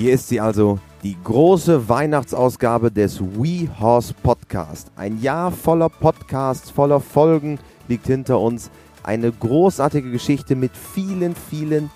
Hier 0.00 0.14
ist 0.14 0.28
sie 0.28 0.40
also, 0.40 0.78
die 1.02 1.14
große 1.22 1.86
Weihnachtsausgabe 1.86 2.90
des 2.90 3.20
We 3.20 3.68
Horse 3.78 4.14
Podcast. 4.14 4.90
Ein 4.96 5.20
Jahr 5.20 5.52
voller 5.52 5.90
Podcasts, 5.90 6.70
voller 6.70 7.00
Folgen 7.00 7.58
liegt 7.86 8.06
hinter 8.06 8.40
uns. 8.40 8.70
Eine 9.02 9.30
großartige 9.30 10.10
Geschichte 10.10 10.56
mit 10.56 10.74
vielen, 10.74 11.34
vielen 11.34 11.90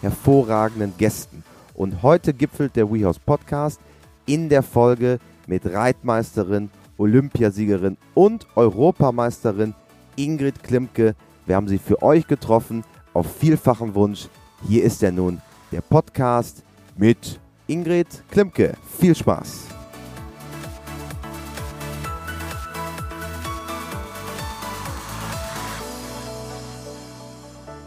hervorragenden 0.00 0.94
Gästen. 0.96 1.44
Und 1.74 2.02
heute 2.02 2.32
gipfelt 2.32 2.76
der 2.76 2.90
We 2.90 3.04
Horse 3.04 3.20
Podcast 3.26 3.78
in 4.24 4.48
der 4.48 4.62
Folge 4.62 5.18
mit 5.46 5.66
Reitmeisterin, 5.66 6.70
Olympiasiegerin 6.96 7.98
und 8.14 8.46
Europameisterin 8.56 9.74
Ingrid 10.16 10.62
Klimke. 10.62 11.14
Wir 11.44 11.56
haben 11.56 11.68
sie 11.68 11.76
für 11.76 12.00
euch 12.00 12.26
getroffen 12.26 12.84
auf 13.12 13.30
vielfachen 13.30 13.94
Wunsch. 13.94 14.28
Hier 14.66 14.82
ist 14.82 15.02
er 15.02 15.12
nun, 15.12 15.42
der 15.70 15.82
Podcast 15.82 16.64
mit 16.96 17.38
Ingrid 17.70 18.24
Klimke. 18.32 18.74
Viel 18.98 19.14
Spaß! 19.14 19.68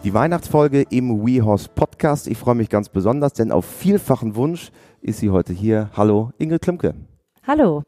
Die 0.05 0.13
Weihnachtsfolge 0.13 0.83
im 0.89 1.25
WeHorse 1.25 1.67
Podcast. 1.67 2.27
Ich 2.27 2.37
freue 2.37 2.55
mich 2.55 2.69
ganz 2.69 2.87
besonders, 2.87 3.33
denn 3.33 3.51
auf 3.51 3.65
vielfachen 3.65 4.37
Wunsch 4.37 4.71
ist 5.01 5.19
sie 5.19 5.31
heute 5.31 5.51
hier. 5.51 5.89
Hallo, 5.97 6.31
Ingrid 6.37 6.61
Klimke. 6.61 6.95
Hallo. 7.45 7.84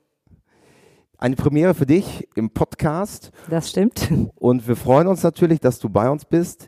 Eine 1.18 1.38
Premiere 1.38 1.74
für 1.76 1.86
dich 1.86 2.28
im 2.36 2.50
Podcast. 2.50 3.32
Das 3.50 3.70
stimmt. 3.70 4.12
Und 4.36 4.68
wir 4.68 4.76
freuen 4.76 5.08
uns 5.08 5.24
natürlich, 5.24 5.62
dass 5.62 5.80
du 5.80 5.88
bei 5.88 6.10
uns 6.10 6.26
bist. 6.26 6.68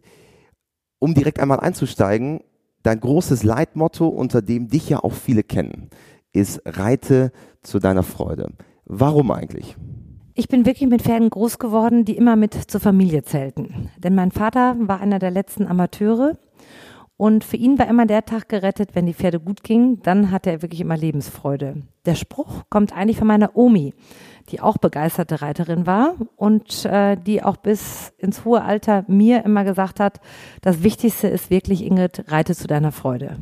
Um 0.99 1.13
direkt 1.13 1.41
einmal 1.41 1.59
einzusteigen, 1.59 2.45
dein 2.87 2.99
großes 3.01 3.43
Leitmotto, 3.43 4.07
unter 4.07 4.41
dem 4.41 4.69
dich 4.69 4.87
ja 4.87 5.03
auch 5.03 5.11
viele 5.13 5.43
kennen, 5.43 5.89
ist 6.31 6.61
Reite 6.65 7.33
zu 7.61 7.79
deiner 7.79 8.03
Freude. 8.03 8.53
Warum 8.85 9.29
eigentlich? 9.31 9.75
Ich 10.35 10.47
bin 10.47 10.65
wirklich 10.65 10.87
mit 10.87 11.01
Pferden 11.01 11.29
groß 11.29 11.59
geworden, 11.59 12.05
die 12.05 12.15
immer 12.15 12.37
mit 12.37 12.53
zur 12.53 12.79
Familie 12.79 13.23
zählten. 13.23 13.89
Denn 13.97 14.15
mein 14.15 14.31
Vater 14.31 14.77
war 14.79 15.01
einer 15.01 15.19
der 15.19 15.31
letzten 15.31 15.67
Amateure 15.67 16.37
und 17.17 17.43
für 17.43 17.57
ihn 17.57 17.77
war 17.77 17.89
immer 17.89 18.05
der 18.05 18.23
Tag 18.23 18.47
gerettet, 18.47 18.91
wenn 18.93 19.07
die 19.07 19.15
Pferde 19.15 19.39
gut 19.39 19.63
gingen, 19.63 20.01
dann 20.03 20.31
hatte 20.31 20.51
er 20.51 20.61
wirklich 20.61 20.79
immer 20.79 20.95
Lebensfreude. 20.95 21.81
Der 22.05 22.15
Spruch 22.15 22.63
kommt 22.69 22.95
eigentlich 22.95 23.17
von 23.17 23.27
meiner 23.27 23.57
Omi, 23.57 23.95
die 24.49 24.61
auch 24.61 24.77
begeisterte 24.77 25.41
Reiterin 25.41 25.85
war 25.85 26.15
und 26.35 26.85
äh, 26.85 27.17
die 27.17 27.43
auch 27.43 27.57
bis 27.57 28.13
ins 28.17 28.45
hohe 28.45 28.61
Alter 28.61 29.03
mir 29.07 29.43
immer 29.43 29.63
gesagt 29.63 29.99
hat, 29.99 30.19
das 30.61 30.83
Wichtigste 30.83 31.27
ist 31.27 31.49
wirklich, 31.49 31.83
Ingrid, 31.83 32.25
reite 32.27 32.55
zu 32.55 32.67
deiner 32.67 32.91
Freude. 32.91 33.37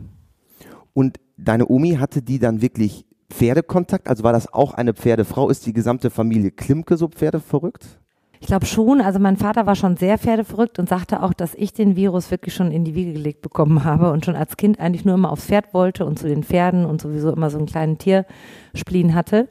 Und 0.94 1.20
deine 1.38 1.68
Omi 1.68 1.96
hatte 1.96 2.22
die 2.22 2.40
dann 2.40 2.62
wirklich 2.62 3.06
Pferdekontakt? 3.30 4.08
Also 4.08 4.24
war 4.24 4.34
das 4.34 4.52
auch 4.52 4.74
eine 4.74 4.94
Pferdefrau? 4.94 5.50
Ist 5.50 5.66
die 5.66 5.74
gesamte 5.74 6.10
Familie 6.10 6.52
Klimke 6.52 6.98
so 6.98 7.08
pferdeverrückt? 7.08 8.00
Ich 8.40 8.48
glaube 8.48 8.66
schon. 8.66 9.02
Also 9.02 9.20
mein 9.20 9.38
Vater 9.38 9.66
war 9.66 9.76
schon 9.76 9.98
sehr 9.98 10.18
pferdeverrückt 10.18 10.78
und 10.80 10.88
sagte 10.88 11.24
auch, 11.24 11.34
dass 11.34 11.56
ich 11.56 11.74
den 11.74 11.96
Virus 11.96 12.32
wirklich 12.32 12.54
schon 12.54 12.72
in 12.72 12.86
die 12.86 12.96
Wiege 12.96 13.14
gelegt 13.14 13.42
bekommen 13.42 13.84
habe 13.84 14.12
und 14.12 14.26
schon 14.26 14.36
als 14.36 14.58
Kind 14.58 14.80
eigentlich 14.80 15.06
nur 15.06 15.16
immer 15.16 15.32
aufs 15.32 15.46
Pferd 15.46 15.74
wollte 15.74 16.06
und 16.06 16.20
zu 16.20 16.28
den 16.28 16.44
Pferden 16.44 16.86
und 16.86 17.02
sowieso 17.02 17.32
immer 17.32 17.50
so 17.50 17.58
einen 17.58 17.68
kleinen 17.68 17.98
Tierspleen 17.98 19.16
hatte. 19.16 19.48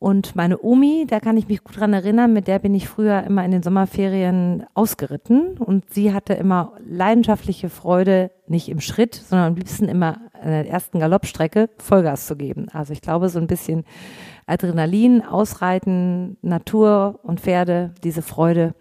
Und 0.00 0.34
meine 0.34 0.62
Omi, 0.62 1.04
da 1.06 1.20
kann 1.20 1.36
ich 1.36 1.46
mich 1.46 1.62
gut 1.62 1.78
dran 1.78 1.92
erinnern, 1.92 2.32
mit 2.32 2.48
der 2.48 2.58
bin 2.58 2.74
ich 2.74 2.88
früher 2.88 3.22
immer 3.24 3.44
in 3.44 3.50
den 3.50 3.62
Sommerferien 3.62 4.64
ausgeritten 4.72 5.58
und 5.58 5.92
sie 5.92 6.14
hatte 6.14 6.32
immer 6.32 6.72
leidenschaftliche 6.82 7.68
Freude, 7.68 8.30
nicht 8.46 8.70
im 8.70 8.80
Schritt, 8.80 9.14
sondern 9.14 9.48
am 9.48 9.56
liebsten 9.56 9.90
immer 9.90 10.16
an 10.32 10.48
der 10.48 10.66
ersten 10.70 11.00
Galoppstrecke 11.00 11.68
Vollgas 11.76 12.26
zu 12.26 12.34
geben. 12.34 12.68
Also 12.72 12.94
ich 12.94 13.02
glaube, 13.02 13.28
so 13.28 13.38
ein 13.38 13.46
bisschen 13.46 13.84
Adrenalin, 14.46 15.22
Ausreiten, 15.22 16.38
Natur 16.40 17.20
und 17.22 17.40
Pferde, 17.40 17.92
diese 18.02 18.22
Freude, 18.22 18.74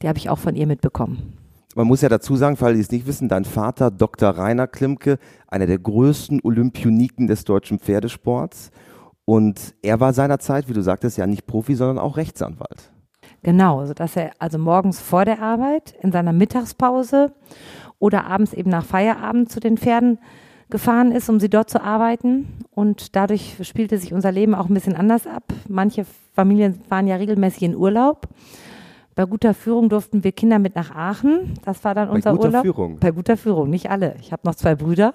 die 0.00 0.08
habe 0.08 0.16
ich 0.16 0.30
auch 0.30 0.38
von 0.38 0.56
ihr 0.56 0.66
mitbekommen. 0.66 1.34
Man 1.74 1.86
muss 1.86 2.00
ja 2.00 2.08
dazu 2.08 2.34
sagen, 2.36 2.56
für 2.56 2.64
alle, 2.64 2.76
die 2.76 2.80
es 2.80 2.90
nicht 2.90 3.06
wissen, 3.06 3.28
dein 3.28 3.44
Vater, 3.44 3.90
Dr. 3.90 4.30
Rainer 4.30 4.68
Klimke, 4.68 5.18
einer 5.48 5.66
der 5.66 5.78
größten 5.78 6.40
Olympioniken 6.42 7.26
des 7.26 7.44
deutschen 7.44 7.78
Pferdesports. 7.78 8.70
Und 9.24 9.74
er 9.82 10.00
war 10.00 10.12
seinerzeit, 10.12 10.68
wie 10.68 10.72
du 10.72 10.82
sagtest, 10.82 11.16
ja 11.16 11.26
nicht 11.26 11.46
Profi, 11.46 11.74
sondern 11.74 11.98
auch 11.98 12.16
Rechtsanwalt. 12.16 12.90
Genau, 13.42 13.84
sodass 13.86 14.16
er 14.16 14.32
also 14.38 14.58
morgens 14.58 15.00
vor 15.00 15.24
der 15.24 15.42
Arbeit, 15.42 15.94
in 16.00 16.12
seiner 16.12 16.32
Mittagspause 16.32 17.32
oder 17.98 18.26
abends 18.26 18.52
eben 18.52 18.70
nach 18.70 18.84
Feierabend 18.84 19.50
zu 19.50 19.60
den 19.60 19.76
Pferden 19.76 20.18
gefahren 20.70 21.12
ist, 21.12 21.28
um 21.28 21.38
sie 21.38 21.50
dort 21.50 21.70
zu 21.70 21.82
arbeiten. 21.82 22.46
Und 22.70 23.14
dadurch 23.14 23.56
spielte 23.62 23.98
sich 23.98 24.12
unser 24.12 24.32
Leben 24.32 24.54
auch 24.54 24.68
ein 24.68 24.74
bisschen 24.74 24.96
anders 24.96 25.26
ab. 25.26 25.44
Manche 25.68 26.06
Familien 26.34 26.80
waren 26.88 27.06
ja 27.06 27.16
regelmäßig 27.16 27.62
in 27.62 27.76
Urlaub. 27.76 28.28
Bei 29.14 29.26
guter 29.26 29.54
Führung 29.54 29.88
durften 29.88 30.24
wir 30.24 30.32
Kinder 30.32 30.58
mit 30.58 30.74
nach 30.74 30.94
Aachen. 30.94 31.54
Das 31.64 31.84
war 31.84 31.94
dann 31.94 32.08
Bei 32.08 32.14
unser 32.14 32.32
guter 32.32 32.46
Urlaub. 32.46 32.62
Führung. 32.62 32.98
Bei 32.98 33.10
guter 33.10 33.36
Führung, 33.36 33.70
nicht 33.70 33.90
alle. 33.90 34.16
Ich 34.20 34.32
habe 34.32 34.42
noch 34.44 34.54
zwei 34.54 34.74
Brüder. 34.74 35.12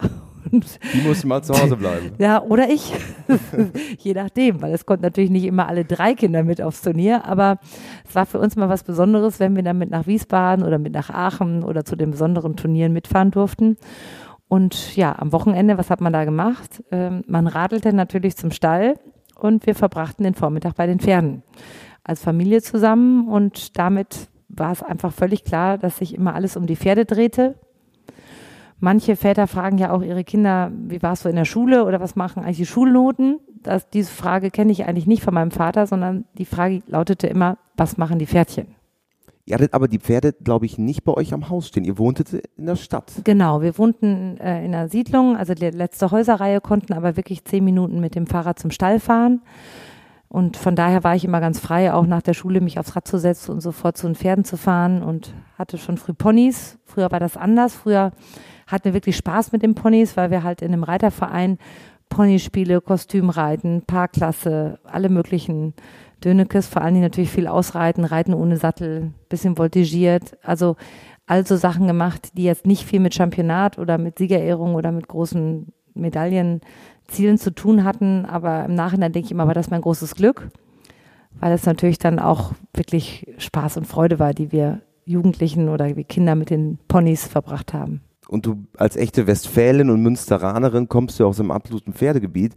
Die 0.52 1.08
mussten 1.08 1.28
mal 1.28 1.44
zu 1.44 1.54
Hause 1.54 1.78
bleiben. 1.78 2.12
Ja, 2.18 2.42
oder 2.42 2.70
ich. 2.70 2.94
Je 4.00 4.14
nachdem, 4.14 4.62
weil 4.62 4.74
es 4.74 4.86
konnten 4.86 5.04
natürlich 5.04 5.30
nicht 5.30 5.46
immer 5.46 5.68
alle 5.68 5.86
drei 5.86 6.14
Kinder 6.14 6.44
mit 6.44 6.62
aufs 6.62 6.82
Turnier, 6.82 7.26
aber 7.26 7.60
es 8.08 8.16
war 8.16 8.26
für 8.26 8.40
uns 8.40 8.56
mal 8.56 8.70
was 8.70 8.84
Besonderes, 8.84 9.40
wenn 9.40 9.56
wir 9.56 9.64
dann 9.64 9.78
mit 9.78 9.90
nach 9.90 10.08
Wiesbaden 10.08 10.66
oder 10.66 10.78
mit 10.78 10.94
nach 10.94 11.10
Aachen 11.10 11.64
oder 11.64 11.86
zu 11.86 11.96
den 11.96 12.12
besonderen 12.12 12.56
Turnieren 12.56 12.94
mitfahren 12.94 13.32
durften. 13.32 13.78
Und 14.48 14.96
ja, 14.96 15.18
am 15.18 15.32
Wochenende, 15.32 15.78
was 15.78 15.90
hat 15.90 16.02
man 16.02 16.14
da 16.14 16.24
gemacht? 16.26 16.84
Ähm, 16.92 17.24
man 17.28 17.48
radelte 17.48 17.92
natürlich 17.94 18.38
zum 18.38 18.52
Stall 18.52 18.96
und 19.36 19.66
wir 19.66 19.76
verbrachten 19.76 20.24
den 20.24 20.36
Vormittag 20.36 20.76
bei 20.76 20.88
den 20.88 21.00
Pferden 21.00 21.44
als 22.04 22.24
Familie 22.24 22.62
zusammen 22.62 23.28
und 23.28 23.78
damit 23.78 24.30
war 24.48 24.72
es 24.72 24.82
einfach 24.82 25.12
völlig 25.12 25.44
klar, 25.44 25.78
dass 25.78 25.98
sich 25.98 26.16
immer 26.16 26.34
alles 26.34 26.56
um 26.56 26.66
die 26.66 26.78
Pferde 26.78 27.06
drehte. 27.06 27.56
Manche 28.80 29.16
Väter 29.16 29.48
fragen 29.48 29.78
ja 29.78 29.92
auch 29.92 30.04
ihre 30.04 30.24
Kinder, 30.24 30.72
wie 30.72 31.02
war 31.02 31.14
es 31.14 31.22
so 31.22 31.30
in 31.30 31.36
der 31.36 31.46
Schule 31.46 31.86
oder 31.86 32.00
was 32.00 32.16
machen 32.16 32.44
eigentlich 32.44 32.58
die 32.58 32.66
Schulnoten? 32.66 33.40
Das, 33.64 33.90
diese 33.90 34.12
Frage 34.12 34.52
kenne 34.52 34.72
ich 34.72 34.86
eigentlich 34.86 35.08
nicht 35.08 35.24
von 35.24 35.34
meinem 35.34 35.52
Vater, 35.52 35.88
sondern 35.88 36.26
die 36.38 36.46
Frage 36.46 36.82
lautete 36.86 37.28
immer, 37.28 37.58
was 37.76 37.98
machen 37.98 38.20
die 38.20 38.28
Pferdchen? 38.28 38.68
Ihr 39.46 39.56
hattet 39.56 39.74
aber 39.74 39.88
die 39.88 39.98
Pferde, 39.98 40.34
glaube 40.34 40.66
ich, 40.66 40.78
nicht 40.78 41.06
bei 41.06 41.14
euch 41.14 41.34
am 41.34 41.50
Haus 41.50 41.70
stehen. 41.70 41.86
Ihr 41.86 41.98
wohntet 41.98 42.34
in 42.58 42.66
der 42.66 42.76
Stadt. 42.76 43.14
Genau, 43.24 43.62
wir 43.62 43.78
wohnten 43.78 44.38
äh, 44.38 44.64
in 44.66 44.76
einer 44.76 44.90
Siedlung, 44.90 45.38
also 45.38 45.54
die 45.54 45.70
letzte 45.70 46.12
Häuserreihe, 46.12 46.60
konnten 46.60 46.92
aber 46.92 47.16
wirklich 47.16 47.46
zehn 47.46 47.64
Minuten 47.64 48.02
mit 48.02 48.14
dem 48.14 48.28
Fahrrad 48.28 48.60
zum 48.60 48.72
Stall 48.72 49.00
fahren. 49.00 49.42
Und 50.28 50.58
von 50.58 50.76
daher 50.76 51.06
war 51.06 51.16
ich 51.16 51.24
immer 51.24 51.40
ganz 51.40 51.60
frei, 51.60 51.94
auch 51.94 52.06
nach 52.06 52.22
der 52.22 52.34
Schule 52.34 52.60
mich 52.60 52.78
aufs 52.78 52.96
Rad 52.98 53.08
zu 53.08 53.18
setzen 53.18 53.52
und 53.52 53.62
sofort 53.62 53.96
zu 53.96 54.08
den 54.08 54.16
Pferden 54.16 54.44
zu 54.44 54.58
fahren 54.58 55.02
und 55.02 55.34
hatte 55.58 55.78
schon 55.78 55.98
früh 55.98 56.14
Ponys. 56.14 56.78
Früher 56.84 57.10
war 57.10 57.22
das 57.22 57.38
anders. 57.38 57.74
Früher 57.74 58.12
hatten 58.68 58.86
wir 58.86 58.94
wirklich 58.94 59.18
Spaß 59.18 59.52
mit 59.52 59.64
den 59.64 59.76
Ponys, 59.76 60.16
weil 60.18 60.30
wir 60.30 60.44
halt 60.44 60.62
in 60.62 60.74
einem 60.74 60.84
Reiterverein 60.84 61.58
Ponyspiele, 62.10 62.80
Kostümreiten, 62.82 63.82
Paarklasse, 63.82 64.80
alle 64.84 65.10
möglichen 65.10 65.74
Dönekes, 66.24 66.68
vor 66.68 66.82
allen 66.82 66.94
Dingen 66.94 67.06
natürlich 67.06 67.30
viel 67.30 67.48
ausreiten, 67.48 68.06
reiten 68.06 68.34
ohne 68.34 68.58
Sattel, 68.58 69.12
bisschen 69.30 69.58
voltigiert, 69.58 70.38
also 70.42 70.76
also 71.28 71.58
Sachen 71.58 71.88
gemacht, 71.88 72.32
die 72.38 72.46
jetzt 72.46 72.66
nicht 72.66 72.86
viel 72.86 73.02
mit 73.02 73.14
Championat 73.14 73.78
oder 73.78 73.98
mit 73.98 74.18
Siegerehrung 74.18 74.76
oder 74.76 74.94
mit 74.94 75.10
großen 75.10 75.68
Medaillenzielen 75.94 77.38
zu 77.38 77.54
tun 77.54 77.84
hatten, 77.84 78.26
aber 78.26 78.66
im 78.66 78.76
Nachhinein 78.76 79.12
denke 79.12 79.26
ich 79.26 79.32
immer, 79.32 79.46
war 79.46 79.54
das 79.54 79.70
mein 79.70 79.82
großes 79.82 80.16
Glück, 80.16 80.50
weil 81.40 81.52
es 81.52 81.66
natürlich 81.66 82.00
dann 82.00 82.20
auch 82.20 82.54
wirklich 82.74 83.28
Spaß 83.38 83.76
und 83.78 83.86
Freude 83.86 84.20
war, 84.20 84.34
die 84.34 84.54
wir 84.54 84.82
Jugendlichen 85.06 85.68
oder 85.70 85.96
wie 85.98 86.06
Kinder 86.06 86.36
mit 86.36 86.50
den 86.50 86.80
Ponys 86.88 87.28
verbracht 87.28 87.74
haben. 87.74 88.02
Und 88.28 88.46
du 88.46 88.66
als 88.78 88.96
echte 88.96 89.28
Westfälin 89.28 89.90
und 89.90 90.02
Münsteranerin 90.02 90.90
kommst 90.90 91.20
du 91.20 91.26
aus 91.26 91.40
einem 91.40 91.52
absoluten 91.52 91.94
Pferdegebiet. 91.94 92.56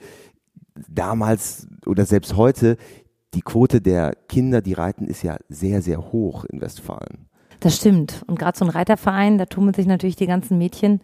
Damals 0.88 1.68
oder 1.86 2.06
selbst 2.06 2.36
heute, 2.36 2.76
die 3.34 3.42
Quote 3.42 3.80
der 3.80 4.14
Kinder, 4.28 4.60
die 4.60 4.72
reiten, 4.72 5.06
ist 5.06 5.22
ja 5.22 5.36
sehr, 5.48 5.82
sehr 5.82 6.12
hoch 6.12 6.44
in 6.44 6.60
Westfalen. 6.60 7.26
Das 7.60 7.76
stimmt. 7.76 8.24
Und 8.26 8.38
gerade 8.38 8.58
so 8.58 8.64
ein 8.64 8.70
Reiterverein, 8.70 9.38
da 9.38 9.46
tummeln 9.46 9.74
sich 9.74 9.86
natürlich 9.86 10.16
die 10.16 10.26
ganzen 10.26 10.58
Mädchen. 10.58 11.00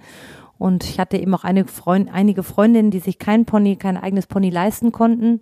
Und 0.59 0.85
ich 0.85 0.99
hatte 0.99 1.19
eben 1.19 1.35
auch 1.35 1.45
einige, 1.45 1.69
Freund, 1.69 2.09
einige 2.13 2.43
Freundinnen, 2.43 2.91
die 2.91 2.99
sich 2.99 3.19
kein 3.19 3.45
Pony, 3.45 3.77
kein 3.77 3.97
eigenes 3.97 4.27
Pony 4.27 4.51
leisten 4.51 4.93
konnten. 4.93 5.41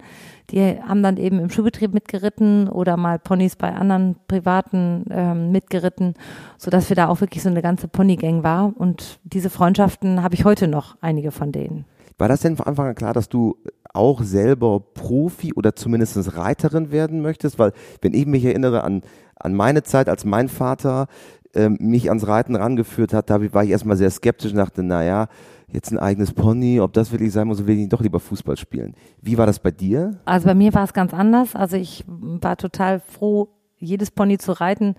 Die 0.50 0.60
haben 0.60 1.02
dann 1.02 1.16
eben 1.16 1.38
im 1.38 1.50
Schulbetrieb 1.50 1.94
mitgeritten 1.94 2.68
oder 2.68 2.96
mal 2.96 3.18
Ponys 3.18 3.56
bei 3.56 3.72
anderen 3.72 4.16
Privaten 4.28 5.04
ähm, 5.10 5.52
mitgeritten, 5.52 6.14
sodass 6.58 6.88
wir 6.88 6.96
da 6.96 7.08
auch 7.08 7.20
wirklich 7.20 7.42
so 7.42 7.48
eine 7.48 7.62
ganze 7.62 7.88
Ponygang 7.88 8.42
war. 8.42 8.72
Und 8.76 9.20
diese 9.24 9.50
Freundschaften 9.50 10.22
habe 10.22 10.34
ich 10.34 10.44
heute 10.44 10.68
noch, 10.68 10.96
einige 11.00 11.30
von 11.30 11.52
denen. 11.52 11.84
War 12.18 12.28
das 12.28 12.40
denn 12.40 12.56
von 12.56 12.66
Anfang 12.66 12.88
an 12.88 12.94
klar, 12.94 13.12
dass 13.12 13.28
du 13.28 13.56
auch 13.92 14.22
selber 14.22 14.80
Profi 14.80 15.52
oder 15.54 15.74
zumindest 15.74 16.36
Reiterin 16.36 16.90
werden 16.90 17.22
möchtest? 17.22 17.58
Weil, 17.58 17.72
wenn 18.02 18.14
ich 18.14 18.26
mich 18.26 18.44
erinnere 18.44 18.84
an, 18.84 19.02
an 19.36 19.54
meine 19.54 19.82
Zeit, 19.82 20.08
als 20.08 20.24
mein 20.24 20.48
Vater 20.48 21.06
ähm, 21.54 21.76
mich 21.80 22.08
ans 22.08 22.26
Reiten 22.26 22.56
rangeführt 22.56 23.12
hat, 23.12 23.30
da 23.30 23.40
war 23.52 23.64
ich 23.64 23.70
erstmal 23.70 23.96
sehr 23.96 24.10
skeptisch 24.10 24.52
und 24.52 24.58
dachte, 24.58 24.82
naja, 24.82 25.28
jetzt 25.72 25.90
ein 25.90 25.98
eigenes 25.98 26.32
Pony, 26.32 26.80
ob 26.80 26.92
das 26.92 27.10
wirklich 27.12 27.32
sein 27.32 27.48
muss, 27.48 27.66
will 27.66 27.78
ich 27.78 27.88
doch 27.88 28.00
lieber 28.00 28.20
Fußball 28.20 28.56
spielen. 28.56 28.94
Wie 29.20 29.38
war 29.38 29.46
das 29.46 29.58
bei 29.58 29.70
dir? 29.70 30.20
Also 30.24 30.46
bei 30.46 30.54
mir 30.54 30.72
war 30.74 30.84
es 30.84 30.92
ganz 30.92 31.12
anders. 31.12 31.54
Also 31.56 31.76
ich 31.76 32.04
war 32.06 32.56
total 32.56 33.00
froh, 33.00 33.48
jedes 33.78 34.10
Pony 34.10 34.38
zu 34.38 34.52
reiten, 34.52 34.94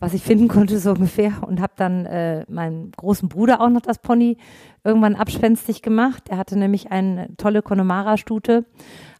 was 0.00 0.14
ich 0.14 0.22
finden 0.22 0.48
konnte, 0.48 0.78
so 0.78 0.92
ungefähr. 0.92 1.32
Und 1.46 1.60
habe 1.60 1.74
dann 1.76 2.06
äh, 2.06 2.44
meinem 2.48 2.90
großen 2.90 3.28
Bruder 3.28 3.60
auch 3.60 3.68
noch 3.68 3.82
das 3.82 3.98
Pony 3.98 4.38
irgendwann 4.82 5.14
abspenstig 5.14 5.82
gemacht. 5.82 6.24
Er 6.30 6.38
hatte 6.38 6.58
nämlich 6.58 6.90
eine 6.90 7.28
tolle 7.36 7.60
Connemara-Stute, 7.60 8.64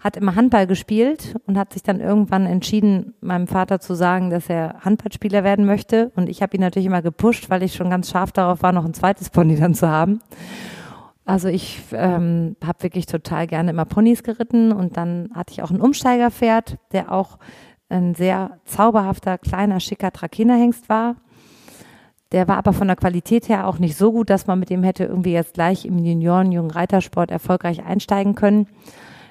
hat 0.00 0.16
immer 0.16 0.34
Handball 0.34 0.66
gespielt 0.66 1.36
und 1.46 1.58
hat 1.58 1.74
sich 1.74 1.82
dann 1.82 2.00
irgendwann 2.00 2.46
entschieden, 2.46 3.12
meinem 3.20 3.46
Vater 3.46 3.78
zu 3.78 3.94
sagen, 3.94 4.30
dass 4.30 4.48
er 4.48 4.76
Handballspieler 4.80 5.44
werden 5.44 5.66
möchte. 5.66 6.10
Und 6.16 6.30
ich 6.30 6.40
habe 6.40 6.56
ihn 6.56 6.62
natürlich 6.62 6.86
immer 6.86 7.02
gepusht, 7.02 7.50
weil 7.50 7.62
ich 7.62 7.74
schon 7.74 7.90
ganz 7.90 8.10
scharf 8.10 8.32
darauf 8.32 8.62
war, 8.62 8.72
noch 8.72 8.86
ein 8.86 8.94
zweites 8.94 9.28
Pony 9.28 9.56
dann 9.56 9.74
zu 9.74 9.86
haben. 9.86 10.20
Also 11.26 11.48
ich 11.48 11.80
ähm, 11.92 12.56
habe 12.64 12.82
wirklich 12.82 13.06
total 13.06 13.46
gerne 13.46 13.70
immer 13.70 13.84
Ponys 13.84 14.22
geritten 14.22 14.72
und 14.72 14.96
dann 14.96 15.30
hatte 15.34 15.52
ich 15.52 15.62
auch 15.62 15.70
ein 15.70 15.80
Umsteigerpferd, 15.80 16.78
der 16.90 17.12
auch 17.12 17.38
ein 17.90 18.14
sehr 18.14 18.58
zauberhafter, 18.64 19.38
kleiner, 19.38 19.80
schicker 19.80 20.12
Trakinerhengst 20.12 20.88
war. 20.88 21.16
Der 22.32 22.46
war 22.46 22.58
aber 22.58 22.72
von 22.72 22.86
der 22.86 22.96
Qualität 22.96 23.48
her 23.48 23.66
auch 23.66 23.78
nicht 23.78 23.96
so 23.96 24.12
gut, 24.12 24.30
dass 24.30 24.46
man 24.46 24.60
mit 24.60 24.70
dem 24.70 24.84
hätte 24.84 25.04
irgendwie 25.04 25.32
jetzt 25.32 25.54
gleich 25.54 25.84
im 25.84 25.98
Junioren, 25.98 26.52
jungen 26.52 26.70
Reitersport 26.70 27.30
erfolgreich 27.30 27.84
einsteigen 27.84 28.36
können. 28.36 28.68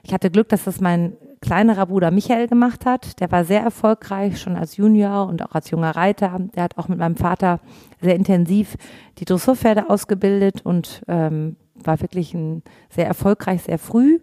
Ich 0.03 0.13
hatte 0.13 0.29
Glück, 0.29 0.49
dass 0.49 0.65
das 0.65 0.81
mein 0.81 1.13
kleinerer 1.41 1.85
Bruder 1.85 2.11
Michael 2.11 2.47
gemacht 2.47 2.85
hat. 2.85 3.21
Der 3.21 3.31
war 3.31 3.45
sehr 3.45 3.61
erfolgreich, 3.61 4.41
schon 4.41 4.57
als 4.57 4.75
Junior 4.75 5.27
und 5.27 5.41
auch 5.43 5.55
als 5.55 5.69
junger 5.69 5.95
Reiter. 5.95 6.37
Der 6.55 6.63
hat 6.63 6.77
auch 6.77 6.89
mit 6.89 6.99
meinem 6.99 7.15
Vater 7.15 7.61
sehr 8.01 8.15
intensiv 8.15 8.75
die 9.19 9.25
Dressurpferde 9.25 9.89
ausgebildet 9.89 10.61
und 10.65 11.01
ähm, 11.07 11.55
war 11.75 12.01
wirklich 12.01 12.33
ein, 12.33 12.63
sehr 12.89 13.07
erfolgreich, 13.07 13.63
sehr 13.63 13.79
früh. 13.79 14.19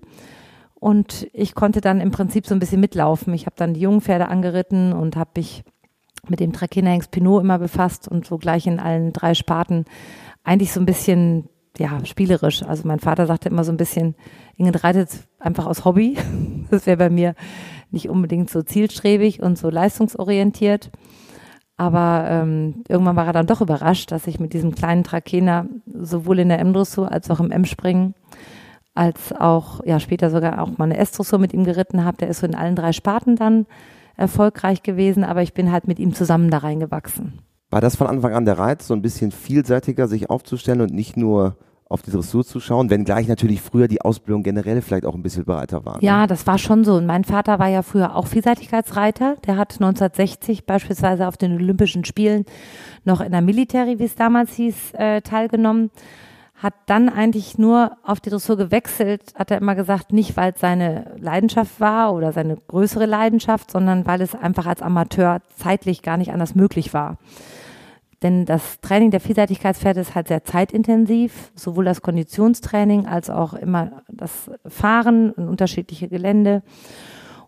Und 0.78 1.26
ich 1.32 1.54
konnte 1.54 1.80
dann 1.80 2.00
im 2.00 2.10
Prinzip 2.10 2.46
so 2.46 2.54
ein 2.54 2.60
bisschen 2.60 2.80
mitlaufen. 2.80 3.32
Ich 3.34 3.46
habe 3.46 3.56
dann 3.56 3.74
die 3.74 3.80
jungen 3.80 4.02
Pferde 4.02 4.28
angeritten 4.28 4.92
und 4.92 5.16
habe 5.16 5.30
mich 5.36 5.64
mit 6.28 6.40
dem 6.40 6.52
Trakinerhengst 6.52 7.10
Pinot 7.10 7.42
immer 7.42 7.58
befasst 7.58 8.08
und 8.08 8.26
so 8.26 8.36
gleich 8.36 8.66
in 8.66 8.80
allen 8.80 9.12
drei 9.12 9.34
Sparten 9.34 9.84
eigentlich 10.44 10.72
so 10.72 10.80
ein 10.80 10.86
bisschen 10.86 11.48
ja, 11.78 12.04
spielerisch. 12.04 12.62
Also 12.62 12.86
mein 12.86 13.00
Vater 13.00 13.26
sagte 13.26 13.48
immer 13.48 13.64
so 13.64 13.72
ein 13.72 13.76
bisschen, 13.76 14.14
Ingrid 14.56 14.84
reitet 14.84 15.10
einfach 15.38 15.66
aus 15.66 15.84
Hobby. 15.84 16.16
Das 16.68 16.84
wäre 16.84 16.96
bei 16.96 17.10
mir 17.10 17.36
nicht 17.92 18.08
unbedingt 18.08 18.50
so 18.50 18.60
zielstrebig 18.60 19.40
und 19.40 19.56
so 19.56 19.70
leistungsorientiert. 19.70 20.90
Aber 21.76 22.26
ähm, 22.28 22.82
irgendwann 22.88 23.14
war 23.14 23.26
er 23.26 23.32
dann 23.32 23.46
doch 23.46 23.60
überrascht, 23.60 24.10
dass 24.10 24.26
ich 24.26 24.40
mit 24.40 24.52
diesem 24.52 24.74
kleinen 24.74 25.04
Trakener 25.04 25.66
sowohl 25.86 26.40
in 26.40 26.48
der 26.48 26.58
M-Dressur 26.58 27.12
als 27.12 27.30
auch 27.30 27.38
im 27.38 27.52
M-Springen 27.52 28.14
als 28.96 29.32
auch 29.32 29.84
ja 29.84 30.00
später 30.00 30.30
sogar 30.30 30.60
auch 30.62 30.78
mal 30.78 30.84
eine 30.84 30.96
S-Dressur 30.96 31.38
mit 31.38 31.52
ihm 31.52 31.64
geritten 31.64 32.04
habe. 32.04 32.16
Der 32.18 32.28
ist 32.28 32.40
so 32.40 32.46
in 32.46 32.54
allen 32.54 32.76
drei 32.76 32.92
Sparten 32.92 33.36
dann 33.36 33.66
erfolgreich 34.16 34.82
gewesen, 34.82 35.24
aber 35.24 35.42
ich 35.42 35.52
bin 35.52 35.70
halt 35.70 35.86
mit 35.86 35.98
ihm 35.98 36.14
zusammen 36.14 36.50
da 36.50 36.58
reingewachsen. 36.58 37.40
War 37.70 37.80
das 37.80 37.96
von 37.96 38.06
Anfang 38.06 38.32
an 38.32 38.44
der 38.44 38.58
Reiz, 38.58 38.86
so 38.86 38.94
ein 38.94 39.02
bisschen 39.02 39.32
vielseitiger 39.32 40.08
sich 40.08 40.30
aufzustellen 40.30 40.80
und 40.80 40.94
nicht 40.94 41.16
nur 41.16 41.56
auf 41.88 42.02
die 42.02 42.10
Dressur 42.10 42.44
zu 42.44 42.58
schauen, 42.58 42.90
wenngleich 42.90 43.28
natürlich 43.28 43.60
früher 43.60 43.86
die 43.86 44.00
Ausbildung 44.00 44.42
generell 44.42 44.82
vielleicht 44.82 45.06
auch 45.06 45.14
ein 45.14 45.22
bisschen 45.22 45.44
breiter 45.44 45.84
war. 45.84 45.96
Ne? 45.96 46.02
Ja, 46.02 46.26
das 46.26 46.46
war 46.46 46.58
schon 46.58 46.82
so. 46.84 46.94
Und 46.94 47.06
mein 47.06 47.22
Vater 47.22 47.60
war 47.60 47.68
ja 47.68 47.82
früher 47.82 48.16
auch 48.16 48.26
Vielseitigkeitsreiter. 48.26 49.36
Der 49.46 49.56
hat 49.56 49.74
1960 49.74 50.66
beispielsweise 50.66 51.28
auf 51.28 51.36
den 51.36 51.52
Olympischen 51.54 52.04
Spielen 52.04 52.44
noch 53.04 53.20
in 53.20 53.30
der 53.30 53.40
Military, 53.40 54.00
wie 54.00 54.04
es 54.04 54.16
damals 54.16 54.54
hieß, 54.54 54.94
äh, 54.94 55.20
teilgenommen 55.20 55.90
hat 56.56 56.74
dann 56.86 57.08
eigentlich 57.08 57.58
nur 57.58 57.96
auf 58.02 58.20
die 58.20 58.30
Dressur 58.30 58.56
gewechselt, 58.56 59.34
hat 59.34 59.50
er 59.50 59.58
immer 59.58 59.74
gesagt, 59.74 60.12
nicht 60.12 60.36
weil 60.36 60.52
es 60.52 60.60
seine 60.60 61.14
Leidenschaft 61.18 61.80
war 61.80 62.14
oder 62.14 62.32
seine 62.32 62.56
größere 62.56 63.04
Leidenschaft, 63.04 63.70
sondern 63.70 64.06
weil 64.06 64.22
es 64.22 64.34
einfach 64.34 64.66
als 64.66 64.80
Amateur 64.80 65.40
zeitlich 65.54 66.02
gar 66.02 66.16
nicht 66.16 66.32
anders 66.32 66.54
möglich 66.54 66.94
war. 66.94 67.18
Denn 68.22 68.46
das 68.46 68.80
Training 68.80 69.10
der 69.10 69.20
Vielseitigkeitspferde 69.20 70.00
ist 70.00 70.14
halt 70.14 70.28
sehr 70.28 70.44
zeitintensiv, 70.44 71.52
sowohl 71.54 71.84
das 71.84 72.00
Konditionstraining 72.00 73.06
als 73.06 73.28
auch 73.28 73.52
immer 73.52 74.02
das 74.08 74.50
Fahren 74.66 75.34
in 75.36 75.48
unterschiedliche 75.48 76.08
Gelände. 76.08 76.62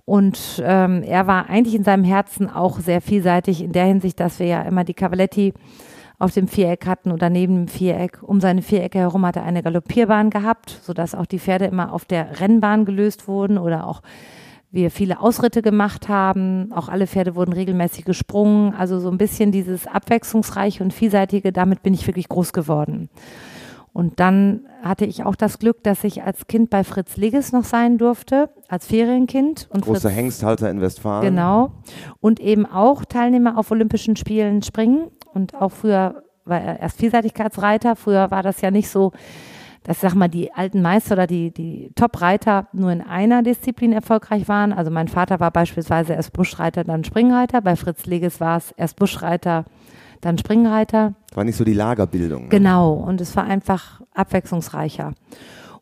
Und 0.05 0.63
ähm, 0.65 1.03
er 1.03 1.27
war 1.27 1.49
eigentlich 1.49 1.75
in 1.75 1.85
seinem 1.85 2.05
Herzen 2.05 2.51
auch 2.51 2.81
sehr 2.81 3.01
vielseitig 3.01 3.63
in 3.63 3.73
der 3.73 3.87
Hinsicht, 3.87 4.21
dass 4.21 4.39
wir 4.39 4.47
ja 4.47 4.63
immer 4.63 4.85
die 4.85 4.95
Cavaletti 4.95 5.55
auf 6.19 6.33
dem 6.33 6.49
Viereck 6.49 6.87
hatten 6.87 7.13
oder 7.13 7.31
neben 7.31 7.55
dem 7.55 7.69
Viereck. 7.69 8.19
Um 8.23 8.41
seine 8.41 8.63
Vierecke 8.63 8.99
herum 8.99 9.25
hat 9.25 9.37
er 9.37 9.45
eine 9.45 9.63
Galoppierbahn 9.63 10.31
gehabt, 10.31 10.79
sodass 10.83 11.15
auch 11.15 11.27
die 11.27 11.39
Pferde 11.39 11.67
immer 11.67 11.93
auf 11.93 12.05
der 12.05 12.41
Rennbahn 12.41 12.85
gelöst 12.85 13.29
wurden 13.29 13.59
oder 13.59 13.87
auch 13.87 14.03
wir 14.71 14.91
viele 14.91 15.21
Ausritte 15.21 15.63
gemacht 15.63 16.09
haben. 16.09 16.73
Auch 16.73 16.89
alle 16.89 17.07
Pferde 17.07 17.35
wurden 17.35 17.53
regelmäßig 17.53 18.05
gesprungen. 18.05 18.75
Also 18.75 19.01
so 19.01 19.11
ein 19.11 19.17
bisschen 19.19 19.53
dieses 19.53 19.87
abwechslungsreiche 19.87 20.83
und 20.83 20.93
vielseitige, 20.93 21.53
damit 21.53 21.83
bin 21.83 21.95
ich 21.95 22.07
wirklich 22.07 22.29
groß 22.29 22.53
geworden. 22.53 23.09
Und 23.95 24.21
dann 24.21 24.67
hatte 24.83 25.07
ich 25.07 25.25
auch 25.25 25.35
das 25.35 25.59
Glück, 25.59 25.83
dass 25.83 26.05
ich 26.05 26.23
als 26.23 26.47
Kind 26.47 26.71
bei 26.71 26.85
Fritz 26.85 27.17
Ligges 27.17 27.53
noch 27.53 27.65
sein 27.65 27.99
durfte, 27.99 28.51
als 28.69 28.87
Ferienkind. 28.87 29.69
Und 29.73 29.81
Großer 29.85 30.03
Fritz, 30.03 30.15
Hengsthalter 30.15 30.71
in 30.71 30.81
Westfalen. 30.81 31.25
Genau. 31.25 31.73
Und 32.21 32.39
eben 32.39 32.67
auch 32.67 33.05
Teilnehmer 33.05 33.59
auf 33.59 33.71
Olympischen 33.71 34.15
Spielen 34.15 34.63
springen 34.63 35.09
und 35.39 35.55
auch 35.55 35.71
früher 35.71 36.23
war 36.45 36.61
er 36.61 36.81
erst 36.81 36.99
Vielseitigkeitsreiter. 36.99 37.95
Früher 37.95 38.31
war 38.31 38.43
das 38.43 38.61
ja 38.61 38.71
nicht 38.71 38.89
so, 38.89 39.13
dass, 39.85 40.01
sag 40.01 40.15
mal, 40.15 40.29
die 40.29 40.53
alten 40.53 40.83
Meister 40.83 41.15
oder 41.15 41.27
die, 41.27 41.53
die 41.53 41.93
Top-Reiter 41.95 42.67
nur 42.73 42.91
in 42.91 43.01
einer 43.01 43.43
Disziplin 43.43 43.93
erfolgreich 43.93 44.49
waren. 44.49 44.73
Also 44.73 44.91
mein 44.91 45.07
Vater 45.09 45.39
war 45.39 45.51
beispielsweise 45.51 46.15
erst 46.15 46.33
Buschreiter, 46.33 46.83
dann 46.83 47.05
Springreiter. 47.05 47.61
Bei 47.61 47.77
Fritz 47.77 48.07
Leges 48.07 48.41
war 48.41 48.57
es 48.57 48.73
erst 48.73 48.97
Buschreiter, 48.97 49.65
dann 50.21 50.39
Springreiter. 50.39 51.15
War 51.35 51.45
nicht 51.45 51.57
so 51.57 51.65
die 51.65 51.75
Lagerbildung. 51.75 52.45
Ne? 52.45 52.49
Genau. 52.49 52.95
Und 52.95 53.21
es 53.21 53.37
war 53.37 53.45
einfach 53.45 54.01
abwechslungsreicher. 54.15 55.13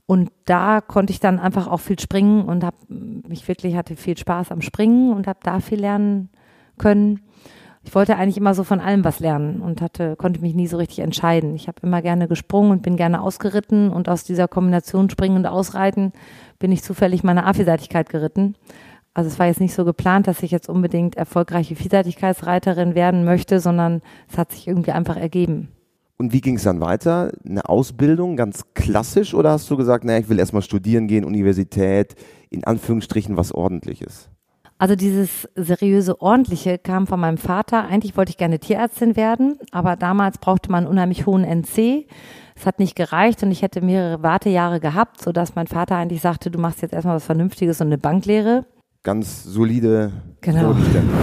Und 0.04 0.30
da 0.44 0.82
konnte 0.82 1.12
ich 1.12 1.18
dann 1.18 1.40
einfach 1.40 1.66
auch 1.66 1.80
viel 1.80 1.98
springen 1.98 2.44
und 2.44 2.62
habe 2.62 2.76
mich 2.88 3.48
wirklich 3.48 3.74
hatte 3.74 3.96
viel 3.96 4.16
Spaß 4.18 4.52
am 4.52 4.60
Springen 4.60 5.12
und 5.12 5.26
habe 5.26 5.40
da 5.42 5.60
viel 5.60 5.80
lernen 5.80 6.28
können 6.78 7.25
ich 7.86 7.94
wollte 7.94 8.16
eigentlich 8.16 8.36
immer 8.36 8.52
so 8.52 8.64
von 8.64 8.80
allem 8.80 9.04
was 9.04 9.20
lernen 9.20 9.62
und 9.62 9.80
hatte, 9.80 10.16
konnte 10.16 10.40
mich 10.40 10.56
nie 10.56 10.66
so 10.66 10.76
richtig 10.76 10.98
entscheiden. 10.98 11.54
Ich 11.54 11.68
habe 11.68 11.78
immer 11.82 12.02
gerne 12.02 12.26
gesprungen 12.26 12.72
und 12.72 12.82
bin 12.82 12.96
gerne 12.96 13.22
ausgeritten 13.22 13.90
und 13.90 14.08
aus 14.08 14.24
dieser 14.24 14.48
Kombination 14.48 15.08
Springen 15.08 15.36
und 15.36 15.46
Ausreiten 15.46 16.12
bin 16.58 16.72
ich 16.72 16.82
zufällig 16.82 17.22
meine 17.22 17.46
A-Vielseitigkeit 17.46 18.08
geritten. 18.08 18.56
Also 19.14 19.28
es 19.28 19.38
war 19.38 19.46
jetzt 19.46 19.60
nicht 19.60 19.72
so 19.72 19.84
geplant, 19.84 20.26
dass 20.26 20.42
ich 20.42 20.50
jetzt 20.50 20.68
unbedingt 20.68 21.16
erfolgreiche 21.16 21.76
Vielseitigkeitsreiterin 21.76 22.96
werden 22.96 23.24
möchte, 23.24 23.60
sondern 23.60 24.02
es 24.28 24.36
hat 24.36 24.50
sich 24.50 24.66
irgendwie 24.66 24.92
einfach 24.92 25.16
ergeben. 25.16 25.68
Und 26.18 26.32
wie 26.32 26.40
ging 26.40 26.56
es 26.56 26.64
dann 26.64 26.80
weiter? 26.80 27.30
Eine 27.48 27.68
Ausbildung, 27.68 28.36
ganz 28.36 28.64
klassisch, 28.74 29.32
oder 29.32 29.52
hast 29.52 29.70
du 29.70 29.76
gesagt, 29.76 30.02
naja, 30.02 30.18
ich 30.18 30.28
will 30.28 30.40
erstmal 30.40 30.62
studieren 30.62 31.06
gehen, 31.06 31.24
Universität, 31.24 32.16
in 32.50 32.64
Anführungsstrichen 32.64 33.36
was 33.36 33.52
ordentliches? 33.52 34.28
Also 34.78 34.94
dieses 34.94 35.48
seriöse, 35.54 36.20
ordentliche 36.20 36.78
kam 36.78 37.06
von 37.06 37.18
meinem 37.18 37.38
Vater. 37.38 37.86
Eigentlich 37.86 38.16
wollte 38.16 38.30
ich 38.30 38.36
gerne 38.36 38.58
Tierärztin 38.58 39.16
werden, 39.16 39.58
aber 39.72 39.96
damals 39.96 40.36
brauchte 40.36 40.70
man 40.70 40.84
einen 40.84 40.92
unheimlich 40.92 41.24
hohen 41.24 41.44
NC. 41.44 42.06
Es 42.54 42.66
hat 42.66 42.78
nicht 42.78 42.94
gereicht 42.94 43.42
und 43.42 43.50
ich 43.50 43.62
hätte 43.62 43.80
mehrere 43.80 44.22
Wartejahre 44.22 44.80
gehabt, 44.80 45.22
sodass 45.22 45.54
mein 45.54 45.66
Vater 45.66 45.96
eigentlich 45.96 46.20
sagte, 46.20 46.50
du 46.50 46.58
machst 46.58 46.82
jetzt 46.82 46.92
erstmal 46.92 47.16
was 47.16 47.24
Vernünftiges 47.24 47.80
und 47.80 47.86
eine 47.86 47.98
Banklehre. 47.98 48.66
Ganz 49.02 49.44
solide 49.44 50.12
Genau. 50.42 50.76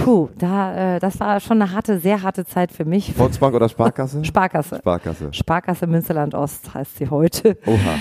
Puh, 0.04 0.28
da, 0.36 0.96
äh, 0.96 1.00
das 1.00 1.20
war 1.20 1.38
schon 1.40 1.62
eine 1.62 1.72
harte, 1.72 1.98
sehr 1.98 2.22
harte 2.22 2.44
Zeit 2.44 2.72
für 2.72 2.84
mich. 2.84 3.14
Volksbank 3.14 3.54
oder 3.54 3.68
Sparkasse? 3.68 4.24
Sparkasse. 4.24 4.76
Sparkasse. 4.76 5.32
Sparkasse 5.32 5.86
Münsterland 5.86 6.34
Ost 6.34 6.74
heißt 6.74 6.96
sie 6.96 7.08
heute. 7.08 7.56
Oha 7.66 7.94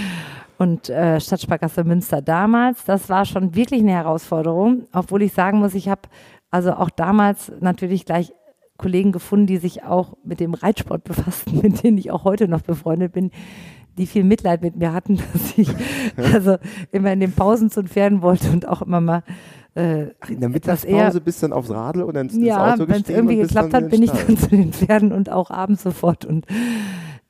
und 0.63 0.89
äh, 0.89 1.19
Stadtsparkasse 1.19 1.83
Münster 1.83 2.21
damals. 2.21 2.85
Das 2.85 3.09
war 3.09 3.25
schon 3.25 3.53
wirklich 3.53 3.81
eine 3.81 3.91
Herausforderung, 3.91 4.87
obwohl 4.93 5.21
ich 5.21 5.33
sagen 5.33 5.59
muss, 5.59 5.75
ich 5.75 5.89
habe 5.89 6.03
also 6.49 6.73
auch 6.73 6.89
damals 6.89 7.51
natürlich 7.59 8.05
gleich 8.05 8.33
Kollegen 8.77 9.11
gefunden, 9.11 9.45
die 9.45 9.57
sich 9.57 9.83
auch 9.83 10.15
mit 10.23 10.39
dem 10.39 10.53
Reitsport 10.53 11.03
befassten, 11.03 11.59
mit 11.61 11.83
denen 11.83 11.97
ich 11.97 12.11
auch 12.11 12.23
heute 12.23 12.47
noch 12.47 12.61
befreundet 12.61 13.11
bin, 13.11 13.31
die 13.97 14.07
viel 14.07 14.23
Mitleid 14.23 14.61
mit 14.61 14.77
mir 14.77 14.93
hatten, 14.93 15.17
dass 15.33 15.57
ich 15.57 15.69
also 16.33 16.57
immer 16.91 17.11
in 17.11 17.19
den 17.19 17.33
Pausen 17.33 17.69
zu 17.69 17.81
den 17.81 17.89
Pferden 17.89 18.21
wollte 18.21 18.49
und 18.49 18.67
auch 18.67 18.81
immer 18.81 19.01
mal 19.01 19.23
äh, 19.75 20.11
in 20.29 20.39
der 20.39 20.49
Mittagspause 20.49 21.19
bist 21.19 21.41
du 21.41 21.47
dann 21.47 21.57
aufs 21.57 21.71
Radl 21.71 22.03
und 22.03 22.13
dann 22.15 22.29
ins 22.29 22.37
ja, 22.37 22.73
Auto 22.73 22.85
gestiegen? 22.85 22.89
Ja, 22.89 22.95
wenn 22.95 23.01
es 23.01 23.09
irgendwie 23.09 23.37
geklappt 23.37 23.73
hat, 23.73 23.89
bin 23.89 24.03
ich 24.03 24.11
dann 24.11 24.37
zu 24.37 24.47
den 24.47 24.71
Pferden 24.71 25.11
und 25.11 25.29
auch 25.29 25.49
abends 25.49 25.83
sofort 25.83 26.25
und 26.25 26.45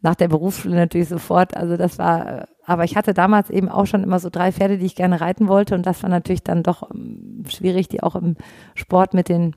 nach 0.03 0.15
der 0.15 0.27
Berufsschule 0.27 0.75
natürlich 0.75 1.07
sofort. 1.07 1.55
Also 1.57 1.77
das 1.77 1.97
war, 1.97 2.47
aber 2.65 2.83
ich 2.83 2.95
hatte 2.95 3.13
damals 3.13 3.49
eben 3.49 3.69
auch 3.69 3.85
schon 3.85 4.03
immer 4.03 4.19
so 4.19 4.29
drei 4.29 4.51
Pferde, 4.51 4.77
die 4.77 4.85
ich 4.85 4.95
gerne 4.95 5.21
reiten 5.21 5.47
wollte 5.47 5.75
und 5.75 5.85
das 5.85 6.03
war 6.03 6.09
natürlich 6.09 6.43
dann 6.43 6.63
doch 6.63 6.89
ähm, 6.93 7.43
schwierig, 7.47 7.87
die 7.89 8.03
auch 8.03 8.15
im 8.15 8.35
Sport 8.75 9.13
mit 9.13 9.29
den 9.29 9.55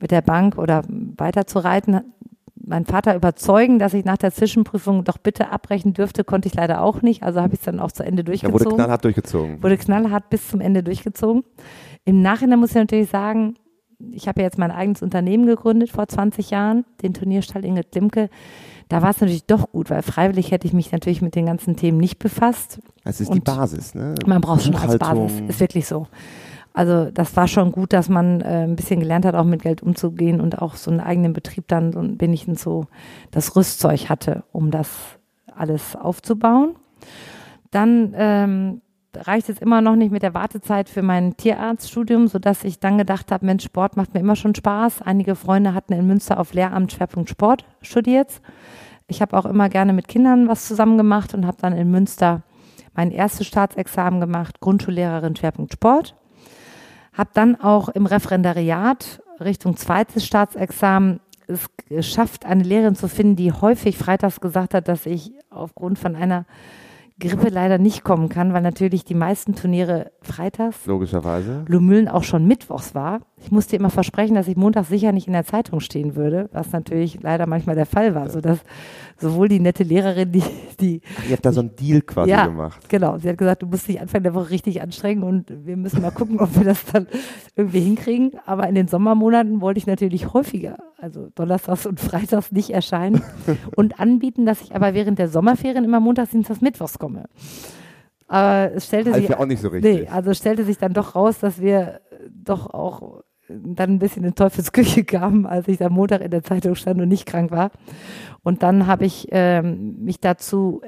mit 0.00 0.10
der 0.10 0.22
Bank 0.22 0.58
oder 0.58 0.82
weiter 1.16 1.46
zu 1.46 1.58
reiten. 1.58 2.00
meinen 2.54 2.86
Vater 2.86 3.16
überzeugen, 3.16 3.78
dass 3.78 3.94
ich 3.94 4.04
nach 4.04 4.16
der 4.16 4.32
Zwischenprüfung 4.32 5.04
doch 5.04 5.18
bitte 5.18 5.50
abbrechen 5.50 5.92
dürfte, 5.92 6.22
konnte 6.22 6.48
ich 6.48 6.54
leider 6.54 6.82
auch 6.82 7.02
nicht. 7.02 7.22
Also 7.22 7.40
habe 7.40 7.54
ich 7.54 7.60
es 7.60 7.64
dann 7.64 7.80
auch 7.80 7.92
zu 7.92 8.04
Ende 8.04 8.24
durchgezogen. 8.24 8.58
Ja, 8.58 8.64
wurde 8.64 8.76
knallhart 8.76 9.04
durchgezogen. 9.04 9.62
Wurde 9.62 9.76
knallhart 9.76 10.30
bis 10.30 10.48
zum 10.48 10.60
Ende 10.60 10.82
durchgezogen. 10.82 11.44
Im 12.04 12.22
Nachhinein 12.22 12.60
muss 12.60 12.70
ich 12.70 12.76
natürlich 12.76 13.10
sagen, 13.10 13.54
ich 14.12 14.28
habe 14.28 14.40
ja 14.40 14.46
jetzt 14.46 14.58
mein 14.58 14.70
eigenes 14.70 15.02
Unternehmen 15.02 15.46
gegründet 15.46 15.90
vor 15.90 16.06
20 16.06 16.50
Jahren, 16.50 16.84
den 17.02 17.14
Turnierstall 17.14 17.64
Ingrid 17.64 17.94
Limke. 17.94 18.30
Da 18.88 19.02
war 19.02 19.10
es 19.10 19.20
natürlich 19.20 19.44
doch 19.44 19.70
gut, 19.70 19.90
weil 19.90 20.02
freiwillig 20.02 20.50
hätte 20.50 20.66
ich 20.66 20.72
mich 20.72 20.92
natürlich 20.92 21.20
mit 21.20 21.34
den 21.34 21.46
ganzen 21.46 21.76
Themen 21.76 21.98
nicht 21.98 22.18
befasst. 22.18 22.80
Das 23.04 23.20
ist 23.20 23.28
Und 23.28 23.36
die 23.36 23.40
Basis, 23.40 23.94
ne? 23.94 24.14
Man 24.26 24.40
braucht 24.40 24.62
schon 24.62 24.74
als 24.74 24.98
Basis, 24.98 25.40
ist 25.48 25.60
wirklich 25.60 25.86
so. 25.86 26.06
Also 26.72 27.10
das 27.10 27.34
war 27.36 27.48
schon 27.48 27.72
gut, 27.72 27.92
dass 27.92 28.08
man 28.08 28.40
äh, 28.40 28.64
ein 28.64 28.76
bisschen 28.76 29.00
gelernt 29.00 29.24
hat, 29.24 29.34
auch 29.34 29.44
mit 29.44 29.62
Geld 29.62 29.82
umzugehen 29.82 30.40
und 30.40 30.62
auch 30.62 30.76
so 30.76 30.90
einen 30.90 31.00
eigenen 31.00 31.32
Betrieb 31.32 31.66
dann 31.66 31.92
so 31.92 32.02
wenigstens 32.18 32.62
so 32.62 32.86
das 33.30 33.56
Rüstzeug 33.56 34.08
hatte, 34.08 34.44
um 34.52 34.70
das 34.70 34.88
alles 35.54 35.96
aufzubauen. 35.96 36.76
Dann 37.70 38.14
ähm, 38.16 38.80
reicht 39.26 39.48
es 39.48 39.58
immer 39.58 39.80
noch 39.80 39.96
nicht 39.96 40.12
mit 40.12 40.22
der 40.22 40.34
Wartezeit 40.34 40.88
für 40.88 41.02
mein 41.02 41.36
Tierarztstudium, 41.36 42.28
sodass 42.28 42.64
ich 42.64 42.78
dann 42.78 42.98
gedacht 42.98 43.32
habe, 43.32 43.46
Mensch, 43.46 43.64
Sport 43.64 43.96
macht 43.96 44.14
mir 44.14 44.20
immer 44.20 44.36
schon 44.36 44.54
Spaß. 44.54 45.02
Einige 45.02 45.34
Freunde 45.34 45.74
hatten 45.74 45.92
in 45.92 46.06
Münster 46.06 46.38
auf 46.38 46.54
Lehramt 46.54 46.92
Schwerpunkt 46.92 47.30
Sport 47.30 47.64
studiert. 47.82 48.40
Ich 49.06 49.22
habe 49.22 49.36
auch 49.36 49.46
immer 49.46 49.68
gerne 49.68 49.92
mit 49.92 50.08
Kindern 50.08 50.48
was 50.48 50.66
zusammen 50.66 50.98
gemacht 50.98 51.34
und 51.34 51.46
habe 51.46 51.56
dann 51.60 51.72
in 51.72 51.90
Münster 51.90 52.42
mein 52.94 53.10
erstes 53.10 53.46
Staatsexamen 53.46 54.20
gemacht, 54.20 54.60
Grundschullehrerin 54.60 55.36
Schwerpunkt 55.36 55.72
Sport. 55.72 56.14
Habe 57.12 57.30
dann 57.34 57.60
auch 57.60 57.88
im 57.88 58.06
Referendariat 58.06 59.22
Richtung 59.40 59.76
zweites 59.76 60.26
Staatsexamen 60.26 61.20
es 61.46 61.66
geschafft, 61.88 62.44
eine 62.44 62.62
Lehrerin 62.62 62.94
zu 62.94 63.08
finden, 63.08 63.36
die 63.36 63.52
häufig 63.52 63.96
freitags 63.96 64.40
gesagt 64.40 64.74
hat, 64.74 64.88
dass 64.88 65.06
ich 65.06 65.32
aufgrund 65.50 65.98
von 65.98 66.14
einer 66.14 66.44
Grippe 67.20 67.48
leider 67.48 67.78
nicht 67.78 68.04
kommen 68.04 68.28
kann, 68.28 68.52
weil 68.52 68.62
natürlich 68.62 69.04
die 69.04 69.14
meisten 69.14 69.54
Turniere 69.54 70.12
freitags, 70.22 70.86
logischerweise, 70.86 71.64
Lumüllen 71.66 72.08
auch 72.08 72.24
schon 72.24 72.46
mittwochs 72.46 72.94
war. 72.94 73.20
Ich 73.40 73.50
musste 73.50 73.76
immer 73.76 73.90
versprechen, 73.90 74.34
dass 74.34 74.48
ich 74.48 74.56
montags 74.56 74.88
sicher 74.88 75.12
nicht 75.12 75.26
in 75.26 75.32
der 75.32 75.44
Zeitung 75.44 75.80
stehen 75.80 76.16
würde, 76.16 76.48
was 76.52 76.72
natürlich 76.72 77.22
leider 77.22 77.46
manchmal 77.46 77.76
der 77.76 77.86
Fall 77.86 78.14
war, 78.14 78.26
ja. 78.26 78.30
sodass 78.30 78.60
sowohl 79.16 79.48
die 79.48 79.60
nette 79.60 79.84
Lehrerin, 79.84 80.32
die, 80.32 80.42
die 80.80 81.00
Ach, 81.18 81.24
ihr 81.24 81.32
habt 81.32 81.44
da 81.44 81.52
so 81.52 81.60
einen 81.60 81.74
Deal 81.76 82.02
quasi 82.02 82.30
ja, 82.30 82.46
gemacht. 82.46 82.88
Genau, 82.88 83.18
sie 83.18 83.28
hat 83.28 83.38
gesagt, 83.38 83.62
du 83.62 83.66
musst 83.66 83.88
dich 83.88 84.00
Anfang 84.00 84.22
der 84.22 84.34
Woche 84.34 84.50
richtig 84.50 84.82
anstrengen 84.82 85.22
und 85.22 85.52
wir 85.66 85.76
müssen 85.76 86.02
mal 86.02 86.10
gucken, 86.10 86.40
ob 86.40 86.56
wir 86.56 86.64
das 86.64 86.84
dann 86.86 87.06
irgendwie 87.56 87.80
hinkriegen. 87.80 88.32
Aber 88.46 88.68
in 88.68 88.74
den 88.74 88.88
Sommermonaten 88.88 89.60
wollte 89.60 89.78
ich 89.78 89.86
natürlich 89.86 90.32
häufiger, 90.32 90.76
also 90.96 91.28
donnerstags 91.34 91.86
und 91.86 92.00
freitags 92.00 92.52
nicht 92.52 92.70
erscheinen 92.70 93.22
und 93.76 94.00
anbieten, 94.00 94.46
dass 94.46 94.60
ich 94.62 94.74
aber 94.74 94.94
während 94.94 95.18
der 95.18 95.28
Sommerferien 95.28 95.84
immer 95.84 96.00
montags, 96.00 96.30
dienstags, 96.30 96.60
mittwochs 96.60 96.98
komme. 96.98 97.24
Aber 98.28 98.72
es 98.74 98.86
stellte 98.86 99.14
sich 99.14 99.34
auch 99.34 99.46
nicht 99.46 99.62
so 99.62 99.68
richtig. 99.68 100.02
Nee, 100.02 100.08
also 100.08 100.30
es 100.30 100.38
stellte 100.38 100.64
sich 100.64 100.76
dann 100.76 100.92
doch 100.92 101.14
raus, 101.14 101.38
dass 101.38 101.60
wir 101.60 102.00
doch 102.30 102.66
auch 102.72 103.22
dann 103.48 103.90
ein 103.90 103.98
bisschen 103.98 104.24
in 104.24 104.34
Teufelsküche 104.34 105.04
kamen, 105.04 105.46
als 105.46 105.68
ich 105.68 105.82
am 105.82 105.92
Montag 105.92 106.22
in 106.22 106.30
der 106.30 106.42
Zeitung 106.42 106.74
stand 106.74 107.00
und 107.00 107.08
nicht 107.08 107.26
krank 107.26 107.50
war. 107.50 107.70
Und 108.42 108.62
dann 108.62 108.86
habe 108.86 109.04
ich 109.04 109.28
ähm, 109.30 110.02
mich 110.04 110.20
dazu 110.20 110.80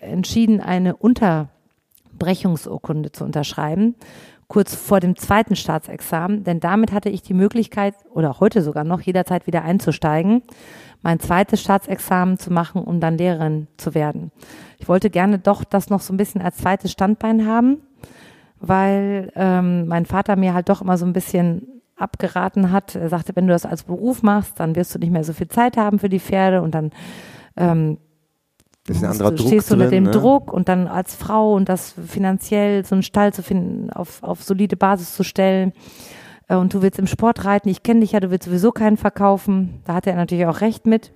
entschieden, 0.00 0.60
eine 0.60 0.96
Unterbrechungsurkunde 0.96 3.12
zu 3.12 3.24
unterschreiben, 3.24 3.94
kurz 4.48 4.74
vor 4.74 5.00
dem 5.00 5.16
zweiten 5.16 5.56
Staatsexamen, 5.56 6.44
denn 6.44 6.60
damit 6.60 6.92
hatte 6.92 7.08
ich 7.08 7.22
die 7.22 7.34
Möglichkeit, 7.34 7.94
oder 8.12 8.38
heute 8.40 8.62
sogar 8.62 8.84
noch, 8.84 9.00
jederzeit 9.00 9.46
wieder 9.46 9.62
einzusteigen, 9.62 10.42
mein 11.02 11.20
zweites 11.20 11.60
Staatsexamen 11.60 12.38
zu 12.38 12.52
machen, 12.52 12.82
um 12.82 13.00
dann 13.00 13.18
Lehrerin 13.18 13.66
zu 13.76 13.94
werden. 13.94 14.30
Ich 14.78 14.88
wollte 14.88 15.10
gerne 15.10 15.38
doch 15.38 15.64
das 15.64 15.90
noch 15.90 16.00
so 16.00 16.12
ein 16.12 16.16
bisschen 16.16 16.42
als 16.42 16.58
zweites 16.58 16.92
Standbein 16.92 17.46
haben, 17.46 17.78
weil 18.60 19.32
ähm, 19.34 19.88
mein 19.88 20.06
Vater 20.06 20.36
mir 20.36 20.54
halt 20.54 20.68
doch 20.68 20.80
immer 20.80 20.96
so 20.96 21.06
ein 21.06 21.12
bisschen 21.12 21.75
abgeraten 21.96 22.72
hat. 22.72 22.94
Er 22.94 23.08
sagte, 23.08 23.34
wenn 23.34 23.46
du 23.46 23.52
das 23.52 23.66
als 23.66 23.84
Beruf 23.84 24.22
machst, 24.22 24.60
dann 24.60 24.76
wirst 24.76 24.94
du 24.94 24.98
nicht 24.98 25.12
mehr 25.12 25.24
so 25.24 25.32
viel 25.32 25.48
Zeit 25.48 25.76
haben 25.76 25.98
für 25.98 26.08
die 26.08 26.20
Pferde 26.20 26.62
und 26.62 26.74
dann 26.74 26.90
ähm, 27.56 27.98
das 28.86 28.98
ist 28.98 29.04
ein 29.04 29.10
anderer 29.10 29.30
du, 29.30 29.36
Druck 29.38 29.48
stehst 29.48 29.70
du 29.70 29.74
unter 29.74 29.88
dem 29.88 30.04
ne? 30.04 30.10
Druck 30.12 30.52
und 30.52 30.68
dann 30.68 30.86
als 30.86 31.14
Frau 31.14 31.54
und 31.54 31.68
das 31.68 31.94
finanziell 32.06 32.84
so 32.84 32.94
einen 32.94 33.02
Stall 33.02 33.32
zu 33.32 33.42
finden, 33.42 33.90
auf, 33.90 34.22
auf 34.22 34.44
solide 34.44 34.76
Basis 34.76 35.14
zu 35.14 35.24
stellen. 35.24 35.72
Äh, 36.48 36.56
und 36.56 36.72
du 36.72 36.82
willst 36.82 36.98
im 36.98 37.06
Sport 37.06 37.44
reiten, 37.44 37.68
ich 37.68 37.82
kenne 37.82 38.00
dich 38.00 38.12
ja, 38.12 38.20
du 38.20 38.30
willst 38.30 38.46
sowieso 38.46 38.70
keinen 38.70 38.96
verkaufen. 38.96 39.80
Da 39.84 39.94
hatte 39.94 40.10
er 40.10 40.16
natürlich 40.16 40.46
auch 40.46 40.60
recht 40.60 40.86
mit. 40.86 41.12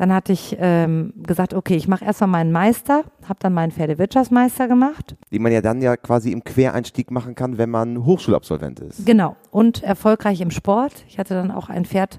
Dann 0.00 0.14
hatte 0.14 0.32
ich 0.32 0.56
ähm, 0.58 1.12
gesagt, 1.14 1.52
okay, 1.52 1.76
ich 1.76 1.86
mache 1.86 2.06
erstmal 2.06 2.30
meinen 2.30 2.52
Meister, 2.52 3.04
habe 3.28 3.38
dann 3.40 3.52
meinen 3.52 3.70
Pferdewirtschaftsmeister 3.70 4.66
gemacht. 4.66 5.14
Den 5.30 5.42
man 5.42 5.52
ja 5.52 5.60
dann 5.60 5.82
ja 5.82 5.94
quasi 5.98 6.32
im 6.32 6.42
Quereinstieg 6.42 7.10
machen 7.10 7.34
kann, 7.34 7.58
wenn 7.58 7.68
man 7.68 8.06
Hochschulabsolvent 8.06 8.80
ist. 8.80 9.04
Genau. 9.04 9.36
Und 9.50 9.82
erfolgreich 9.82 10.40
im 10.40 10.50
Sport. 10.50 11.04
Ich 11.06 11.18
hatte 11.18 11.34
dann 11.34 11.50
auch 11.50 11.68
ein 11.68 11.84
Pferd, 11.84 12.18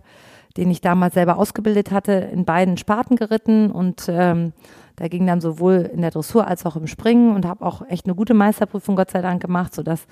den 0.57 0.69
ich 0.69 0.81
damals 0.81 1.15
selber 1.15 1.39
ausgebildet 1.39 1.89
hatte, 1.89 2.11
in 2.11 2.45
beiden 2.45 2.77
Sparten 2.77 3.15
geritten 3.15 3.71
und 3.71 4.05
ähm, 4.09 4.53
da 4.97 5.07
ging 5.07 5.25
dann 5.25 5.41
sowohl 5.41 5.89
in 5.91 6.01
der 6.01 6.11
Dressur 6.11 6.45
als 6.45 6.67
auch 6.67 6.75
im 6.75 6.85
Springen 6.85 7.35
und 7.35 7.47
habe 7.47 7.65
auch 7.65 7.81
echt 7.89 8.05
eine 8.05 8.13
gute 8.13 8.35
Meisterprüfung 8.35 8.95
Gott 8.95 9.09
sei 9.09 9.23
Dank 9.23 9.41
gemacht, 9.41 9.73
sodass 9.73 10.05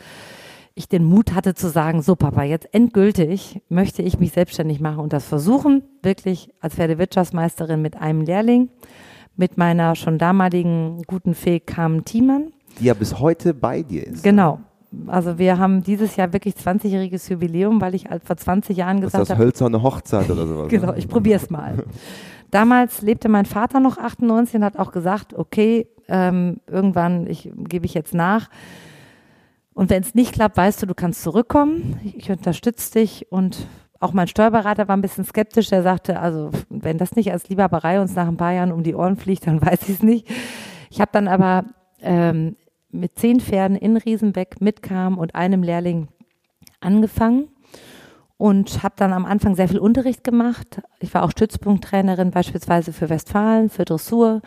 ich 0.75 0.87
den 0.87 1.03
Mut 1.03 1.33
hatte 1.33 1.53
zu 1.55 1.69
sagen, 1.69 2.01
so 2.01 2.15
Papa, 2.15 2.43
jetzt 2.43 2.73
endgültig 2.73 3.61
möchte 3.69 4.01
ich 4.01 4.19
mich 4.19 4.31
selbstständig 4.31 4.79
machen 4.79 4.99
und 4.99 5.13
das 5.13 5.25
versuchen, 5.25 5.83
wirklich 6.01 6.51
als 6.61 6.75
Pferdewirtschaftsmeisterin 6.75 7.81
mit 7.81 7.97
einem 7.97 8.21
Lehrling, 8.21 8.69
mit 9.35 9.57
meiner 9.57 9.95
schon 9.95 10.17
damaligen 10.17 11.01
guten 11.07 11.33
Fee 11.33 11.59
Carmen 11.59 12.05
Thiemann. 12.05 12.53
Die 12.79 12.85
ja 12.85 12.93
bis 12.93 13.19
heute 13.19 13.53
bei 13.53 13.83
dir 13.83 14.07
ist. 14.07 14.23
Genau. 14.23 14.59
Also 15.07 15.37
wir 15.37 15.59
haben 15.59 15.83
dieses 15.83 16.15
Jahr 16.15 16.33
wirklich 16.33 16.55
20-jähriges 16.55 17.29
Jubiläum, 17.29 17.79
weil 17.79 17.93
ich 17.93 18.05
halt 18.05 18.23
vor 18.23 18.37
20 18.37 18.75
Jahren 18.75 19.01
gesagt 19.01 19.13
habe. 19.13 19.21
Das 19.23 19.29
ist 19.29 19.37
das 19.37 19.45
hölzerne 19.45 19.83
Hochzeit 19.83 20.29
oder 20.29 20.47
sowas. 20.47 20.67
genau, 20.69 20.93
ich 20.93 21.07
probiere 21.07 21.37
es 21.37 21.49
mal. 21.49 21.83
Damals 22.51 23.01
lebte 23.01 23.29
mein 23.29 23.45
Vater 23.45 23.79
noch 23.79 23.97
98 23.97 24.55
und 24.55 24.63
hat 24.63 24.79
auch 24.79 24.91
gesagt, 24.91 25.35
okay, 25.35 25.87
ähm, 26.07 26.57
irgendwann 26.65 27.27
ich, 27.27 27.51
gebe 27.55 27.85
ich 27.85 27.93
jetzt 27.93 28.13
nach 28.13 28.49
und 29.79 29.89
wenn 29.89 30.03
es 30.03 30.13
nicht 30.13 30.33
klappt, 30.33 30.57
weißt 30.57 30.81
du, 30.81 30.87
du 30.87 30.93
kannst 30.93 31.23
zurückkommen. 31.23 32.01
Ich 32.17 32.29
unterstütze 32.29 32.99
dich 32.99 33.31
und 33.31 33.65
auch 34.01 34.11
mein 34.11 34.27
Steuerberater 34.27 34.89
war 34.89 34.97
ein 34.97 35.01
bisschen 35.01 35.23
skeptisch. 35.23 35.69
Der 35.69 35.83
sagte, 35.83 36.19
also 36.19 36.51
wenn 36.69 36.97
das 36.97 37.15
nicht 37.15 37.31
als 37.31 37.47
Liebhaberei 37.47 38.01
uns 38.01 38.13
nach 38.13 38.27
ein 38.27 38.35
paar 38.35 38.51
Jahren 38.51 38.73
um 38.73 38.83
die 38.83 38.93
Ohren 38.93 39.15
fliegt, 39.15 39.47
dann 39.47 39.61
weiß 39.65 39.83
ich 39.83 39.91
es 39.91 40.03
nicht. 40.03 40.27
Ich 40.89 40.99
habe 40.99 41.11
dann 41.13 41.29
aber 41.29 41.63
ähm, 42.01 42.57
mit 42.91 43.17
zehn 43.17 43.39
Pferden 43.39 43.77
in 43.77 43.95
Riesenbeck 43.95 44.59
mitkam 44.59 45.17
und 45.17 45.33
einem 45.33 45.63
Lehrling 45.63 46.09
angefangen 46.81 47.47
und 48.35 48.83
habe 48.83 48.95
dann 48.97 49.13
am 49.13 49.25
Anfang 49.25 49.55
sehr 49.55 49.69
viel 49.69 49.79
Unterricht 49.79 50.25
gemacht. 50.25 50.81
Ich 50.99 51.13
war 51.13 51.23
auch 51.23 51.31
Stützpunkttrainerin 51.31 52.31
beispielsweise 52.31 52.91
für 52.91 53.07
Westfalen, 53.07 53.69
für 53.69 53.85
Dressur 53.85 54.41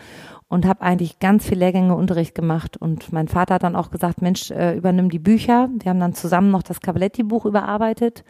und 0.53 0.67
habe 0.67 0.83
eigentlich 0.83 1.19
ganz 1.19 1.47
viel 1.47 1.57
Lehrgänge 1.57 1.97
Unterricht 1.97 2.35
gemacht. 2.35 2.77
Und 2.77 3.11
mein 3.11 3.27
Vater 3.27 3.55
hat 3.55 3.63
dann 3.63 3.75
auch 3.75 3.91
gesagt, 3.91 4.21
Mensch, 4.21 4.51
äh, 4.51 4.77
übernimm 4.77 5.09
die 5.09 5.19
Bücher. 5.19 5.71
Wir 5.79 5.89
haben 5.89 5.99
dann 5.99 6.13
zusammen 6.13 6.51
noch 6.51 6.63
das 6.63 6.83
Cavaletti-Buch 6.83 7.47
überarbeitet. 7.47 8.23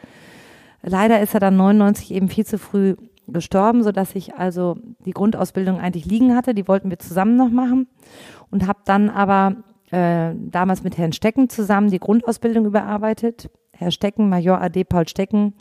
Leider 0.83 1.21
ist 1.21 1.35
er 1.35 1.41
dann 1.41 1.57
99 1.57 2.13
eben 2.13 2.29
viel 2.29 2.47
zu 2.47 2.59
früh 2.59 2.95
gestorben, 3.27 3.83
sodass 3.83 4.15
ich 4.15 4.37
also 4.37 4.77
die 5.05 5.11
Grundausbildung 5.11 5.81
eigentlich 5.81 6.05
liegen 6.05 6.37
hatte. 6.37 6.55
Die 6.55 6.69
wollten 6.69 6.91
wir 6.91 7.01
zusammen 7.01 7.35
noch 7.35 7.51
machen 7.51 7.89
und 8.53 8.69
habe 8.69 8.79
dann 8.85 9.11
aber 9.11 9.57
äh, 9.91 10.33
damals 10.37 10.85
mit 10.85 10.97
Herrn 10.99 11.13
Stecken 11.13 11.49
zusammen 11.49 11.91
die 11.91 11.99
Grundausbildung 11.99 12.67
überarbeitet. 12.67 13.51
Herr 13.73 13.91
Stecken, 13.91 14.29
Major 14.29 14.61
AD 14.61 14.85
Paul 14.85 15.09
Stecken, 15.09 15.55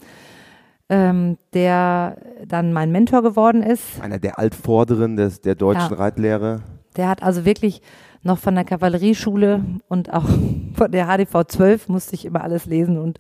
ähm, 0.91 1.37
der 1.53 2.17
dann 2.45 2.73
mein 2.73 2.91
Mentor 2.91 3.23
geworden 3.23 3.63
ist. 3.63 4.01
Einer 4.01 4.19
der 4.19 4.37
Altvorderen 4.37 5.15
des, 5.15 5.39
der 5.39 5.55
deutschen 5.55 5.91
ja. 5.91 5.97
Reitlehre. 5.97 6.63
Der 6.97 7.07
hat 7.07 7.23
also 7.23 7.45
wirklich 7.45 7.81
noch 8.23 8.37
von 8.37 8.55
der 8.55 8.65
Kavallerieschule 8.65 9.63
und 9.87 10.13
auch 10.13 10.25
von 10.75 10.91
der 10.91 11.07
HDV 11.07 11.45
12 11.47 11.87
musste 11.87 12.15
ich 12.15 12.25
immer 12.25 12.43
alles 12.43 12.65
lesen 12.65 12.97
und 12.97 13.19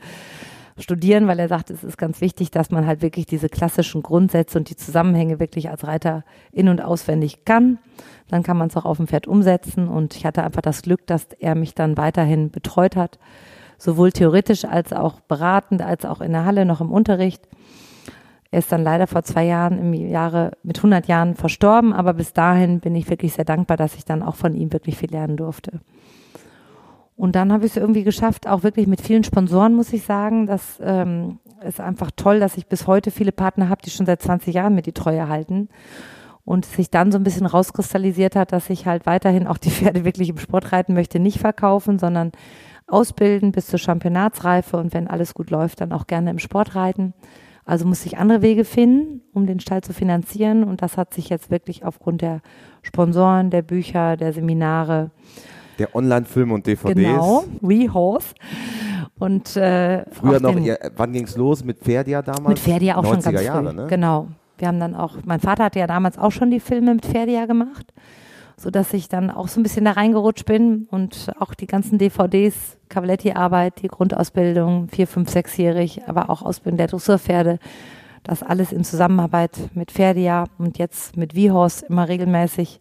studieren, 0.77 1.27
weil 1.27 1.39
er 1.39 1.47
sagt, 1.47 1.69
es 1.69 1.83
ist 1.83 1.97
ganz 1.97 2.19
wichtig, 2.19 2.51
dass 2.51 2.71
man 2.71 2.85
halt 2.85 3.01
wirklich 3.01 3.25
diese 3.25 3.47
klassischen 3.47 4.03
Grundsätze 4.03 4.57
und 4.57 4.69
die 4.69 4.75
Zusammenhänge 4.75 5.39
wirklich 5.39 5.69
als 5.69 5.87
Reiter 5.87 6.25
in- 6.51 6.67
und 6.67 6.81
auswendig 6.81 7.45
kann. 7.45 7.79
Dann 8.27 8.43
kann 8.43 8.57
man 8.57 8.67
es 8.67 8.75
auch 8.75 8.85
auf 8.85 8.97
dem 8.97 9.07
Pferd 9.07 9.27
umsetzen 9.27 9.87
und 9.87 10.15
ich 10.15 10.25
hatte 10.25 10.43
einfach 10.43 10.61
das 10.61 10.81
Glück, 10.81 11.07
dass 11.07 11.27
er 11.39 11.55
mich 11.55 11.73
dann 11.73 11.95
weiterhin 11.95 12.51
betreut 12.51 12.97
hat, 12.97 13.17
sowohl 13.81 14.11
theoretisch 14.11 14.63
als 14.65 14.93
auch 14.93 15.21
beratend, 15.21 15.81
als 15.81 16.05
auch 16.05 16.21
in 16.21 16.31
der 16.31 16.45
Halle 16.45 16.65
noch 16.65 16.81
im 16.81 16.91
Unterricht. 16.91 17.47
Er 18.51 18.59
ist 18.59 18.71
dann 18.71 18.83
leider 18.83 19.07
vor 19.07 19.23
zwei 19.23 19.45
Jahren 19.45 19.79
im 19.79 19.93
Jahre 19.93 20.51
mit 20.61 20.77
100 20.77 21.07
Jahren 21.07 21.35
verstorben, 21.35 21.93
aber 21.93 22.13
bis 22.13 22.33
dahin 22.33 22.79
bin 22.79 22.95
ich 22.95 23.09
wirklich 23.09 23.33
sehr 23.33 23.45
dankbar, 23.45 23.77
dass 23.77 23.95
ich 23.95 24.05
dann 24.05 24.21
auch 24.21 24.35
von 24.35 24.53
ihm 24.53 24.71
wirklich 24.71 24.97
viel 24.97 25.09
lernen 25.09 25.37
durfte. 25.37 25.79
Und 27.15 27.35
dann 27.35 27.51
habe 27.51 27.65
ich 27.65 27.71
es 27.71 27.77
irgendwie 27.77 28.03
geschafft, 28.03 28.47
auch 28.47 28.63
wirklich 28.63 28.87
mit 28.87 29.01
vielen 29.01 29.23
Sponsoren, 29.23 29.73
muss 29.73 29.93
ich 29.93 30.03
sagen. 30.03 30.47
Das 30.47 30.79
ähm, 30.83 31.39
ist 31.65 31.79
einfach 31.79 32.11
toll, 32.15 32.39
dass 32.39 32.57
ich 32.57 32.67
bis 32.67 32.87
heute 32.87 33.09
viele 33.09 33.31
Partner 33.31 33.69
habe, 33.69 33.81
die 33.83 33.89
schon 33.89 34.05
seit 34.05 34.21
20 34.21 34.53
Jahren 34.53 34.75
mir 34.75 34.81
die 34.81 34.91
Treue 34.91 35.27
halten. 35.27 35.69
Und 36.43 36.65
sich 36.65 36.89
dann 36.89 37.11
so 37.11 37.19
ein 37.19 37.23
bisschen 37.23 37.45
rauskristallisiert 37.45 38.35
hat, 38.35 38.51
dass 38.51 38.69
ich 38.69 38.87
halt 38.87 39.05
weiterhin 39.05 39.47
auch 39.47 39.57
die 39.57 39.69
Pferde 39.69 40.03
wirklich 40.05 40.29
im 40.29 40.39
Sport 40.39 40.71
reiten 40.71 40.93
möchte, 40.93 41.19
nicht 41.19 41.39
verkaufen, 41.39 41.99
sondern 41.99 42.31
ausbilden 42.91 43.51
bis 43.51 43.67
zur 43.67 43.79
Championatsreife 43.79 44.77
und 44.77 44.93
wenn 44.93 45.07
alles 45.07 45.33
gut 45.33 45.49
läuft, 45.49 45.81
dann 45.81 45.91
auch 45.91 46.07
gerne 46.07 46.29
im 46.29 46.39
Sport 46.39 46.75
reiten. 46.75 47.13
Also 47.65 47.85
muss 47.85 48.05
ich 48.05 48.17
andere 48.17 48.41
Wege 48.41 48.65
finden, 48.65 49.21
um 49.33 49.45
den 49.45 49.59
Stall 49.59 49.81
zu 49.81 49.93
finanzieren. 49.93 50.63
Und 50.63 50.81
das 50.81 50.97
hat 50.97 51.13
sich 51.13 51.29
jetzt 51.29 51.51
wirklich 51.51 51.85
aufgrund 51.85 52.21
der 52.21 52.41
Sponsoren, 52.81 53.49
der 53.49 53.61
Bücher, 53.61 54.17
der 54.17 54.33
Seminare 54.33 55.11
der 55.79 55.95
Online-Film 55.95 56.51
und 56.51 56.67
DVDs. 56.67 56.95
Genau, 56.95 57.43
WeHorse. 57.61 58.35
Und 59.17 59.55
äh, 59.55 60.05
früher 60.11 60.39
noch, 60.39 60.55
ihr, 60.55 60.77
wann 60.95 61.13
ging 61.13 61.25
es 61.25 61.37
los 61.37 61.63
mit 61.63 61.79
Ferdia 61.79 62.21
damals? 62.21 62.47
Mit 62.47 62.59
Ferdia 62.59 62.97
auch 62.97 63.03
90er 63.03 63.07
schon 63.07 63.21
ganz 63.21 63.43
Jahre, 63.43 63.69
früh. 63.69 63.75
Ne? 63.75 63.87
Genau. 63.87 64.27
Wir 64.57 64.67
haben 64.67 64.79
dann 64.79 64.95
auch, 64.95 65.17
mein 65.25 65.39
Vater 65.39 65.65
hatte 65.65 65.79
ja 65.79 65.87
damals 65.87 66.17
auch 66.17 66.31
schon 66.31 66.51
die 66.51 66.59
Filme 66.59 66.93
mit 66.93 67.05
Ferdia 67.05 67.45
gemacht, 67.47 67.93
sodass 68.61 68.93
ich 68.93 69.09
dann 69.09 69.31
auch 69.31 69.47
so 69.47 69.59
ein 69.59 69.63
bisschen 69.63 69.85
da 69.85 69.91
reingerutscht 69.91 70.45
bin 70.45 70.87
und 70.91 71.31
auch 71.39 71.53
die 71.53 71.67
ganzen 71.67 71.97
DVDs, 71.97 72.77
Cavaletti-Arbeit, 72.89 73.81
die 73.81 73.87
Grundausbildung, 73.87 74.87
vier, 74.89 75.07
fünf, 75.07 75.29
sechsjährig, 75.29 76.07
aber 76.07 76.29
auch 76.29 76.41
Ausbildung 76.41 76.77
der 76.77 76.87
Dressurpferde, 76.87 77.59
das 78.23 78.43
alles 78.43 78.71
in 78.71 78.83
Zusammenarbeit 78.83 79.57
mit 79.73 79.91
Ferdia 79.91 80.45
und 80.59 80.77
jetzt 80.77 81.17
mit 81.17 81.35
WeHorse 81.35 81.85
immer 81.87 82.07
regelmäßig 82.07 82.79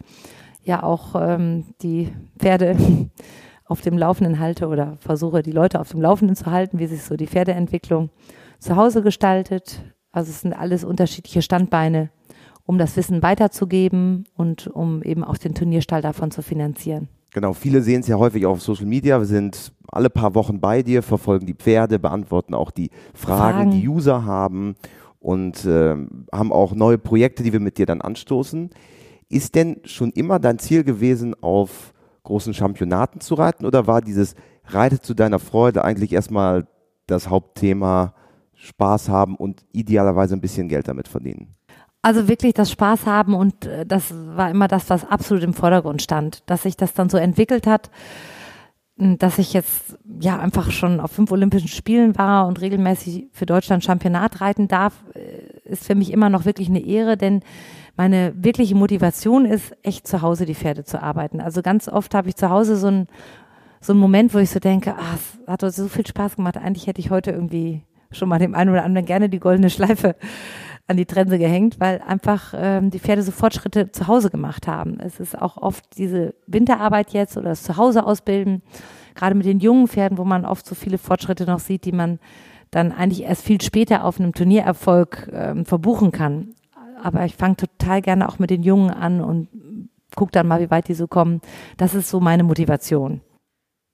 ja 0.62 0.82
auch 0.82 1.14
ähm, 1.14 1.64
die 1.82 2.12
Pferde 2.38 2.76
auf 3.64 3.80
dem 3.80 3.96
Laufenden 3.96 4.38
halte 4.38 4.68
oder 4.68 4.96
versuche, 4.98 5.42
die 5.42 5.52
Leute 5.52 5.80
auf 5.80 5.90
dem 5.90 6.02
Laufenden 6.02 6.36
zu 6.36 6.46
halten, 6.46 6.78
wie 6.78 6.86
sich 6.86 7.04
so 7.04 7.16
die 7.16 7.26
Pferdeentwicklung 7.26 8.10
zu 8.58 8.76
Hause 8.76 9.02
gestaltet. 9.02 9.80
Also 10.12 10.30
es 10.30 10.40
sind 10.42 10.52
alles 10.52 10.84
unterschiedliche 10.84 11.40
Standbeine, 11.40 12.10
um 12.64 12.78
das 12.78 12.96
Wissen 12.96 13.22
weiterzugeben 13.22 14.24
und 14.36 14.66
um 14.68 15.02
eben 15.02 15.24
auch 15.24 15.36
den 15.36 15.54
Turnierstall 15.54 16.02
davon 16.02 16.30
zu 16.30 16.42
finanzieren. 16.42 17.08
Genau, 17.32 17.52
viele 17.52 17.80
sehen 17.82 18.00
es 18.00 18.08
ja 18.08 18.18
häufig 18.18 18.44
auch 18.46 18.52
auf 18.52 18.62
Social 18.62 18.86
Media. 18.86 19.18
Wir 19.18 19.26
sind 19.26 19.72
alle 19.88 20.10
paar 20.10 20.34
Wochen 20.34 20.60
bei 20.60 20.82
dir, 20.82 21.02
verfolgen 21.02 21.46
die 21.46 21.54
Pferde, 21.54 21.98
beantworten 21.98 22.54
auch 22.54 22.70
die 22.70 22.90
Fragen, 23.14 23.70
Fragen. 23.70 23.70
die 23.70 23.88
User 23.88 24.24
haben 24.24 24.74
und 25.20 25.64
äh, 25.64 25.94
haben 26.32 26.52
auch 26.52 26.74
neue 26.74 26.98
Projekte, 26.98 27.42
die 27.42 27.52
wir 27.52 27.60
mit 27.60 27.78
dir 27.78 27.86
dann 27.86 28.00
anstoßen. 28.00 28.70
Ist 29.28 29.54
denn 29.54 29.80
schon 29.84 30.10
immer 30.10 30.40
dein 30.40 30.58
Ziel 30.58 30.82
gewesen, 30.82 31.34
auf 31.40 31.92
großen 32.24 32.52
Championaten 32.52 33.20
zu 33.20 33.34
reiten 33.34 33.64
oder 33.64 33.86
war 33.86 34.00
dieses 34.00 34.34
Reite 34.64 35.00
zu 35.00 35.14
deiner 35.14 35.38
Freude 35.38 35.84
eigentlich 35.84 36.12
erstmal 36.12 36.66
das 37.06 37.28
Hauptthema 37.28 38.14
Spaß 38.54 39.08
haben 39.08 39.36
und 39.36 39.64
idealerweise 39.72 40.34
ein 40.34 40.40
bisschen 40.40 40.68
Geld 40.68 40.88
damit 40.88 41.08
verdienen? 41.08 41.54
Also 42.02 42.28
wirklich 42.28 42.54
das 42.54 42.70
Spaß 42.70 43.06
haben 43.06 43.34
und 43.34 43.66
äh, 43.66 43.84
das 43.84 44.14
war 44.14 44.50
immer 44.50 44.68
das, 44.68 44.88
was 44.88 45.04
absolut 45.04 45.42
im 45.44 45.54
Vordergrund 45.54 46.00
stand. 46.00 46.42
Dass 46.46 46.62
sich 46.62 46.76
das 46.76 46.94
dann 46.94 47.10
so 47.10 47.18
entwickelt 47.18 47.66
hat, 47.66 47.90
dass 48.96 49.38
ich 49.38 49.54
jetzt 49.54 49.98
ja 50.20 50.38
einfach 50.38 50.70
schon 50.70 51.00
auf 51.00 51.10
fünf 51.10 51.32
Olympischen 51.32 51.68
Spielen 51.68 52.18
war 52.18 52.46
und 52.46 52.60
regelmäßig 52.60 53.28
für 53.32 53.46
Deutschland 53.46 53.82
Championat 53.82 54.40
reiten 54.40 54.68
darf, 54.68 54.94
äh, 55.14 55.68
ist 55.68 55.86
für 55.86 55.94
mich 55.94 56.12
immer 56.12 56.30
noch 56.30 56.44
wirklich 56.44 56.68
eine 56.68 56.84
Ehre, 56.84 57.16
denn 57.16 57.42
meine 57.96 58.32
wirkliche 58.34 58.74
Motivation 58.74 59.44
ist, 59.44 59.76
echt 59.82 60.06
zu 60.06 60.22
Hause 60.22 60.46
die 60.46 60.54
Pferde 60.54 60.84
zu 60.84 61.02
arbeiten. 61.02 61.40
Also 61.40 61.60
ganz 61.60 61.88
oft 61.88 62.14
habe 62.14 62.28
ich 62.28 62.36
zu 62.36 62.48
Hause 62.50 62.76
so 62.76 62.86
einen 62.86 63.08
so 63.82 63.94
einen 63.94 64.00
Moment, 64.00 64.34
wo 64.34 64.38
ich 64.38 64.50
so 64.50 64.58
denke, 64.58 64.94
ah, 64.94 65.14
es 65.14 65.48
hat 65.48 65.72
so 65.72 65.88
viel 65.88 66.06
Spaß 66.06 66.36
gemacht. 66.36 66.58
Eigentlich 66.58 66.86
hätte 66.86 67.00
ich 67.00 67.10
heute 67.10 67.30
irgendwie 67.30 67.82
schon 68.10 68.28
mal 68.28 68.38
dem 68.38 68.54
einen 68.54 68.70
oder 68.70 68.84
anderen 68.84 69.06
gerne 69.06 69.30
die 69.30 69.40
goldene 69.40 69.70
Schleife 69.70 70.16
an 70.90 70.96
die 70.96 71.06
Trense 71.06 71.38
gehängt, 71.38 71.80
weil 71.80 72.02
einfach 72.06 72.52
ähm, 72.56 72.90
die 72.90 72.98
Pferde 72.98 73.22
so 73.22 73.32
Fortschritte 73.32 73.92
zu 73.92 74.06
Hause 74.06 74.30
gemacht 74.30 74.66
haben. 74.66 74.98
Es 75.00 75.20
ist 75.20 75.40
auch 75.40 75.56
oft 75.56 75.84
diese 75.96 76.34
Winterarbeit 76.46 77.12
jetzt 77.12 77.36
oder 77.36 77.50
das 77.50 77.62
Zuhause 77.62 78.04
ausbilden, 78.04 78.62
gerade 79.14 79.34
mit 79.34 79.46
den 79.46 79.60
jungen 79.60 79.88
Pferden, 79.88 80.18
wo 80.18 80.24
man 80.24 80.44
oft 80.44 80.66
so 80.66 80.74
viele 80.74 80.98
Fortschritte 80.98 81.46
noch 81.46 81.60
sieht, 81.60 81.84
die 81.84 81.92
man 81.92 82.18
dann 82.70 82.92
eigentlich 82.92 83.22
erst 83.22 83.44
viel 83.44 83.60
später 83.60 84.04
auf 84.04 84.20
einem 84.20 84.32
Turniererfolg 84.32 85.30
ähm, 85.32 85.64
verbuchen 85.64 86.12
kann 86.12 86.54
aber 87.02 87.24
ich 87.24 87.36
fange 87.36 87.56
total 87.56 88.02
gerne 88.02 88.28
auch 88.28 88.38
mit 88.38 88.50
den 88.50 88.62
Jungen 88.62 88.90
an 88.90 89.20
und 89.20 89.48
gucke 90.16 90.32
dann 90.32 90.46
mal, 90.46 90.60
wie 90.60 90.70
weit 90.70 90.88
die 90.88 90.94
so 90.94 91.06
kommen. 91.06 91.40
Das 91.76 91.94
ist 91.94 92.10
so 92.10 92.20
meine 92.20 92.42
Motivation. 92.42 93.20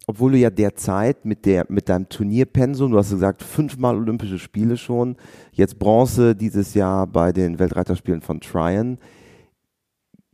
Obwohl 0.09 0.33
du 0.33 0.39
ja 0.39 0.51
derzeit 0.51 1.25
mit, 1.25 1.45
der, 1.47 1.67
mit 1.69 1.89
deinem 1.89 2.09
Turnierpensum, 2.09 2.93
du 2.93 2.99
hast 2.99 3.11
gesagt, 3.11 3.43
fünfmal 3.43 3.97
Olympische 3.97 4.39
Spiele 4.39 4.77
schon, 4.77 5.17
jetzt 5.53 5.81
Bronze 5.81 6.37
dieses 6.37 6.75
Jahr 6.75 7.09
bei 7.09 7.33
den 7.33 7.59
Weltreiterspielen 7.59 8.21
von 8.21 8.41
Tryon, 8.41 8.99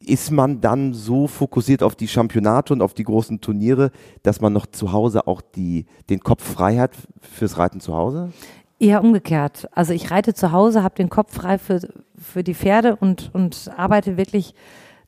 ist 0.05 0.31
man 0.31 0.61
dann 0.61 0.93
so 0.93 1.27
fokussiert 1.27 1.83
auf 1.83 1.95
die 1.95 2.09
Championate 2.09 2.75
und 2.75 2.83
auf 2.83 2.93
die 2.93 3.05
großen 3.05 3.41
Turniere, 3.41 3.93
dass 4.23 4.43
man 4.43 4.53
noch 4.53 4.67
zu 4.67 4.93
Hause 4.93 5.27
auch 5.27 5.41
die, 5.41 5.87
den 6.11 6.21
Kopf 6.21 6.43
frei 6.43 6.77
hat 6.77 6.93
fürs 7.21 7.57
Reiten 7.57 7.81
zu 7.81 7.95
Hause? 7.95 8.31
Eher 8.79 9.03
umgekehrt. 9.03 9.69
Also 9.73 9.95
ich 9.95 10.11
reite 10.11 10.35
zu 10.35 10.53
Hause, 10.53 10.83
habe 10.83 10.97
den 10.97 11.09
Kopf 11.09 11.35
frei 11.35 11.57
für, 11.57 11.81
für 12.19 12.43
die 12.43 12.55
Pferde 12.55 12.97
und, 12.97 13.31
und 13.33 13.71
arbeite 13.77 14.17
wirklich 14.17 14.55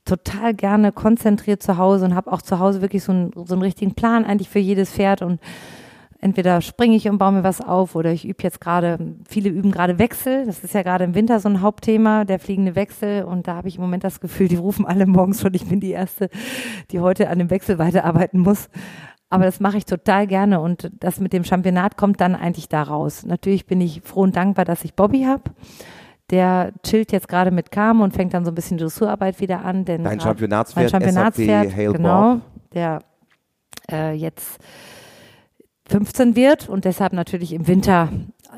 total 0.05 0.53
gerne 0.53 0.91
konzentriert 0.91 1.61
zu 1.61 1.77
Hause 1.77 2.05
und 2.05 2.15
habe 2.15 2.31
auch 2.31 2.41
zu 2.41 2.59
Hause 2.59 2.81
wirklich 2.81 3.03
so 3.03 3.11
einen, 3.11 3.31
so 3.33 3.55
einen 3.55 3.63
richtigen 3.63 3.95
Plan 3.95 4.23
eigentlich 4.23 4.49
für 4.49 4.59
jedes 4.59 4.91
Pferd 4.91 5.21
und 5.21 5.39
entweder 6.19 6.61
springe 6.61 6.95
ich 6.95 7.09
und 7.09 7.17
baue 7.17 7.33
mir 7.33 7.43
was 7.43 7.61
auf 7.61 7.95
oder 7.95 8.11
ich 8.11 8.27
übe 8.27 8.41
jetzt 8.43 8.61
gerade, 8.61 9.15
viele 9.27 9.49
üben 9.49 9.71
gerade 9.71 9.99
Wechsel, 9.99 10.45
das 10.45 10.63
ist 10.63 10.73
ja 10.73 10.83
gerade 10.83 11.03
im 11.03 11.15
Winter 11.15 11.39
so 11.39 11.49
ein 11.49 11.61
Hauptthema, 11.61 12.25
der 12.25 12.39
fliegende 12.39 12.75
Wechsel 12.75 13.23
und 13.23 13.47
da 13.47 13.55
habe 13.55 13.67
ich 13.67 13.75
im 13.75 13.81
Moment 13.81 14.03
das 14.03 14.19
Gefühl, 14.19 14.47
die 14.47 14.55
rufen 14.55 14.85
alle 14.85 15.05
morgens 15.07 15.41
schon, 15.41 15.53
ich 15.53 15.67
bin 15.67 15.79
die 15.79 15.91
Erste, 15.91 16.29
die 16.91 16.99
heute 16.99 17.29
an 17.29 17.39
dem 17.39 17.49
Wechsel 17.49 17.77
weiterarbeiten 17.77 18.39
muss. 18.39 18.69
Aber 19.29 19.43
das 19.43 19.59
mache 19.59 19.77
ich 19.77 19.85
total 19.85 20.27
gerne 20.27 20.61
und 20.61 20.91
das 20.99 21.19
mit 21.19 21.33
dem 21.33 21.43
Championat 21.43 21.97
kommt 21.97 22.21
dann 22.21 22.35
eigentlich 22.35 22.69
da 22.69 22.83
raus. 22.83 23.25
Natürlich 23.25 23.65
bin 23.65 23.81
ich 23.81 24.01
froh 24.03 24.21
und 24.21 24.35
dankbar, 24.35 24.65
dass 24.65 24.85
ich 24.85 24.93
Bobby 24.93 25.23
habe. 25.23 25.43
Der 26.31 26.71
chillt 26.83 27.11
jetzt 27.11 27.27
gerade 27.27 27.51
mit 27.51 27.71
Kam 27.71 28.01
und 28.01 28.13
fängt 28.13 28.33
dann 28.33 28.45
so 28.45 28.51
ein 28.51 28.55
bisschen 28.55 28.77
Dressurarbeit 28.77 29.39
wieder 29.39 29.63
an. 29.63 29.85
Denn 29.85 30.03
Dein 30.03 30.19
Championatspferd, 30.19 30.91
mein 30.91 31.01
Championatspferd 31.01 31.93
genau, 31.93 32.41
der 32.73 32.99
äh, 33.91 34.13
jetzt 34.13 34.59
15 35.87 36.35
wird 36.35 36.67
und 36.67 36.85
deshalb 36.85 37.13
natürlich 37.13 37.53
im 37.53 37.67
Winter 37.67 38.09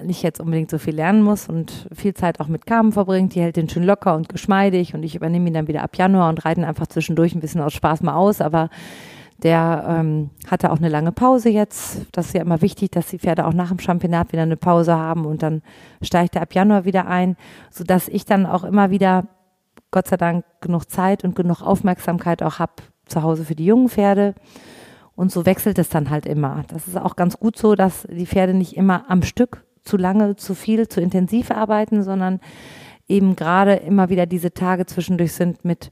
nicht 0.04 0.24
jetzt 0.24 0.40
unbedingt 0.40 0.70
so 0.70 0.78
viel 0.78 0.96
lernen 0.96 1.22
muss 1.22 1.50
und 1.50 1.88
viel 1.94 2.14
Zeit 2.14 2.40
auch 2.40 2.48
mit 2.48 2.66
Carmen 2.66 2.92
verbringt. 2.92 3.36
Die 3.36 3.42
hält 3.42 3.58
den 3.58 3.68
schön 3.68 3.84
locker 3.84 4.16
und 4.16 4.30
geschmeidig 4.30 4.94
und 4.94 5.04
ich 5.04 5.16
übernehme 5.16 5.48
ihn 5.48 5.54
dann 5.54 5.68
wieder 5.68 5.84
ab 5.84 5.98
Januar 5.98 6.30
und 6.30 6.46
reiten 6.46 6.64
einfach 6.64 6.88
zwischendurch 6.88 7.36
ein 7.36 7.42
bisschen 7.42 7.62
aus 7.62 7.74
Spaß 7.74 8.02
mal 8.02 8.16
aus. 8.16 8.40
Aber 8.40 8.70
der 9.44 9.86
ähm, 9.88 10.32
hatte 10.48 10.72
auch 10.72 10.78
eine 10.78 10.90
lange 10.90 11.12
Pause 11.12 11.50
jetzt. 11.50 12.08
Das 12.12 12.28
ist 12.28 12.34
ja 12.34 12.42
immer 12.42 12.62
wichtig, 12.62 12.92
dass 12.92 13.08
die 13.08 13.20
Pferde 13.20 13.46
auch 13.46 13.54
nach 13.54 13.70
dem 13.70 13.80
Championat 13.80 14.32
wieder 14.32 14.42
eine 14.42 14.58
Pause 14.58 14.96
haben 14.96 15.26
und 15.26 15.44
dann 15.44 15.62
steigt 16.02 16.36
er 16.36 16.42
ab 16.42 16.54
Januar 16.54 16.86
wieder 16.86 17.08
ein, 17.08 17.38
sodass 17.70 18.08
ich 18.08 18.26
dann 18.26 18.46
auch 18.46 18.64
immer 18.64 18.90
wieder, 18.90 19.28
Gott 19.92 20.08
sei 20.08 20.18
Dank, 20.18 20.44
genug 20.62 20.90
Zeit 20.90 21.24
und 21.24 21.36
genug 21.36 21.62
Aufmerksamkeit 21.62 22.42
auch 22.42 22.60
habe 22.60 22.74
zu 23.06 23.22
Hause 23.22 23.46
für 23.46 23.56
die 23.56 23.66
jungen 23.66 23.90
Pferde. 23.90 24.34
Und 25.16 25.32
so 25.32 25.46
wechselt 25.46 25.80
es 25.80 25.90
dann 25.90 26.10
halt 26.10 26.26
immer. 26.26 26.64
Das 26.68 26.88
ist 26.88 26.98
auch 26.98 27.16
ganz 27.16 27.40
gut 27.40 27.58
so, 27.58 27.74
dass 27.76 28.08
die 28.10 28.28
Pferde 28.28 28.54
nicht 28.54 28.76
immer 28.78 29.06
am 29.10 29.24
Stück 29.24 29.66
zu 29.84 29.98
lange, 29.98 30.36
zu 30.36 30.54
viel, 30.54 30.88
zu 30.88 31.02
intensiv 31.02 31.50
arbeiten, 31.50 32.04
sondern 32.04 32.40
eben 33.08 33.36
gerade 33.36 33.74
immer 33.74 34.10
wieder 34.10 34.26
diese 34.26 34.54
Tage 34.54 34.86
zwischendurch 34.86 35.34
sind 35.34 35.64
mit 35.64 35.90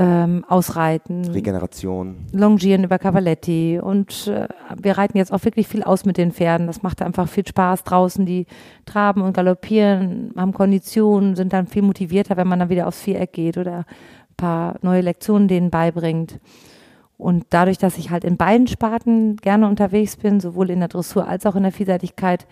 ähm, 0.00 0.46
Ausreiten. 0.48 1.26
Regeneration. 1.26 2.26
Longieren 2.32 2.84
über 2.84 2.98
Cavaletti. 2.98 3.78
Und 3.82 4.28
äh, 4.28 4.48
wir 4.80 4.96
reiten 4.96 5.18
jetzt 5.18 5.30
auch 5.30 5.44
wirklich 5.44 5.68
viel 5.68 5.82
aus 5.82 6.06
mit 6.06 6.16
den 6.16 6.32
Pferden. 6.32 6.66
Das 6.66 6.82
macht 6.82 7.02
einfach 7.02 7.28
viel 7.28 7.46
Spaß 7.46 7.84
draußen. 7.84 8.24
Die 8.24 8.46
traben 8.86 9.20
und 9.20 9.34
galoppieren, 9.34 10.32
haben 10.38 10.54
Konditionen, 10.54 11.36
sind 11.36 11.52
dann 11.52 11.66
viel 11.66 11.82
motivierter, 11.82 12.38
wenn 12.38 12.48
man 12.48 12.60
dann 12.60 12.70
wieder 12.70 12.88
aufs 12.88 13.02
Viereck 13.02 13.34
geht 13.34 13.58
oder 13.58 13.80
ein 13.80 14.36
paar 14.38 14.76
neue 14.80 15.02
Lektionen 15.02 15.48
denen 15.48 15.68
beibringt. 15.68 16.40
Und 17.18 17.44
dadurch, 17.50 17.76
dass 17.76 17.98
ich 17.98 18.10
halt 18.10 18.24
in 18.24 18.38
beiden 18.38 18.68
Sparten 18.68 19.36
gerne 19.36 19.68
unterwegs 19.68 20.16
bin, 20.16 20.40
sowohl 20.40 20.70
in 20.70 20.78
der 20.78 20.88
Dressur 20.88 21.28
als 21.28 21.44
auch 21.44 21.56
in 21.56 21.64
der 21.64 21.72
Vielseitigkeit, 21.72 22.46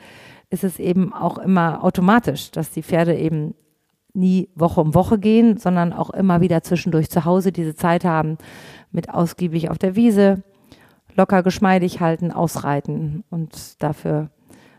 ist 0.50 0.64
es 0.64 0.78
eben 0.78 1.14
auch 1.14 1.38
immer 1.38 1.82
automatisch, 1.82 2.50
dass 2.50 2.70
die 2.70 2.82
Pferde 2.82 3.16
eben 3.16 3.54
nie 4.14 4.48
Woche 4.54 4.80
um 4.80 4.94
Woche 4.94 5.18
gehen, 5.18 5.58
sondern 5.58 5.92
auch 5.92 6.10
immer 6.10 6.40
wieder 6.40 6.62
zwischendurch 6.62 7.10
zu 7.10 7.24
Hause 7.24 7.52
diese 7.52 7.74
Zeit 7.74 8.04
haben 8.04 8.38
mit 8.90 9.10
ausgiebig 9.10 9.70
auf 9.70 9.78
der 9.78 9.96
Wiese, 9.96 10.42
locker 11.14 11.42
geschmeidig 11.42 12.00
halten, 12.00 12.32
ausreiten. 12.32 13.24
Und 13.30 13.82
dafür 13.82 14.30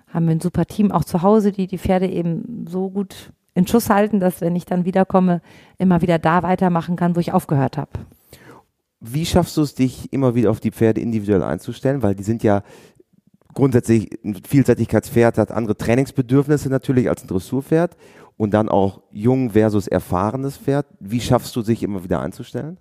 haben 0.07 0.25
wir 0.25 0.35
ein 0.35 0.41
super 0.41 0.65
Team 0.65 0.91
auch 0.91 1.03
zu 1.03 1.21
Hause, 1.21 1.51
die 1.51 1.67
die 1.67 1.77
Pferde 1.77 2.07
eben 2.07 2.65
so 2.67 2.89
gut 2.89 3.31
in 3.53 3.67
Schuss 3.67 3.89
halten, 3.89 4.19
dass 4.19 4.41
wenn 4.41 4.55
ich 4.55 4.65
dann 4.65 4.85
wiederkomme, 4.85 5.41
immer 5.77 6.01
wieder 6.01 6.17
da 6.17 6.43
weitermachen 6.43 6.95
kann, 6.95 7.15
wo 7.15 7.19
ich 7.19 7.33
aufgehört 7.33 7.77
habe. 7.77 7.91
Wie 9.01 9.25
schaffst 9.25 9.55
du 9.57 9.61
es, 9.61 9.75
dich 9.75 10.11
immer 10.11 10.35
wieder 10.35 10.51
auf 10.51 10.59
die 10.59 10.71
Pferde 10.71 11.01
individuell 11.01 11.43
einzustellen? 11.43 12.01
Weil 12.01 12.15
die 12.15 12.23
sind 12.23 12.43
ja 12.43 12.63
grundsätzlich 13.53 14.09
ein 14.23 14.35
Vielseitigkeitspferd, 14.47 15.37
hat 15.37 15.51
andere 15.51 15.77
Trainingsbedürfnisse 15.77 16.69
natürlich 16.69 17.09
als 17.09 17.23
ein 17.23 17.27
Dressurpferd 17.27 17.95
und 18.39 18.53
dann 18.53 18.69
auch 18.69 19.01
jung 19.11 19.49
versus 19.49 19.85
erfahrenes 19.89 20.57
Pferd. 20.57 20.85
Wie 21.01 21.19
schaffst 21.19 21.53
du 21.57 21.61
sich 21.61 21.83
immer 21.83 22.05
wieder 22.05 22.21
einzustellen? 22.21 22.77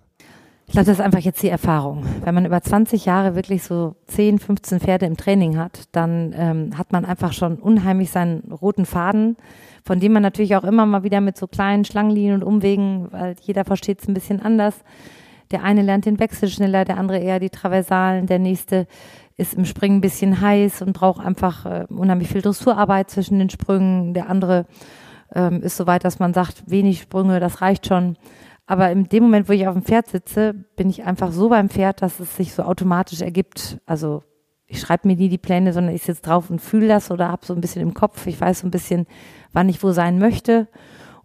Ich 0.67 0.71
glaube, 0.71 0.85
das 0.85 0.99
ist 0.99 1.03
einfach 1.03 1.19
jetzt 1.19 1.43
die 1.43 1.49
Erfahrung. 1.49 2.05
Wenn 2.23 2.33
man 2.33 2.45
über 2.45 2.61
20 2.61 3.03
Jahre 3.03 3.35
wirklich 3.35 3.63
so 3.63 3.95
10, 4.07 4.39
15 4.39 4.79
Pferde 4.79 5.05
im 5.05 5.17
Training 5.17 5.57
hat, 5.57 5.89
dann 5.91 6.33
ähm, 6.37 6.77
hat 6.77 6.93
man 6.93 7.03
einfach 7.03 7.33
schon 7.33 7.57
unheimlich 7.57 8.09
seinen 8.09 8.53
roten 8.53 8.85
Faden, 8.85 9.35
von 9.83 9.99
dem 9.99 10.13
man 10.13 10.23
natürlich 10.23 10.55
auch 10.55 10.63
immer 10.63 10.85
mal 10.85 11.03
wieder 11.03 11.19
mit 11.19 11.35
so 11.35 11.45
kleinen 11.45 11.83
Schlangenlinien 11.83 12.35
und 12.35 12.43
Umwegen, 12.43 13.07
weil 13.11 13.35
jeder 13.41 13.65
versteht 13.65 14.01
es 14.01 14.07
ein 14.07 14.13
bisschen 14.13 14.41
anders. 14.41 14.75
Der 15.51 15.63
eine 15.63 15.81
lernt 15.81 16.05
den 16.05 16.19
Wechsel 16.21 16.47
schneller, 16.47 16.85
der 16.85 16.97
andere 16.97 17.19
eher 17.19 17.41
die 17.41 17.49
Traversalen, 17.49 18.27
der 18.27 18.39
nächste 18.39 18.87
ist 19.35 19.55
im 19.55 19.65
Springen 19.65 19.97
ein 19.97 20.01
bisschen 20.01 20.39
heiß 20.39 20.83
und 20.83 20.93
braucht 20.93 21.25
einfach 21.25 21.65
äh, 21.65 21.85
unheimlich 21.89 22.29
viel 22.29 22.41
Dressurarbeit 22.41 23.09
zwischen 23.09 23.39
den 23.39 23.49
Sprüngen. 23.49 24.13
Der 24.13 24.29
andere 24.29 24.65
ähm, 25.33 25.61
ist 25.61 25.77
so 25.77 25.87
weit, 25.87 26.03
dass 26.03 26.19
man 26.19 26.33
sagt, 26.33 26.63
wenig 26.67 27.01
Sprünge, 27.01 27.39
das 27.39 27.61
reicht 27.61 27.87
schon. 27.87 28.17
Aber 28.65 28.91
in 28.91 29.05
dem 29.05 29.23
Moment, 29.23 29.49
wo 29.49 29.53
ich 29.53 29.67
auf 29.67 29.73
dem 29.73 29.83
Pferd 29.83 30.07
sitze, 30.07 30.53
bin 30.75 30.89
ich 30.89 31.03
einfach 31.03 31.31
so 31.31 31.49
beim 31.49 31.69
Pferd, 31.69 32.01
dass 32.01 32.19
es 32.19 32.35
sich 32.35 32.53
so 32.53 32.63
automatisch 32.63 33.21
ergibt. 33.21 33.79
Also 33.85 34.23
ich 34.67 34.79
schreibe 34.79 35.07
mir 35.07 35.15
nie 35.15 35.29
die 35.29 35.39
Pläne, 35.39 35.73
sondern 35.73 35.95
ich 35.95 36.03
sitze 36.03 36.21
drauf 36.21 36.49
und 36.49 36.59
fühle 36.61 36.87
das 36.87 37.09
oder 37.09 37.29
habe 37.29 37.45
so 37.45 37.55
ein 37.55 37.61
bisschen 37.61 37.81
im 37.81 37.95
Kopf. 37.95 38.27
Ich 38.27 38.39
weiß 38.39 38.59
so 38.59 38.67
ein 38.67 38.71
bisschen, 38.71 39.07
wann 39.51 39.69
ich 39.69 39.81
wo 39.81 39.91
sein 39.91 40.19
möchte 40.19 40.67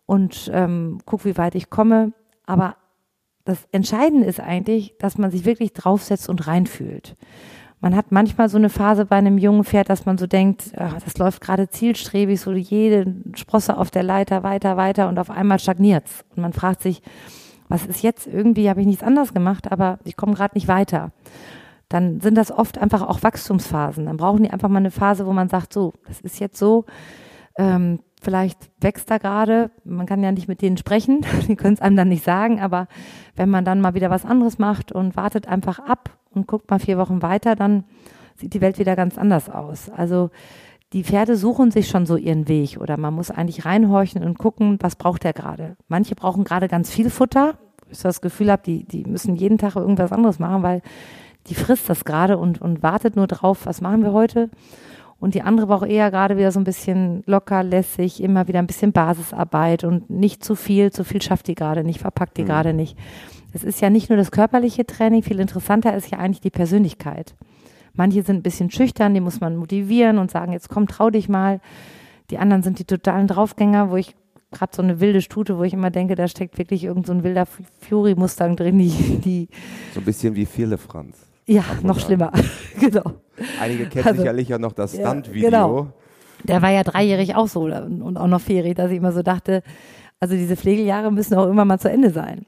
und 0.07 0.51
ähm, 0.55 1.01
gucke, 1.05 1.27
wie 1.27 1.37
weit 1.37 1.55
ich 1.55 1.69
komme. 1.69 2.13
Aber 2.47 2.77
das 3.45 3.69
Entscheidende 3.73 4.27
ist 4.27 4.41
eigentlich, 4.41 4.95
dass 4.99 5.19
man 5.19 5.31
sich 5.31 5.45
wirklich 5.45 5.75
draufsetzt 5.75 6.31
und 6.31 6.47
reinfühlt. 6.47 7.17
Man 7.85 7.97
hat 7.97 8.13
manchmal 8.13 8.49
so 8.49 8.57
eine 8.57 8.71
Phase 8.71 9.05
bei 9.05 9.17
einem 9.17 9.37
jungen 9.37 9.63
Pferd, 9.63 9.91
dass 9.91 10.07
man 10.07 10.17
so 10.17 10.27
denkt, 10.27 10.73
ach, 10.75 10.95
das 11.03 11.19
läuft 11.19 11.43
gerade 11.43 11.69
zielstrebig, 11.69 12.41
so 12.41 12.51
jede 12.51 13.15
Sprosse 13.35 13.77
auf 13.77 13.91
der 13.91 14.03
Leiter 14.03 14.43
weiter, 14.43 14.79
weiter 14.79 15.07
und 15.07 15.19
auf 15.19 15.29
einmal 15.29 15.59
stagniert's. 15.59 16.25
Und 16.35 16.41
man 16.41 16.55
fragt 16.55 16.81
sich, 16.81 17.03
was 17.69 17.85
ist 17.85 18.03
jetzt? 18.03 18.27
Irgendwie 18.27 18.71
habe 18.71 18.81
ich 18.81 18.87
nichts 18.87 19.03
anderes 19.03 19.35
gemacht, 19.35 19.71
aber 19.71 19.99
ich 20.05 20.17
komme 20.17 20.33
gerade 20.33 20.55
nicht 20.55 20.67
weiter. 20.67 21.13
Dann 21.91 22.23
sind 22.23 22.39
das 22.39 22.51
oft 22.51 22.79
einfach 22.79 23.03
auch 23.03 23.23
Wachstumsphasen. 23.23 24.07
Dann 24.07 24.17
brauchen 24.17 24.45
die 24.45 24.51
einfach 24.51 24.71
mal 24.71 24.79
eine 24.79 24.91
Phase, 24.91 25.27
wo 25.27 25.35
man 25.35 25.51
sagt, 25.51 25.75
so, 25.75 25.93
das 26.09 26.23
ist 26.23 26.41
jetzt 26.41 26.57
so, 26.57 26.87
ähm, 27.59 28.01
vielleicht 28.23 28.71
wächst 28.81 29.11
da 29.11 29.19
gerade, 29.19 29.71
man 29.85 30.07
kann 30.07 30.23
ja 30.23 30.33
nicht 30.33 30.49
mit 30.49 30.63
denen 30.63 30.79
sprechen, 30.79 31.21
die 31.49 31.55
können 31.55 31.75
es 31.75 31.83
einem 31.83 31.97
dann 31.97 32.09
nicht 32.09 32.25
sagen, 32.25 32.63
aber 32.63 32.89
wenn 33.37 33.51
man 33.51 33.67
dann 33.67 33.83
mal 33.83 33.93
wieder 33.93 34.09
was 34.09 34.25
anderes 34.25 34.59
macht 34.59 34.91
und 34.91 35.17
wartet 35.17 35.49
einfach 35.49 35.81
ab 35.81 36.17
und 36.35 36.47
guckt 36.47 36.71
mal 36.71 36.79
vier 36.79 36.99
Wochen 36.99 37.23
weiter, 37.23 37.57
dann 37.57 37.85
sieht 38.37 38.55
die 38.55 38.61
Welt 38.61 38.79
wieder 38.79 38.97
ganz 38.97 39.19
anders 39.19 39.49
aus. 39.49 39.91
Also 39.91 40.31
die 40.93 41.05
Pferde 41.05 41.37
suchen 41.37 41.71
sich 41.71 41.89
schon 41.89 42.07
so 42.07 42.17
ihren 42.17 42.47
Weg 42.49 42.79
oder 42.81 42.97
man 42.97 43.15
muss 43.15 43.31
eigentlich 43.31 43.65
reinhorchen 43.65 44.23
und 44.23 44.39
gucken, 44.39 44.79
was 44.81 44.97
braucht 44.97 45.25
der 45.25 45.33
gerade. 45.33 45.77
Manche 45.89 46.15
brauchen 46.15 46.45
gerade 46.45 46.69
ganz 46.69 46.91
viel 46.91 47.11
Futter. 47.11 47.55
Ich 47.91 47.99
so 47.99 48.09
das 48.09 48.21
Gefühl 48.21 48.51
habe, 48.51 48.63
die, 48.65 48.85
die 48.85 49.05
müssen 49.05 49.37
jeden 49.37 49.59
Tag 49.59 49.77
irgendwas 49.77 50.13
anderes 50.13 50.39
machen, 50.39 50.63
weil 50.63 50.83
die 51.49 51.55
frisst 51.55 51.89
das 51.91 52.05
gerade 52.05 52.39
und, 52.39 52.61
und 52.61 52.83
wartet 52.83 53.17
nur 53.17 53.27
drauf, 53.27 53.67
was 53.67 53.81
machen 53.81 54.03
wir 54.03 54.13
heute. 54.13 54.51
Und 55.19 55.35
die 55.35 55.43
andere 55.43 55.67
braucht 55.67 55.89
eher 55.89 56.11
gerade 56.11 56.37
wieder 56.37 56.53
so 56.53 56.61
ein 56.61 56.65
bisschen 56.65 57.23
locker, 57.27 57.63
lässig, 57.63 58.23
immer 58.23 58.47
wieder 58.47 58.59
ein 58.59 58.67
bisschen 58.67 58.93
Basisarbeit 58.93 59.85
und 59.85 60.11
nicht 60.11 60.45
zu 60.45 60.55
viel. 60.55 60.93
Zu 60.93 61.05
viel 61.05 61.23
schafft 61.23 61.49
die 61.49 61.55
gerade 61.55 61.83
nicht, 61.83 62.01
verpackt 62.01 62.37
die 62.37 62.43
mhm. 62.43 62.47
gerade 62.47 62.75
nicht. 62.75 62.97
Es 63.55 63.63
ist 63.63 63.81
ja 63.81 63.89
nicht 63.89 64.11
nur 64.11 64.19
das 64.19 64.33
körperliche 64.33 64.85
Training, 64.85 65.23
viel 65.23 65.39
interessanter 65.39 65.97
ist 65.97 66.11
ja 66.11 66.19
eigentlich 66.19 66.41
die 66.41 66.51
Persönlichkeit. 66.51 67.37
Manche 67.95 68.23
sind 68.25 68.39
ein 68.39 68.43
bisschen 68.43 68.71
schüchtern, 68.73 69.15
die 69.15 69.21
muss 69.21 69.41
man 69.41 69.57
motivieren 69.57 70.19
und 70.19 70.31
sagen, 70.31 70.53
jetzt 70.53 70.69
komm, 70.69 70.89
trau 70.89 71.11
dich 71.11 71.29
mal. 71.29 71.61
Die 72.31 72.39
anderen 72.39 72.65
sind 72.65 72.81
die 72.81 72.85
totalen 72.85 73.29
Draufgänger, 73.29 73.91
wo 73.91 73.97
ich 73.97 74.17
gerade 74.51 74.75
so 74.75 74.83
eine 74.83 74.99
wilde 74.99 75.21
Stute, 75.21 75.57
wo 75.57 75.63
ich 75.63 75.73
immer 75.73 75.91
denke, 75.91 76.17
da 76.17 76.27
steckt 76.27 76.59
wirklich 76.59 76.83
irgend 76.83 77.07
so 77.07 77.13
ein 77.13 77.23
wilder 77.23 77.47
Fury-Mustang 77.89 78.57
drin, 78.57 78.79
die, 78.79 79.21
die. 79.25 79.49
So 79.95 80.01
ein 80.01 80.05
bisschen 80.05 80.35
wie 80.35 80.47
viele 80.47 80.77
Franz. 80.77 81.17
Ja, 81.47 81.65
noch 81.83 82.01
schlimmer. 82.01 82.33
genau. 82.81 83.05
Einige 83.61 83.87
kennen 83.87 84.07
also, 84.07 84.21
sicherlich 84.21 84.49
ja 84.49 84.59
noch 84.59 84.73
das 84.73 84.97
Stunt-Video. 84.97 85.49
Genau. 85.49 85.93
Der 86.43 86.61
war 86.61 86.71
ja 86.71 86.83
dreijährig 86.83 87.37
auch 87.37 87.47
so 87.47 87.63
und 87.63 88.17
auch 88.17 88.27
noch 88.27 88.41
vierjährig, 88.41 88.75
dass 88.75 88.91
ich 88.91 88.97
immer 88.97 89.13
so 89.13 89.23
dachte, 89.23 89.63
also 90.19 90.35
diese 90.35 90.57
Pflegeljahre 90.57 91.13
müssen 91.13 91.35
auch 91.37 91.49
immer 91.49 91.65
mal 91.65 91.79
zu 91.79 91.89
Ende 91.89 92.11
sein. 92.11 92.47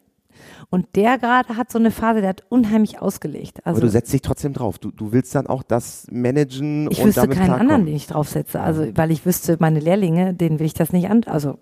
Und 0.69 0.97
der 0.97 1.19
gerade 1.19 1.57
hat 1.57 1.71
so 1.71 1.79
eine 1.79 1.91
Phase, 1.91 2.21
der 2.21 2.31
hat 2.31 2.45
unheimlich 2.49 3.01
ausgelegt. 3.01 3.65
Also, 3.65 3.79
Aber 3.79 3.87
du 3.87 3.91
setzt 3.91 4.13
dich 4.13 4.23
trotzdem 4.23 4.53
drauf. 4.53 4.79
Du, 4.79 4.91
du 4.91 5.13
willst 5.13 5.35
dann 5.35 5.47
auch 5.47 5.63
das 5.63 6.07
managen 6.11 6.91
ich 6.91 7.01
und 7.01 7.07
wüsste 7.07 7.21
damit 7.23 7.37
keinen 7.37 7.47
klarkommen. 7.47 7.71
anderen, 7.71 7.87
den 7.87 7.97
ich 7.97 8.07
draufsetze. 8.09 8.61
Also, 8.61 8.87
weil 8.97 9.11
ich 9.11 9.25
wüsste, 9.25 9.57
meine 9.61 9.79
Lehrlinge, 9.79 10.35
denen 10.35 10.59
will 10.59 10.67
ich 10.67 10.75
das 10.75 10.93
nicht 10.93 11.09
an. 11.09 11.23
Also, 11.27 11.59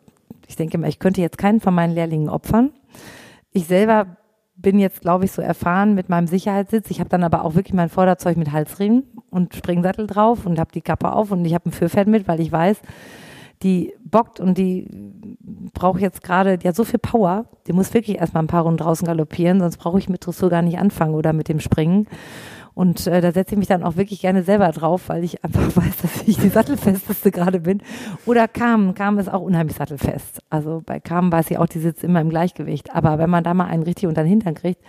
ich 0.49 0.57
denke 0.57 0.79
mal, 0.79 0.89
ich 0.89 0.99
könnte 0.99 1.21
jetzt 1.21 1.39
keinen 1.39 1.61
von 1.61 1.75
meinen 1.75 1.95
Lehrlingen 1.95 2.29
opfern. 2.29 2.71
Ich 3.53 3.67
selber 3.67 4.17
bin 4.57 4.79
jetzt, 4.79 5.03
glaube 5.03 5.25
ich, 5.25 5.33
so 5.33 5.43
erfahren 5.43 5.95
mit 5.95 6.09
meinem 6.09 6.27
Sicherheitssitz. 6.27 6.91
Ich 6.91 7.01
habe 7.01 7.11
dann 7.11 7.25
aber 7.25 7.45
auch 7.45 7.55
wirklich 7.55 7.75
mein 7.75 7.89
Vorderzeug 7.89 8.37
mit 8.37 8.53
Halsriemen 8.53 9.05
und 9.31 9.55
Springsattel 9.55 10.07
drauf 10.07 10.47
und 10.47 10.59
habe 10.59 10.73
die 10.73 10.81
Kappe 10.81 11.13
auf 11.13 11.31
und 11.31 11.45
ich 11.45 11.55
habe 11.55 11.69
ein 11.69 11.73
Führpferd 11.73 12.09
mit, 12.09 12.29
weil 12.29 12.41
ich 12.41 12.53
weiß, 12.53 12.79
die 13.65 13.95
bockt 14.05 14.39
und 14.39 14.59
die 14.59 14.87
braucht 15.73 16.01
jetzt 16.01 16.23
gerade, 16.23 16.59
die 16.59 16.69
hat 16.69 16.77
so 16.77 16.85
viel 16.85 16.99
Power, 16.99 17.47
die 17.67 17.73
muss 17.73 17.95
wirklich 17.95 18.19
erstmal 18.19 18.45
ein 18.45 18.49
paar 18.49 18.63
Runden 18.63 18.77
draußen 18.77 19.07
galoppieren, 19.07 19.59
sonst 19.59 19.79
brauche 19.79 19.99
ich 19.99 20.09
mit 20.09 20.25
Dressur 20.25 20.51
gar 20.51 20.63
nicht 20.63 20.79
anfangen 20.79 21.15
oder 21.15 21.33
mit 21.33 21.49
dem 21.49 21.61
Springen. 21.61 22.07
Und 22.75 23.07
äh, 23.07 23.21
da 23.21 23.31
setze 23.31 23.55
ich 23.55 23.59
mich 23.59 23.69
dann 23.69 23.85
auch 23.85 23.97
wirklich 23.97 24.21
gerne 24.21 24.43
selber 24.43 24.71
drauf, 24.71 25.09
weil 25.09 25.23
ich 25.23 25.45
einfach 25.45 25.63
weiß, 25.77 25.97
dass 26.03 26.23
ich 26.27 26.39
die 26.39 26.49
Sattelfesteste 26.49 27.31
gerade 27.31 27.61
bin. 27.61 27.81
Oder 28.27 28.49
Carmen. 28.49 28.95
Carmen 28.95 29.19
ist 29.19 29.33
auch 29.33 29.43
unheimlich 29.43 29.77
sattelfest. 29.77 30.43
Also 30.51 30.83
bei 30.85 30.99
Carmen 30.99 31.31
weiß 31.31 31.51
ich 31.53 31.59
auch, 31.59 31.67
die 31.67 31.79
sitzt 31.79 32.03
immer 32.03 32.21
im 32.21 32.31
Gleichgewicht. 32.31 32.93
Aber 32.95 33.19
wenn 33.19 33.31
man 33.31 33.45
da 33.45 33.55
mal 33.55 33.67
einen 33.67 33.85
richtig 33.85 34.09
unter 34.09 34.23
den 34.23 34.31
Hintern 34.31 34.55
kriegt. 34.55 34.81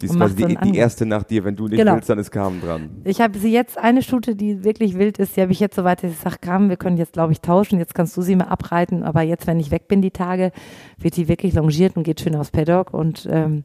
Die 0.00 0.06
ist 0.06 0.16
quasi 0.16 0.36
die, 0.36 0.56
die, 0.56 0.76
erste 0.76 1.06
nach 1.06 1.24
dir. 1.24 1.44
Wenn 1.44 1.56
du 1.56 1.66
nicht 1.66 1.78
genau. 1.78 1.94
willst, 1.94 2.08
dann 2.08 2.18
ist 2.18 2.30
Carmen 2.30 2.60
dran. 2.60 2.90
Ich 3.04 3.20
habe 3.20 3.38
sie 3.38 3.52
jetzt, 3.52 3.78
eine 3.78 4.02
Stute, 4.02 4.36
die 4.36 4.62
wirklich 4.64 4.96
wild 4.96 5.18
ist, 5.18 5.36
die 5.36 5.40
habe 5.40 5.50
ich 5.50 5.60
jetzt 5.60 5.74
so 5.74 5.82
weit, 5.84 6.02
dass 6.02 6.12
ich 6.12 6.18
sage, 6.18 6.36
Carmen, 6.40 6.68
wir 6.68 6.76
können 6.76 6.96
jetzt, 6.96 7.14
glaube 7.14 7.32
ich, 7.32 7.40
tauschen. 7.40 7.78
Jetzt 7.78 7.94
kannst 7.94 8.16
du 8.16 8.22
sie 8.22 8.36
mal 8.36 8.44
abreiten. 8.44 9.02
Aber 9.02 9.22
jetzt, 9.22 9.46
wenn 9.46 9.60
ich 9.60 9.70
weg 9.70 9.88
bin, 9.88 10.02
die 10.02 10.10
Tage, 10.10 10.52
wird 10.98 11.16
die 11.16 11.28
wirklich 11.28 11.54
longiert 11.54 11.96
und 11.96 12.02
geht 12.02 12.20
schön 12.20 12.36
aufs 12.36 12.50
Paddock. 12.50 12.94
Und 12.94 13.28
ähm, 13.30 13.64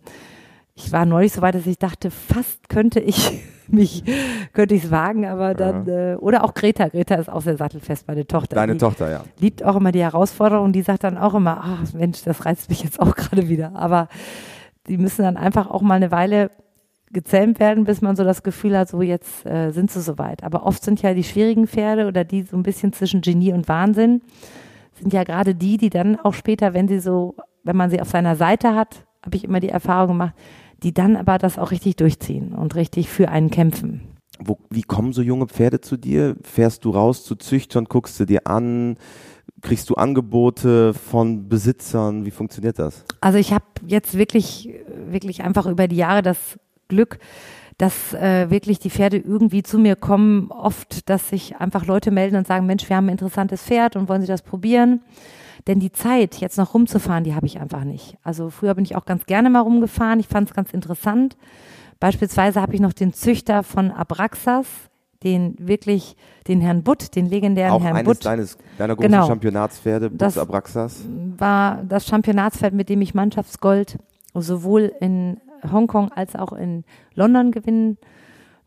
ich 0.75 0.91
war 0.91 1.05
neulich 1.05 1.33
so 1.33 1.41
weit, 1.41 1.55
dass 1.55 1.67
ich 1.67 1.77
dachte, 1.77 2.09
fast 2.09 2.67
könnte 2.67 2.99
ich 2.99 3.43
mich, 3.67 4.03
könnte 4.53 4.75
ich 4.75 4.85
es 4.85 4.91
wagen, 4.91 5.25
aber 5.25 5.53
dann, 5.53 5.85
ja. 5.85 6.13
äh, 6.13 6.15
oder 6.15 6.43
auch 6.43 6.53
Greta. 6.53 6.87
Greta 6.87 7.15
ist 7.15 7.29
auch 7.29 7.41
sehr 7.41 7.57
sattelfest, 7.57 8.07
meine 8.07 8.25
Tochter. 8.25 8.55
Deine 8.55 8.73
die 8.73 8.79
Tochter, 8.79 9.09
ja. 9.09 9.23
Liebt 9.39 9.63
auch 9.63 9.75
immer 9.75 9.91
die 9.91 10.01
Herausforderung, 10.01 10.73
die 10.73 10.81
sagt 10.81 11.03
dann 11.03 11.17
auch 11.17 11.33
immer, 11.33 11.61
ach 11.63 11.93
Mensch, 11.93 12.23
das 12.23 12.45
reizt 12.45 12.69
mich 12.69 12.83
jetzt 12.83 12.99
auch 12.99 13.15
gerade 13.15 13.47
wieder. 13.47 13.75
Aber 13.75 14.09
die 14.87 14.97
müssen 14.97 15.23
dann 15.23 15.37
einfach 15.37 15.69
auch 15.69 15.81
mal 15.81 15.95
eine 15.95 16.11
Weile 16.11 16.49
gezähmt 17.11 17.59
werden, 17.59 17.83
bis 17.83 18.01
man 18.01 18.15
so 18.15 18.23
das 18.23 18.41
Gefühl 18.41 18.75
hat, 18.75 18.89
so 18.89 19.01
jetzt 19.01 19.45
äh, 19.45 19.69
sind 19.69 19.91
sie 19.91 20.01
soweit. 20.01 20.43
Aber 20.43 20.65
oft 20.65 20.83
sind 20.83 21.01
ja 21.03 21.13
die 21.13 21.23
schwierigen 21.23 21.67
Pferde 21.67 22.07
oder 22.07 22.23
die 22.23 22.41
so 22.41 22.57
ein 22.57 22.63
bisschen 22.63 22.91
zwischen 22.91 23.21
Genie 23.21 23.53
und 23.53 23.67
Wahnsinn, 23.67 24.21
sind 24.93 25.13
ja 25.13 25.23
gerade 25.23 25.53
die, 25.53 25.77
die 25.77 25.91
dann 25.91 26.19
auch 26.19 26.33
später, 26.33 26.73
wenn 26.73 26.87
sie 26.87 26.99
so, 26.99 27.35
wenn 27.63 27.75
man 27.75 27.91
sie 27.91 28.01
auf 28.01 28.09
seiner 28.09 28.35
Seite 28.35 28.75
hat, 28.75 29.05
habe 29.23 29.37
ich 29.37 29.43
immer 29.43 29.59
die 29.59 29.69
Erfahrung 29.69 30.09
gemacht, 30.09 30.33
die 30.83 30.93
dann 30.93 31.15
aber 31.15 31.37
das 31.37 31.57
auch 31.57 31.71
richtig 31.71 31.95
durchziehen 31.95 32.53
und 32.53 32.75
richtig 32.75 33.09
für 33.09 33.29
einen 33.29 33.49
kämpfen. 33.49 34.01
Wo, 34.39 34.57
wie 34.69 34.81
kommen 34.81 35.13
so 35.13 35.21
junge 35.21 35.47
Pferde 35.47 35.79
zu 35.79 35.95
dir? 35.97 36.35
Fährst 36.43 36.85
du 36.85 36.89
raus 36.89 37.23
zu 37.23 37.35
Züchtern, 37.35 37.85
guckst 37.85 38.19
du 38.19 38.25
dir 38.25 38.47
an? 38.47 38.97
Kriegst 39.61 39.89
du 39.89 39.95
Angebote 39.95 40.93
von 40.93 41.47
Besitzern? 41.47 42.25
Wie 42.25 42.31
funktioniert 42.31 42.79
das? 42.79 43.05
Also 43.21 43.37
ich 43.37 43.53
habe 43.53 43.65
jetzt 43.85 44.17
wirklich, 44.17 44.69
wirklich 45.07 45.43
einfach 45.43 45.65
über 45.65 45.87
die 45.87 45.95
Jahre 45.95 46.21
das 46.21 46.59
Glück, 46.89 47.19
dass 47.77 48.13
äh, 48.13 48.49
wirklich 48.49 48.79
die 48.79 48.89
Pferde 48.89 49.17
irgendwie 49.17 49.63
zu 49.63 49.79
mir 49.79 49.95
kommen. 49.95 50.51
Oft, 50.51 51.09
dass 51.09 51.29
sich 51.29 51.57
einfach 51.57 51.85
Leute 51.85 52.11
melden 52.11 52.35
und 52.35 52.47
sagen, 52.47 52.65
Mensch, 52.65 52.89
wir 52.89 52.97
haben 52.97 53.07
ein 53.07 53.13
interessantes 53.13 53.63
Pferd 53.63 53.95
und 53.95 54.09
wollen 54.09 54.21
Sie 54.21 54.27
das 54.27 54.41
probieren? 54.41 55.01
Denn 55.67 55.79
die 55.79 55.91
Zeit, 55.91 56.35
jetzt 56.35 56.57
noch 56.57 56.73
rumzufahren, 56.73 57.23
die 57.23 57.35
habe 57.35 57.45
ich 57.45 57.59
einfach 57.59 57.83
nicht. 57.83 58.17
Also 58.23 58.49
früher 58.49 58.75
bin 58.75 58.85
ich 58.85 58.95
auch 58.95 59.05
ganz 59.05 59.25
gerne 59.25 59.49
mal 59.49 59.61
rumgefahren. 59.61 60.19
Ich 60.19 60.27
fand 60.27 60.49
es 60.49 60.55
ganz 60.55 60.73
interessant. 60.73 61.37
Beispielsweise 61.99 62.61
habe 62.61 62.73
ich 62.73 62.81
noch 62.81 62.93
den 62.93 63.13
Züchter 63.13 63.63
von 63.63 63.91
Abraxas, 63.91 64.67
den 65.23 65.55
wirklich, 65.57 66.15
den 66.47 66.59
Herrn 66.59 66.83
Butt, 66.83 67.15
den 67.15 67.27
legendären 67.27 67.71
auch 67.71 67.81
Herrn 67.81 67.95
eines 67.95 68.17
Butt. 68.17 68.25
Deines, 68.25 68.57
deiner 68.77 68.95
großen 68.95 69.11
genau. 69.11 69.27
Championatspferde, 69.27 70.09
Butts 70.09 70.37
Abraxas. 70.37 71.05
War 71.37 71.83
das 71.87 72.05
Championatspferd, 72.05 72.73
mit 72.73 72.89
dem 72.89 73.01
ich 73.01 73.13
Mannschaftsgold 73.13 73.97
sowohl 74.33 74.91
in 74.99 75.39
Hongkong 75.71 76.11
als 76.11 76.35
auch 76.35 76.51
in 76.51 76.83
London 77.15 77.51
gewinnen 77.51 77.97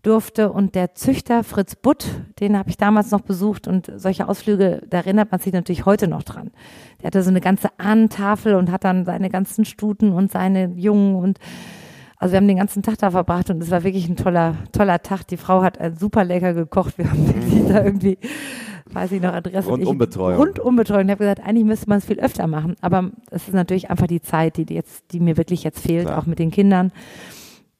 durfte. 0.06 0.52
Und 0.52 0.74
der 0.74 0.94
Züchter 0.94 1.42
Fritz 1.44 1.74
Butt, 1.76 2.06
den 2.40 2.56
habe 2.56 2.70
ich 2.70 2.76
damals 2.76 3.10
noch 3.10 3.22
besucht 3.22 3.66
und 3.66 3.90
solche 3.96 4.28
Ausflüge, 4.28 4.82
da 4.88 4.98
erinnert 4.98 5.30
man 5.32 5.40
sich 5.40 5.52
natürlich 5.52 5.84
heute 5.86 6.08
noch 6.08 6.22
dran. 6.22 6.50
Der 7.00 7.08
hatte 7.08 7.22
so 7.22 7.30
eine 7.30 7.40
ganze 7.40 7.68
Ahnentafel 7.78 8.54
und 8.54 8.70
hat 8.70 8.84
dann 8.84 9.04
seine 9.04 9.28
ganzen 9.30 9.64
Stuten 9.64 10.12
und 10.12 10.30
seine 10.30 10.72
Jungen 10.76 11.16
und 11.16 11.38
Also 12.18 12.32
wir 12.32 12.38
haben 12.38 12.48
den 12.48 12.56
ganzen 12.56 12.82
Tag 12.82 12.98
da 12.98 13.10
verbracht 13.10 13.50
und 13.50 13.62
es 13.62 13.70
war 13.70 13.84
wirklich 13.84 14.08
ein 14.08 14.16
toller, 14.16 14.54
toller 14.72 15.02
Tag. 15.02 15.26
Die 15.26 15.36
Frau 15.36 15.62
hat 15.62 15.78
super 15.98 16.24
lecker 16.24 16.54
gekocht. 16.54 16.96
Wir 16.98 17.10
haben 17.10 17.26
wirklich 17.26 17.68
da 17.68 17.84
irgendwie, 17.84 18.16
weiß 18.90 19.12
ich 19.12 19.20
noch, 19.20 19.34
Adresse. 19.34 19.68
Rundumbetreuung. 19.68 20.38
Rundumbetreuung. 20.38 21.04
Ich 21.04 21.10
habe 21.10 21.18
gesagt, 21.18 21.46
eigentlich 21.46 21.66
müsste 21.66 21.88
man 21.90 21.98
es 21.98 22.06
viel 22.06 22.18
öfter 22.20 22.46
machen. 22.46 22.76
Aber 22.80 23.10
es 23.30 23.48
ist 23.48 23.54
natürlich 23.54 23.90
einfach 23.90 24.06
die 24.06 24.22
Zeit, 24.22 24.56
die 24.56 24.72
jetzt, 24.72 25.12
die 25.12 25.20
mir 25.20 25.36
wirklich 25.36 25.62
jetzt 25.62 25.80
fehlt, 25.80 26.06
Klar. 26.06 26.18
auch 26.18 26.26
mit 26.26 26.38
den 26.38 26.50
Kindern. 26.50 26.90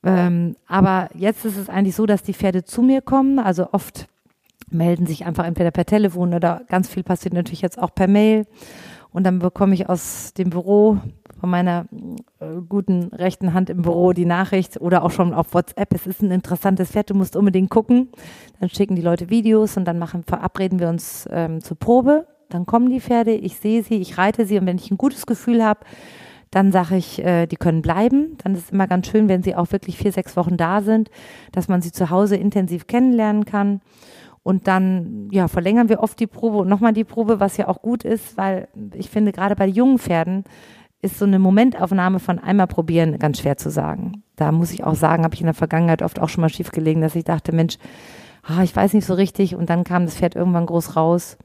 Ähm, 0.06 0.56
aber 0.68 1.08
jetzt 1.14 1.44
ist 1.44 1.56
es 1.56 1.68
eigentlich 1.68 1.96
so, 1.96 2.06
dass 2.06 2.22
die 2.22 2.32
Pferde 2.32 2.64
zu 2.64 2.80
mir 2.80 3.02
kommen. 3.02 3.38
Also 3.38 3.72
oft 3.72 4.06
melden 4.70 5.06
sich 5.06 5.26
einfach 5.26 5.44
entweder 5.44 5.72
per 5.72 5.84
Telefon 5.84 6.32
oder 6.32 6.62
ganz 6.68 6.88
viel 6.88 7.02
passiert 7.02 7.34
natürlich 7.34 7.60
jetzt 7.60 7.78
auch 7.78 7.94
per 7.94 8.06
Mail. 8.06 8.46
Und 9.12 9.24
dann 9.24 9.40
bekomme 9.40 9.74
ich 9.74 9.88
aus 9.88 10.32
dem 10.34 10.50
Büro 10.50 10.98
von 11.40 11.50
meiner 11.50 11.86
äh, 12.38 12.46
guten 12.68 13.04
rechten 13.14 13.52
Hand 13.52 13.68
im 13.68 13.82
Büro 13.82 14.12
die 14.12 14.26
Nachricht 14.26 14.80
oder 14.80 15.02
auch 15.02 15.10
schon 15.10 15.34
auf 15.34 15.54
WhatsApp, 15.54 15.92
es 15.94 16.06
ist 16.06 16.22
ein 16.22 16.30
interessantes 16.30 16.90
Pferd, 16.90 17.10
du 17.10 17.14
musst 17.14 17.36
unbedingt 17.36 17.70
gucken. 17.70 18.10
Dann 18.60 18.68
schicken 18.68 18.94
die 18.94 19.02
Leute 19.02 19.28
Videos 19.28 19.76
und 19.76 19.86
dann 19.86 19.98
machen, 19.98 20.22
verabreden 20.22 20.78
wir 20.78 20.88
uns 20.88 21.28
ähm, 21.32 21.62
zur 21.62 21.78
Probe. 21.78 22.26
Dann 22.48 22.64
kommen 22.64 22.90
die 22.90 23.00
Pferde, 23.00 23.32
ich 23.32 23.56
sehe 23.56 23.82
sie, 23.82 23.96
ich 23.96 24.18
reite 24.18 24.46
sie 24.46 24.58
und 24.58 24.66
wenn 24.66 24.76
ich 24.76 24.90
ein 24.90 24.98
gutes 24.98 25.26
Gefühl 25.26 25.64
habe, 25.64 25.80
dann 26.50 26.72
sage 26.72 26.96
ich, 26.96 27.24
äh, 27.24 27.46
die 27.46 27.56
können 27.56 27.82
bleiben. 27.82 28.36
Dann 28.42 28.54
ist 28.54 28.64
es 28.64 28.70
immer 28.70 28.86
ganz 28.86 29.08
schön, 29.08 29.28
wenn 29.28 29.42
sie 29.42 29.54
auch 29.54 29.72
wirklich 29.72 29.98
vier, 29.98 30.12
sechs 30.12 30.36
Wochen 30.36 30.56
da 30.56 30.80
sind, 30.80 31.10
dass 31.52 31.68
man 31.68 31.82
sie 31.82 31.92
zu 31.92 32.10
Hause 32.10 32.36
intensiv 32.36 32.86
kennenlernen 32.86 33.44
kann. 33.44 33.80
Und 34.42 34.68
dann 34.68 35.28
ja, 35.32 35.48
verlängern 35.48 35.88
wir 35.88 36.00
oft 36.00 36.20
die 36.20 36.28
Probe 36.28 36.58
und 36.58 36.68
nochmal 36.68 36.92
die 36.92 37.02
Probe, 37.04 37.40
was 37.40 37.56
ja 37.56 37.66
auch 37.66 37.82
gut 37.82 38.04
ist, 38.04 38.36
weil 38.36 38.68
ich 38.94 39.10
finde, 39.10 39.32
gerade 39.32 39.56
bei 39.56 39.66
jungen 39.66 39.98
Pferden 39.98 40.44
ist 41.02 41.18
so 41.18 41.24
eine 41.24 41.38
Momentaufnahme 41.38 42.20
von 42.20 42.38
einmal 42.38 42.68
probieren 42.68 43.18
ganz 43.18 43.40
schwer 43.40 43.56
zu 43.56 43.70
sagen. 43.70 44.22
Da 44.36 44.52
muss 44.52 44.72
ich 44.72 44.84
auch 44.84 44.94
sagen, 44.94 45.24
habe 45.24 45.34
ich 45.34 45.40
in 45.40 45.46
der 45.46 45.54
Vergangenheit 45.54 46.02
oft 46.02 46.20
auch 46.20 46.28
schon 46.28 46.42
mal 46.42 46.48
schief 46.48 46.70
gelegen, 46.70 47.00
dass 47.00 47.16
ich 47.16 47.24
dachte, 47.24 47.52
Mensch, 47.52 47.78
ah, 48.44 48.62
ich 48.62 48.74
weiß 48.74 48.92
nicht 48.92 49.04
so 49.04 49.14
richtig 49.14 49.56
und 49.56 49.68
dann 49.68 49.84
kam 49.84 50.04
das 50.04 50.16
Pferd 50.16 50.36
irgendwann 50.36 50.66
groß 50.66 50.96
raus. 50.96 51.38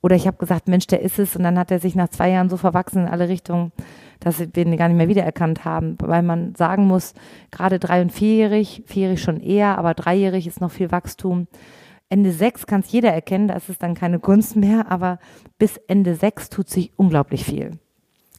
Oder 0.00 0.16
ich 0.16 0.26
habe 0.26 0.38
gesagt, 0.38 0.68
Mensch, 0.68 0.86
der 0.86 1.02
ist 1.02 1.18
es 1.18 1.36
und 1.36 1.42
dann 1.42 1.58
hat 1.58 1.70
er 1.70 1.78
sich 1.78 1.94
nach 1.94 2.08
zwei 2.08 2.30
Jahren 2.30 2.48
so 2.48 2.56
verwachsen 2.56 3.02
in 3.02 3.08
alle 3.08 3.28
Richtungen, 3.28 3.72
dass 4.20 4.40
wir 4.40 4.66
ihn 4.66 4.76
gar 4.76 4.88
nicht 4.88 4.96
mehr 4.96 5.08
wiedererkannt 5.08 5.64
haben, 5.64 5.96
weil 6.00 6.22
man 6.22 6.54
sagen 6.54 6.86
muss, 6.86 7.14
gerade 7.50 7.78
drei- 7.78 8.02
und 8.02 8.12
vierjährig, 8.12 8.82
vierjährig 8.86 9.22
schon 9.22 9.40
eher, 9.40 9.78
aber 9.78 9.94
dreijährig 9.94 10.46
ist 10.46 10.60
noch 10.60 10.70
viel 10.70 10.90
Wachstum 10.90 11.46
Ende 12.08 12.30
sechs 12.30 12.66
kann 12.66 12.80
es 12.80 12.92
jeder 12.92 13.12
erkennen, 13.12 13.48
da 13.48 13.54
ist 13.54 13.68
es 13.68 13.78
dann 13.78 13.94
keine 13.94 14.20
Kunst 14.20 14.54
mehr, 14.54 14.90
aber 14.90 15.18
bis 15.58 15.76
Ende 15.88 16.14
sechs 16.14 16.48
tut 16.48 16.68
sich 16.68 16.92
unglaublich 16.96 17.44
viel. 17.44 17.78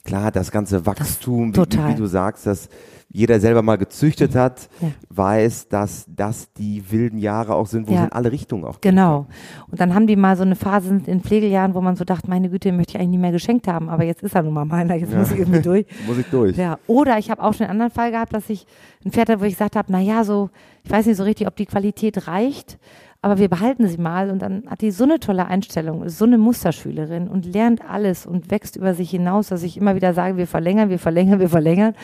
Klar, 0.08 0.32
das 0.32 0.50
ganze 0.50 0.86
Wachstum, 0.86 1.54
wie, 1.54 1.60
wie, 1.60 1.94
du 1.94 2.06
sagst, 2.06 2.46
dass 2.46 2.70
jeder 3.10 3.40
selber 3.40 3.60
mal 3.60 3.76
gezüchtet 3.76 4.34
hat, 4.34 4.70
ja. 4.80 4.88
weiß, 5.10 5.68
dass 5.68 6.06
das 6.08 6.50
die 6.54 6.90
wilden 6.90 7.18
Jahre 7.18 7.54
auch 7.54 7.66
sind, 7.66 7.88
wo 7.88 7.92
ja. 7.92 8.00
es 8.00 8.04
in 8.06 8.12
alle 8.12 8.32
Richtungen 8.32 8.64
auch 8.64 8.80
geht. 8.80 8.92
Genau. 8.92 9.26
Und 9.70 9.78
dann 9.78 9.94
haben 9.94 10.06
die 10.06 10.16
mal 10.16 10.34
so 10.34 10.44
eine 10.44 10.56
Phase 10.56 11.02
in 11.04 11.20
Pflegejahren, 11.20 11.74
wo 11.74 11.82
man 11.82 11.94
so 11.96 12.04
dachte, 12.04 12.30
meine 12.30 12.48
Güte, 12.48 12.70
den 12.70 12.76
möchte 12.76 12.92
ich 12.92 12.96
eigentlich 12.96 13.10
nie 13.10 13.18
mehr 13.18 13.32
geschenkt 13.32 13.68
haben, 13.68 13.90
aber 13.90 14.04
jetzt 14.04 14.22
ist 14.22 14.34
er 14.34 14.42
nun 14.42 14.54
mal 14.54 14.64
meiner, 14.64 14.94
jetzt 14.94 15.12
ja. 15.12 15.18
muss 15.18 15.30
ich 15.30 15.38
irgendwie 15.38 15.60
durch. 15.60 15.86
muss 16.06 16.16
ich 16.16 16.26
durch. 16.30 16.56
Ja. 16.56 16.78
Oder 16.86 17.18
ich 17.18 17.30
habe 17.30 17.42
auch 17.42 17.52
schon 17.52 17.66
einen 17.66 17.72
anderen 17.72 17.92
Fall 17.92 18.10
gehabt, 18.10 18.32
dass 18.32 18.48
ich 18.48 18.66
ein 19.04 19.12
Pferd 19.12 19.28
hatte, 19.28 19.40
wo 19.40 19.44
ich 19.44 19.54
gesagt 19.54 19.76
habe, 19.76 19.92
na 19.92 20.00
ja, 20.00 20.24
so, 20.24 20.48
ich 20.84 20.90
weiß 20.90 21.04
nicht 21.04 21.16
so 21.16 21.24
richtig, 21.24 21.46
ob 21.46 21.56
die 21.56 21.66
Qualität 21.66 22.28
reicht 22.28 22.78
aber 23.20 23.38
wir 23.38 23.48
behalten 23.48 23.88
sie 23.88 23.98
mal 23.98 24.30
und 24.30 24.40
dann 24.40 24.64
hat 24.70 24.80
die 24.80 24.92
so 24.92 25.04
eine 25.04 25.18
tolle 25.18 25.46
Einstellung, 25.46 26.04
ist 26.04 26.18
so 26.18 26.24
eine 26.24 26.38
Musterschülerin 26.38 27.28
und 27.28 27.46
lernt 27.46 27.84
alles 27.88 28.26
und 28.26 28.50
wächst 28.50 28.76
über 28.76 28.94
sich 28.94 29.10
hinaus, 29.10 29.48
dass 29.48 29.64
ich 29.64 29.76
immer 29.76 29.96
wieder 29.96 30.14
sage, 30.14 30.36
wir 30.36 30.46
verlängern, 30.46 30.88
wir 30.88 31.00
verlängern, 31.00 31.40
wir 31.40 31.48
verlängern. 31.48 31.94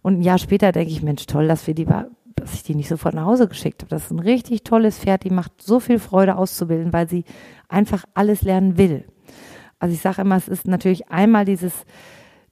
Und 0.00 0.18
ein 0.18 0.22
Jahr 0.22 0.38
später 0.38 0.72
denke 0.72 0.90
ich, 0.90 1.02
Mensch, 1.02 1.26
toll, 1.26 1.46
dass 1.46 1.66
wir 1.66 1.74
die 1.74 1.86
dass 2.34 2.54
ich 2.54 2.62
die 2.62 2.74
nicht 2.74 2.88
sofort 2.88 3.14
nach 3.14 3.26
Hause 3.26 3.48
geschickt 3.48 3.82
habe. 3.82 3.90
Das 3.90 4.04
ist 4.04 4.10
ein 4.10 4.18
richtig 4.18 4.64
tolles 4.64 4.98
Pferd, 4.98 5.24
die 5.24 5.30
macht 5.30 5.60
so 5.60 5.78
viel 5.78 5.98
Freude 5.98 6.36
auszubilden, 6.36 6.92
weil 6.92 7.08
sie 7.08 7.24
einfach 7.68 8.04
alles 8.14 8.42
lernen 8.42 8.78
will. 8.78 9.04
Also 9.78 9.94
ich 9.94 10.00
sage 10.00 10.22
immer, 10.22 10.36
es 10.36 10.48
ist 10.48 10.66
natürlich 10.66 11.10
einmal 11.10 11.44
dieses 11.44 11.84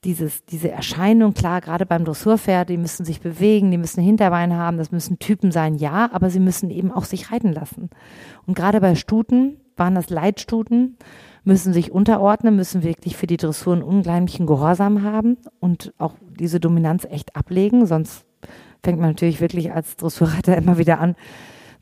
dieses, 0.05 0.45
diese 0.47 0.71
Erscheinung, 0.71 1.35
klar, 1.35 1.61
gerade 1.61 1.85
beim 1.85 2.05
Dressurpferd, 2.05 2.71
die 2.71 2.79
müssen 2.79 3.05
sich 3.05 3.21
bewegen, 3.21 3.71
die 3.71 3.79
müssen 3.79 4.03
Hinterbein 4.03 4.55
haben, 4.55 4.79
das 4.79 4.93
müssen 4.93 5.19
Typen 5.19 5.53
sein, 5.53 5.75
ja, 5.75 6.11
aber 6.13 6.31
sie 6.31 6.41
müssen 6.41 6.71
eben 6.71 6.91
auch 6.91 7.05
sich 7.05 7.31
reiten 7.31 7.53
lassen. 7.53 7.91
Und 8.47 8.55
gerade 8.55 8.81
bei 8.81 8.95
Stuten 8.95 9.59
waren 9.77 9.95
das 9.95 10.09
Leitstuten, 10.09 10.97
müssen 11.45 11.73
sich 11.73 11.93
unterordnen, 11.93 12.57
müssen 12.57 12.83
wirklich 12.83 13.17
für 13.17 13.27
die 13.27 13.37
Dressur 13.37 13.75
einen 13.75 13.83
unglaublichen 13.83 14.47
Gehorsam 14.47 15.03
haben 15.03 15.37
und 15.59 15.93
auch 15.99 16.15
diese 16.39 16.61
Dominanz 16.61 17.05
echt 17.05 17.37
ablegen, 17.37 17.87
sonst 17.87 18.25
fängt 18.83 19.01
man 19.01 19.11
natürlich 19.11 19.41
wirklich 19.41 19.73
als 19.73 19.97
Dressurreiter 19.97 20.57
immer 20.57 20.79
wieder 20.79 21.01
an 21.01 21.15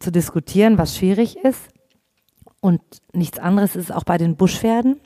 zu 0.00 0.11
diskutieren, 0.11 0.78
was 0.78 0.96
schwierig 0.96 1.37
ist. 1.37 1.68
Und 2.61 2.81
nichts 3.12 3.38
anderes 3.38 3.76
ist 3.76 3.92
auch 3.92 4.04
bei 4.04 4.18
den 4.18 4.37
Buschpferden. 4.37 5.00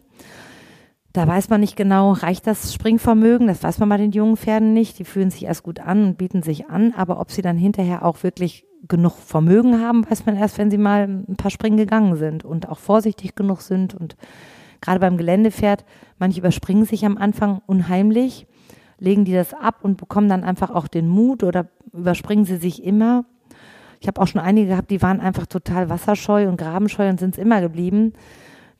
Da 1.13 1.27
weiß 1.27 1.51
man 1.51 1.61
nicht 1.61 1.77
genau, 1.77 2.13
reicht 2.13 2.47
das 2.47 2.73
Springvermögen? 2.73 3.47
Das 3.47 3.63
weiß 3.63 3.79
man 3.81 3.91
bei 3.91 3.99
den 3.99 4.13
jungen 4.13 4.39
Pferden 4.39 4.73
nicht. 4.73 4.99
Die 4.99 5.05
fühlen 5.05 5.31
sich 5.31 5.45
erst 5.45 5.63
gut 5.63 5.79
an 5.79 6.05
und 6.05 6.19
bieten 6.19 6.43
sich 6.43 6.71
an, 6.71 6.95
aber 6.97 7.21
ob 7.21 7.31
sie 7.31 7.43
dann 7.43 7.59
hinterher 7.59 8.03
auch 8.03 8.23
wirklich 8.23 8.67
genug 8.89 9.13
Vermögen 9.19 9.81
haben, 9.81 10.09
weiß 10.11 10.25
man 10.25 10.37
erst, 10.37 10.59
wenn 10.59 10.71
sie 10.71 10.79
mal 10.79 11.03
ein 11.03 11.37
paar 11.37 11.51
Springen 11.51 11.77
gegangen 11.77 12.17
sind 12.17 12.45
und 12.45 12.69
auch 12.69 12.79
vorsichtig 12.79 13.35
genug 13.35 13.61
sind. 13.61 13.95
Und 13.95 14.17
gerade 14.81 15.01
beim 15.01 15.19
Geländepferd, 15.19 15.85
manche 16.19 16.41
überspringen 16.41 16.87
sich 16.87 17.05
am 17.05 17.19
Anfang 17.19 17.61
unheimlich, 17.67 18.47
legen 18.99 19.27
die 19.27 19.35
das 19.35 19.53
ab 19.53 19.81
und 19.83 19.99
bekommen 19.99 20.31
dann 20.31 20.45
einfach 20.45 20.71
auch 20.71 20.89
den 20.89 21.09
Mut 21.09 21.43
oder 21.43 21.69
überspringen 21.93 22.47
sie 22.47 22.57
sich 22.57 22.83
immer. 22.83 23.27
Ich 24.01 24.09
habe 24.09 24.21
auch 24.21 24.27
schon 24.27 24.41
einige 24.41 24.69
gehabt, 24.69 24.91
die 24.91 25.03
waren 25.03 25.21
einfach 25.21 25.47
total 25.47 25.91
wasserscheu 25.91 26.49
und 26.49 26.57
grabenscheu 26.57 27.09
und 27.09 27.21
sind 27.21 27.37
es 27.37 27.39
immer 27.39 27.61
geblieben 27.61 28.15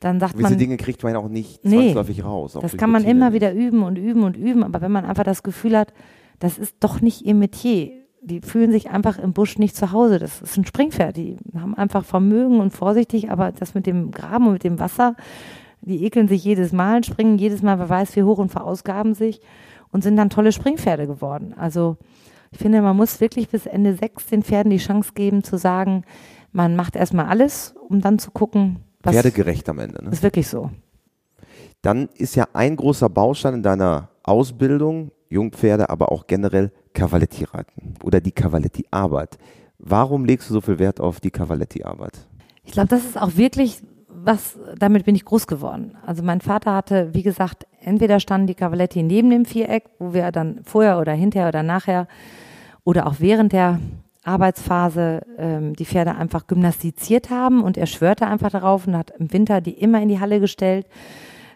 dann 0.03 0.19
sagt 0.19 0.33
Gewisse 0.33 0.51
man. 0.51 0.59
Dinge 0.59 0.77
kriegt 0.77 1.01
man 1.03 1.13
ja 1.13 1.19
auch 1.19 1.29
nicht 1.29 1.63
nee, 1.63 1.77
zwangsläufig 1.77 2.23
raus. 2.25 2.57
Das 2.59 2.75
kann 2.75 2.91
man 2.91 3.05
immer 3.05 3.33
wieder 3.33 3.53
üben 3.53 3.83
und 3.83 3.97
üben 3.97 4.23
und 4.23 4.35
üben. 4.35 4.63
Aber 4.63 4.81
wenn 4.81 4.91
man 4.91 5.05
einfach 5.05 5.23
das 5.23 5.43
Gefühl 5.43 5.77
hat, 5.77 5.93
das 6.39 6.57
ist 6.57 6.75
doch 6.81 7.01
nicht 7.01 7.21
ihr 7.21 7.35
Metier. 7.35 7.91
Die 8.21 8.41
fühlen 8.41 8.71
sich 8.71 8.89
einfach 8.89 9.17
im 9.19 9.33
Busch 9.33 9.57
nicht 9.57 9.75
zu 9.75 9.91
Hause. 9.91 10.19
Das 10.19 10.41
ist 10.41 10.57
ein 10.57 10.65
Springpferd. 10.65 11.15
Die 11.15 11.37
haben 11.55 11.75
einfach 11.75 12.03
Vermögen 12.03 12.59
und 12.59 12.71
vorsichtig, 12.71 13.31
aber 13.31 13.51
das 13.51 13.75
mit 13.75 13.85
dem 13.85 14.11
Graben 14.11 14.47
und 14.47 14.53
mit 14.53 14.63
dem 14.63 14.79
Wasser, 14.79 15.15
die 15.81 16.03
ekeln 16.05 16.27
sich 16.27 16.43
jedes 16.43 16.71
Mal, 16.71 17.03
springen 17.03 17.37
jedes 17.37 17.61
Mal, 17.61 17.79
wer 17.79 17.89
weiß 17.89 18.15
wie 18.15 18.23
hoch 18.23 18.37
und 18.37 18.49
verausgaben 18.49 19.13
sich 19.13 19.41
und 19.91 20.03
sind 20.03 20.17
dann 20.17 20.29
tolle 20.29 20.51
Springpferde 20.51 21.07
geworden. 21.07 21.53
Also 21.57 21.97
ich 22.51 22.59
finde, 22.59 22.81
man 22.81 22.95
muss 22.95 23.21
wirklich 23.21 23.49
bis 23.49 23.65
Ende 23.65 23.95
sechs 23.95 24.27
den 24.27 24.43
Pferden 24.43 24.69
die 24.69 24.77
Chance 24.77 25.11
geben 25.15 25.43
zu 25.43 25.57
sagen, 25.57 26.03
man 26.51 26.75
macht 26.75 26.95
erstmal 26.95 27.25
alles, 27.25 27.75
um 27.89 27.99
dann 27.99 28.19
zu 28.19 28.31
gucken, 28.31 28.79
was 29.03 29.13
Pferdegerecht 29.13 29.69
am 29.69 29.79
Ende. 29.79 30.03
Ne? 30.03 30.11
Ist 30.11 30.23
wirklich 30.23 30.47
so. 30.47 30.71
Dann 31.81 32.09
ist 32.15 32.35
ja 32.35 32.47
ein 32.53 32.75
großer 32.75 33.09
Baustein 33.09 33.55
in 33.55 33.63
deiner 33.63 34.09
Ausbildung, 34.23 35.11
Jungpferde, 35.29 35.89
aber 35.89 36.11
auch 36.11 36.27
generell 36.27 36.71
Cavaletti-Reiten 36.93 37.95
oder 38.03 38.21
die 38.21 38.31
Cavaletti-Arbeit. 38.31 39.37
Warum 39.79 40.25
legst 40.25 40.49
du 40.49 40.53
so 40.53 40.61
viel 40.61 40.79
Wert 40.79 41.01
auf 41.01 41.19
die 41.19 41.31
Cavaletti-Arbeit? 41.31 42.27
Ich 42.63 42.71
glaube, 42.71 42.87
das 42.87 43.03
ist 43.03 43.21
auch 43.21 43.35
wirklich 43.35 43.81
was, 44.07 44.57
damit 44.77 45.05
bin 45.05 45.15
ich 45.15 45.25
groß 45.25 45.47
geworden. 45.47 45.97
Also 46.05 46.23
mein 46.23 46.39
Vater 46.39 46.73
hatte, 46.73 47.13
wie 47.13 47.23
gesagt, 47.23 47.67
entweder 47.81 48.21
standen 48.21 48.47
die 48.47 48.55
Cavaletti 48.55 49.03
neben 49.03 49.29
dem 49.29 49.43
Viereck, 49.43 49.89
wo 49.99 50.13
wir 50.13 50.31
dann 50.31 50.61
vorher 50.63 50.99
oder 50.99 51.11
hinterher 51.11 51.49
oder 51.49 51.63
nachher 51.63 52.07
oder 52.85 53.07
auch 53.07 53.15
während 53.19 53.51
der 53.51 53.79
Arbeitsphase 54.23 55.21
ähm, 55.37 55.73
die 55.73 55.85
Pferde 55.85 56.15
einfach 56.15 56.47
gymnastiziert 56.47 57.29
haben 57.29 57.63
und 57.63 57.77
er 57.77 57.87
schwörte 57.87 58.27
einfach 58.27 58.51
darauf 58.51 58.87
und 58.87 58.97
hat 58.97 59.11
im 59.17 59.31
Winter 59.33 59.61
die 59.61 59.73
immer 59.73 60.01
in 60.01 60.09
die 60.09 60.19
Halle 60.19 60.39
gestellt. 60.39 60.87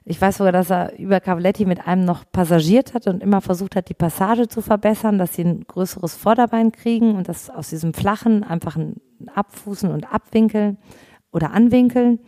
Ich 0.05 0.21
weiß 0.21 0.37
sogar, 0.37 0.53
dass 0.53 0.69
er 0.69 0.97
über 0.97 1.19
Cavaletti 1.19 1.65
mit 1.65 1.85
einem 1.85 2.05
noch 2.05 2.23
passagiert 2.31 2.93
hat 2.93 3.07
und 3.07 3.21
immer 3.21 3.41
versucht 3.41 3.75
hat, 3.75 3.89
die 3.89 3.93
Passage 3.93 4.47
zu 4.47 4.61
verbessern, 4.61 5.17
dass 5.17 5.33
sie 5.33 5.43
ein 5.43 5.65
größeres 5.67 6.15
Vorderbein 6.15 6.71
kriegen 6.71 7.15
und 7.15 7.27
das 7.27 7.49
aus 7.49 7.69
diesem 7.69 7.93
flachen 7.93 8.43
einfach 8.43 8.77
ein 8.77 9.01
Abfußen 9.33 9.91
und 9.91 10.13
Abwinkeln 10.13 10.77
oder 11.31 11.51
Anwinkeln 11.51 12.19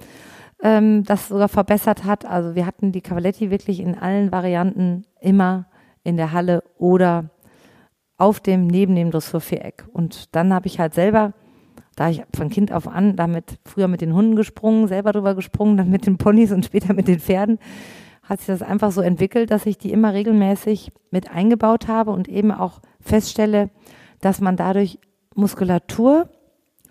ähm, 0.62 1.04
das 1.04 1.30
sogar 1.30 1.50
verbessert 1.50 2.04
hat. 2.04 2.26
Also 2.26 2.56
wir 2.56 2.66
hatten 2.66 2.92
die 2.92 3.02
Cavaletti 3.02 3.50
wirklich 3.50 3.80
in 3.80 3.98
allen 3.98 4.32
Varianten 4.32 5.06
immer 5.22 5.68
in 6.04 6.18
der 6.18 6.32
Halle 6.32 6.64
oder 6.78 7.30
auf 8.20 8.40
dem, 8.40 8.68
neben 8.68 8.96
dem 8.96 9.12
Dressurviereck. 9.12 9.86
Und 9.92 10.36
dann 10.36 10.54
habe 10.54 10.68
ich 10.68 10.80
halt 10.80 10.94
selber, 10.94 11.34
da 11.96 12.10
ich 12.10 12.24
von 12.36 12.50
Kind 12.50 12.72
auf 12.72 12.88
an 12.88 13.16
damit 13.16 13.60
früher 13.66 13.88
mit 13.88 14.02
den 14.02 14.14
Hunden 14.14 14.36
gesprungen, 14.36 14.88
selber 14.88 15.12
drüber 15.12 15.34
gesprungen, 15.34 15.78
dann 15.78 15.90
mit 15.90 16.06
den 16.06 16.18
Ponys 16.18 16.52
und 16.52 16.66
später 16.66 16.94
mit 16.94 17.08
den 17.08 17.20
Pferden, 17.20 17.60
hat 18.24 18.40
sich 18.40 18.48
das 18.48 18.62
einfach 18.62 18.92
so 18.92 19.02
entwickelt, 19.02 19.50
dass 19.50 19.66
ich 19.66 19.78
die 19.78 19.92
immer 19.92 20.14
regelmäßig 20.14 20.92
mit 21.10 21.32
eingebaut 21.32 21.88
habe 21.88 22.12
und 22.12 22.28
eben 22.28 22.52
auch 22.52 22.80
feststelle, 23.00 23.72
dass 24.22 24.40
man 24.40 24.56
dadurch 24.56 25.00
Muskulatur 25.34 26.30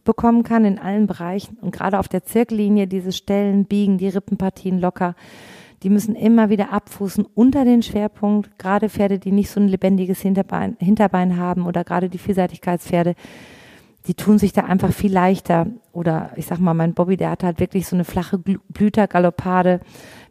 bekommen 0.04 0.42
kann 0.42 0.64
in 0.64 0.78
allen 0.78 1.06
Bereichen 1.06 1.58
und 1.60 1.70
gerade 1.70 1.98
auf 1.98 2.08
der 2.08 2.24
Zirkellinie 2.24 2.86
diese 2.86 3.12
Stellen 3.12 3.66
biegen, 3.66 3.98
die 3.98 4.08
Rippenpartien 4.08 4.78
locker, 4.80 5.14
Die 5.82 5.90
müssen 5.90 6.14
immer 6.16 6.50
wieder 6.50 6.72
abfußen 6.72 7.24
unter 7.34 7.64
den 7.64 7.82
Schwerpunkt. 7.82 8.58
Gerade 8.58 8.88
Pferde, 8.88 9.18
die 9.18 9.32
nicht 9.32 9.50
so 9.50 9.60
ein 9.60 9.68
lebendiges 9.68 10.20
Hinterbein, 10.20 10.76
Hinterbein 10.80 11.36
haben 11.36 11.66
oder 11.66 11.84
gerade 11.84 12.08
die 12.08 12.18
Vielseitigkeitspferde, 12.18 13.14
die 14.06 14.14
tun 14.14 14.38
sich 14.38 14.52
da 14.52 14.62
einfach 14.62 14.92
viel 14.92 15.12
leichter. 15.12 15.66
Oder 15.92 16.30
ich 16.36 16.46
sag 16.46 16.58
mal, 16.58 16.74
mein 16.74 16.94
Bobby, 16.94 17.16
der 17.16 17.30
hat 17.30 17.44
halt 17.44 17.60
wirklich 17.60 17.86
so 17.86 17.94
eine 17.94 18.04
flache 18.04 18.38
Blütergaloppade. 18.38 19.80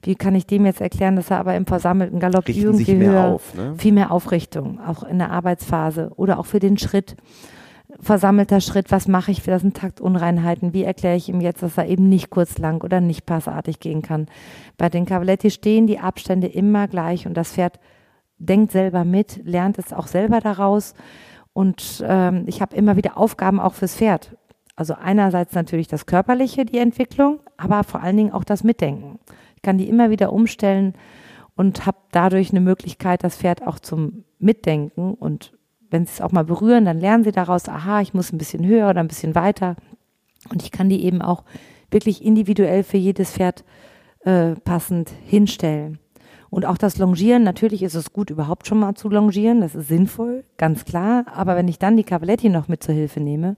Wie 0.04 0.16
kann 0.16 0.36
ich 0.36 0.48
dem 0.48 0.66
jetzt 0.66 0.82
erklären, 0.82 1.16
dass 1.16 1.32
er 1.32 1.40
aber 1.40 1.56
im 1.56 1.66
versammelten 1.66 2.20
Galopp 2.20 2.48
Richten 2.48 2.64
irgendwie 2.64 2.96
mehr 2.96 3.12
höher, 3.12 3.26
auf, 3.26 3.54
ne? 3.56 3.76
viel 3.78 3.94
mehr 3.94 4.12
Aufrichtung, 4.12 4.80
auch 4.80 5.04
in 5.04 5.20
der 5.20 5.32
Arbeitsphase 5.32 6.12
oder 6.16 6.40
auch 6.40 6.46
für 6.46 6.60
den 6.60 6.78
Schritt. 6.78 7.16
Versammelter 8.00 8.62
Schritt, 8.62 8.92
was 8.92 9.08
mache 9.08 9.32
ich, 9.32 9.42
das 9.44 9.62
sind 9.62 9.76
Taktunreinheiten, 9.76 10.74
wie 10.74 10.84
erkläre 10.84 11.16
ich 11.16 11.30
ihm 11.30 11.42
jetzt, 11.42 11.64
dass 11.64 11.78
er 11.78 11.88
eben 11.88 12.08
nicht 12.10 12.30
kurz 12.30 12.58
lang 12.58 12.84
oder 12.84 13.02
nicht 13.02 13.26
passartig 13.26 13.80
gehen 13.80 14.02
kann. 14.02 14.28
Bei 14.78 14.90
den 14.90 15.06
Cavaletti 15.06 15.50
stehen 15.50 15.88
die 15.88 16.00
Abstände 16.00 16.48
immer 16.48 16.88
gleich 16.88 17.26
und 17.26 17.36
das 17.36 17.54
Pferd 17.54 17.80
denkt 18.38 18.72
selber 18.72 19.04
mit, 19.04 19.42
lernt 19.46 19.80
es 19.80 19.94
auch 19.94 20.08
selber 20.08 20.40
daraus 20.40 20.94
und 21.54 22.04
ähm, 22.08 22.44
ich 22.46 22.62
habe 22.62 22.76
immer 22.76 22.98
wieder 22.98 23.18
Aufgaben 23.18 23.60
auch 23.60 23.74
fürs 23.74 23.96
Pferd. 23.96 24.38
Also 24.76 24.94
einerseits 24.94 25.56
natürlich 25.56 25.88
das 25.88 26.06
Körperliche, 26.06 26.66
die 26.66 26.78
Entwicklung, 26.78 27.40
aber 27.58 27.84
vor 27.84 28.04
allen 28.04 28.18
Dingen 28.18 28.32
auch 28.32 28.44
das 28.44 28.64
Mitdenken. 28.64 29.18
Ich 29.56 29.64
kann 29.64 29.80
die 29.80 29.90
immer 29.90 30.12
wieder 30.12 30.32
umstellen 30.32 30.94
und 31.56 31.88
habe 31.88 31.98
dadurch 32.12 32.52
eine 32.52 32.62
Möglichkeit, 32.62 33.24
das 33.24 33.38
Pferd 33.38 33.66
auch 33.66 33.80
zum 33.80 34.24
Mitdenken 34.38 35.16
und 35.16 35.57
wenn 35.90 36.06
sie 36.06 36.14
es 36.14 36.22
auch 36.22 36.32
mal 36.32 36.44
berühren, 36.44 36.86
dann 36.86 37.00
lernen 37.00 37.24
sie 37.24 37.32
daraus, 37.32 37.68
aha, 37.70 38.02
ich 38.02 38.14
muss 38.14 38.32
ein 38.32 38.38
bisschen 38.38 38.66
höher 38.66 38.90
oder 38.90 39.00
ein 39.00 39.08
bisschen 39.08 39.36
weiter. 39.36 39.76
Und 40.50 40.64
ich 40.64 40.72
kann 40.72 40.90
die 40.90 41.04
eben 41.06 41.22
auch 41.22 41.44
wirklich 41.92 42.24
individuell 42.24 42.84
für 42.84 42.98
jedes 42.98 43.32
Pferd 43.32 43.64
äh, 44.22 44.56
passend 44.56 45.12
hinstellen. 45.26 46.00
Und 46.50 46.66
auch 46.66 46.78
das 46.78 46.98
Longieren, 46.98 47.44
natürlich 47.44 47.84
ist 47.84 47.96
es 47.96 48.14
gut, 48.14 48.30
überhaupt 48.30 48.68
schon 48.68 48.80
mal 48.80 48.94
zu 48.96 49.10
longieren, 49.10 49.60
das 49.62 49.76
ist 49.76 49.90
sinnvoll, 49.90 50.46
ganz 50.58 50.86
klar. 50.86 51.26
Aber 51.34 51.56
wenn 51.58 51.68
ich 51.68 51.78
dann 51.80 51.98
die 51.98 52.04
Cavaletti 52.06 52.50
noch 52.50 52.68
mit 52.70 52.82
zur 52.84 52.96
Hilfe 52.96 53.20
nehme, 53.20 53.58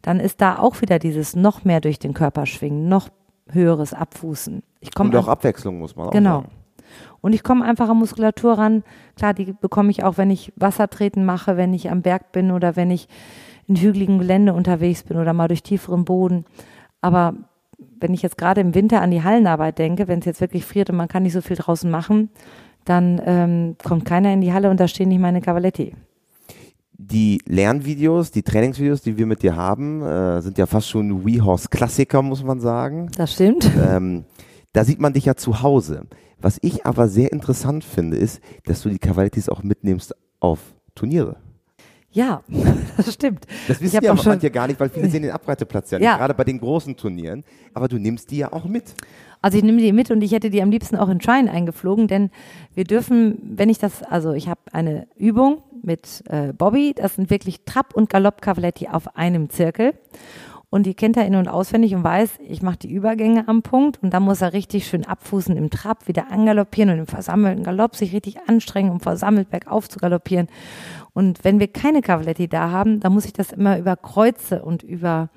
dann 0.00 0.20
ist 0.20 0.40
da 0.40 0.58
auch 0.58 0.80
wieder 0.80 0.98
dieses 0.98 1.36
noch 1.36 1.64
mehr 1.64 1.80
durch 1.80 1.98
den 1.98 2.14
Körper 2.14 2.46
schwingen, 2.46 2.88
noch 2.88 3.08
höheres 3.50 3.92
Abfußen. 3.92 4.62
Ich 4.80 4.94
komme 4.94 5.10
Und 5.10 5.16
auch 5.16 5.28
Abwechslung 5.28 5.78
muss 5.78 5.96
man 5.96 6.08
auch 6.08 6.12
Genau. 6.12 6.40
sagen. 6.42 6.50
Und 7.24 7.32
ich 7.32 7.42
komme 7.42 7.64
einfach 7.64 7.88
an 7.88 7.96
Muskulatur 7.96 8.58
ran. 8.58 8.82
Klar, 9.16 9.32
die 9.32 9.54
bekomme 9.58 9.90
ich 9.90 10.04
auch, 10.04 10.18
wenn 10.18 10.28
ich 10.28 10.52
Wassertreten 10.56 11.24
mache, 11.24 11.56
wenn 11.56 11.72
ich 11.72 11.90
am 11.90 12.02
Berg 12.02 12.32
bin 12.32 12.50
oder 12.50 12.76
wenn 12.76 12.90
ich 12.90 13.08
in 13.66 13.76
hügeligem 13.76 14.18
Gelände 14.18 14.52
unterwegs 14.52 15.04
bin 15.04 15.16
oder 15.16 15.32
mal 15.32 15.48
durch 15.48 15.62
tieferen 15.62 16.04
Boden. 16.04 16.44
Aber 17.00 17.32
wenn 17.98 18.12
ich 18.12 18.20
jetzt 18.20 18.36
gerade 18.36 18.60
im 18.60 18.74
Winter 18.74 19.00
an 19.00 19.10
die 19.10 19.22
Hallenarbeit 19.22 19.78
denke, 19.78 20.06
wenn 20.06 20.18
es 20.18 20.26
jetzt 20.26 20.42
wirklich 20.42 20.66
friert 20.66 20.90
und 20.90 20.96
man 20.96 21.08
kann 21.08 21.22
nicht 21.22 21.32
so 21.32 21.40
viel 21.40 21.56
draußen 21.56 21.90
machen, 21.90 22.28
dann 22.84 23.18
ähm, 23.24 23.76
kommt 23.82 24.04
keiner 24.04 24.30
in 24.30 24.42
die 24.42 24.52
Halle 24.52 24.68
und 24.68 24.78
da 24.78 24.86
stehen 24.86 25.08
nicht 25.08 25.18
meine 25.22 25.40
Cavaletti. 25.40 25.94
Die 26.92 27.40
Lernvideos, 27.46 28.32
die 28.32 28.42
Trainingsvideos, 28.42 29.00
die 29.00 29.16
wir 29.16 29.24
mit 29.24 29.42
dir 29.42 29.56
haben, 29.56 30.02
äh, 30.02 30.42
sind 30.42 30.58
ja 30.58 30.66
fast 30.66 30.90
schon 30.90 31.24
WeHorse-Klassiker, 31.24 32.20
muss 32.20 32.44
man 32.44 32.60
sagen. 32.60 33.10
Das 33.16 33.32
stimmt. 33.32 33.70
Ähm, 33.82 34.24
da 34.74 34.84
sieht 34.84 35.00
man 35.00 35.14
dich 35.14 35.24
ja 35.24 35.36
zu 35.36 35.62
Hause. 35.62 36.02
Was 36.44 36.58
ich 36.60 36.84
aber 36.84 37.08
sehr 37.08 37.32
interessant 37.32 37.84
finde, 37.84 38.18
ist, 38.18 38.38
dass 38.66 38.82
du 38.82 38.90
die 38.90 38.98
Cavalettis 38.98 39.48
auch 39.48 39.62
mitnimmst 39.62 40.14
auf 40.40 40.58
Turniere. 40.94 41.36
Ja, 42.10 42.42
das 42.98 43.14
stimmt. 43.14 43.46
Das 43.66 43.80
wissen 43.80 44.04
ja 44.04 44.12
auch 44.12 44.18
schon- 44.22 44.32
manche 44.32 44.50
gar 44.50 44.66
nicht, 44.66 44.78
weil 44.78 44.90
viele 44.90 45.08
sehen 45.08 45.22
den 45.22 45.30
Abreiteplatz 45.30 45.90
ja 45.90 45.98
nicht, 45.98 46.04
Ja. 46.06 46.18
gerade 46.18 46.34
bei 46.34 46.44
den 46.44 46.60
großen 46.60 46.96
Turnieren. 46.98 47.44
Aber 47.72 47.88
du 47.88 47.96
nimmst 47.96 48.30
die 48.30 48.36
ja 48.36 48.52
auch 48.52 48.66
mit. 48.66 48.94
Also 49.40 49.56
ich 49.56 49.64
nehme 49.64 49.80
die 49.80 49.92
mit 49.94 50.10
und 50.10 50.20
ich 50.20 50.32
hätte 50.32 50.50
die 50.50 50.60
am 50.60 50.70
liebsten 50.70 50.96
auch 50.96 51.08
in 51.08 51.18
Trine 51.18 51.50
eingeflogen, 51.50 52.08
denn 52.08 52.28
wir 52.74 52.84
dürfen, 52.84 53.38
wenn 53.56 53.70
ich 53.70 53.78
das, 53.78 54.02
also 54.02 54.32
ich 54.34 54.46
habe 54.46 54.60
eine 54.72 55.06
Übung 55.16 55.62
mit 55.82 56.24
äh, 56.28 56.52
Bobby, 56.52 56.92
das 56.94 57.14
sind 57.14 57.30
wirklich 57.30 57.64
Trab- 57.64 57.94
und 57.94 58.10
Galopp-Cavaletti 58.10 58.88
auf 58.88 59.16
einem 59.16 59.48
Zirkel. 59.48 59.94
Und 60.74 60.86
die 60.86 60.94
kennt 60.94 61.16
er 61.16 61.24
in- 61.24 61.36
und 61.36 61.46
auswendig 61.46 61.94
und 61.94 62.02
weiß, 62.02 62.40
ich 62.48 62.60
mache 62.60 62.78
die 62.78 62.90
Übergänge 62.90 63.46
am 63.46 63.62
Punkt 63.62 64.02
und 64.02 64.12
dann 64.12 64.24
muss 64.24 64.42
er 64.42 64.52
richtig 64.52 64.88
schön 64.88 65.06
abfußen 65.06 65.56
im 65.56 65.70
Trab, 65.70 66.08
wieder 66.08 66.32
angaloppieren 66.32 66.90
und 66.90 66.98
im 66.98 67.06
versammelten 67.06 67.62
Galopp 67.62 67.94
sich 67.94 68.12
richtig 68.12 68.38
anstrengen, 68.48 68.90
um 68.90 68.98
versammelt 68.98 69.50
bergauf 69.50 69.88
zu 69.88 70.00
galoppieren. 70.00 70.48
Und 71.12 71.44
wenn 71.44 71.60
wir 71.60 71.68
keine 71.68 72.02
Cavaletti 72.02 72.48
da 72.48 72.72
haben, 72.72 72.98
dann 72.98 73.12
muss 73.12 73.24
ich 73.24 73.32
das 73.32 73.52
immer 73.52 73.78
über 73.78 73.94
Kreuze 73.94 74.64
und 74.64 74.82
über 74.82 75.28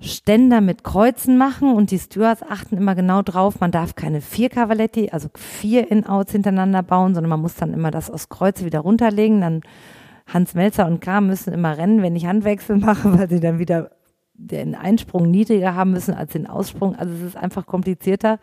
Ständer 0.00 0.62
mit 0.62 0.84
Kreuzen 0.84 1.36
machen 1.36 1.74
und 1.74 1.90
die 1.90 1.98
Stewards 1.98 2.42
achten 2.42 2.78
immer 2.78 2.94
genau 2.94 3.20
drauf, 3.20 3.60
man 3.60 3.72
darf 3.72 3.94
keine 3.94 4.22
vier 4.22 4.48
Cavaletti, 4.48 5.10
also 5.10 5.28
vier 5.36 5.90
In-Outs 5.90 6.32
hintereinander 6.32 6.82
bauen, 6.82 7.12
sondern 7.12 7.28
man 7.28 7.42
muss 7.42 7.56
dann 7.56 7.74
immer 7.74 7.90
das 7.90 8.10
aus 8.10 8.30
Kreuze 8.30 8.64
wieder 8.64 8.80
runterlegen. 8.80 9.42
Dann 9.42 9.60
Hans 10.26 10.54
Melzer 10.54 10.86
und 10.86 11.02
K 11.02 11.20
müssen 11.20 11.52
immer 11.52 11.76
rennen, 11.76 12.00
wenn 12.00 12.16
ich 12.16 12.24
Handwechsel 12.24 12.76
mache, 12.78 13.18
weil 13.18 13.28
sie 13.28 13.40
dann 13.40 13.58
wieder 13.58 13.90
den 14.42 14.74
Einsprung 14.74 15.30
niedriger 15.30 15.74
haben 15.74 15.92
müssen 15.92 16.14
als 16.14 16.32
den 16.32 16.46
Aussprung. 16.46 16.96
Also 16.96 17.12
es 17.14 17.22
ist 17.22 17.36
einfach 17.36 17.66
komplizierter 17.66 18.38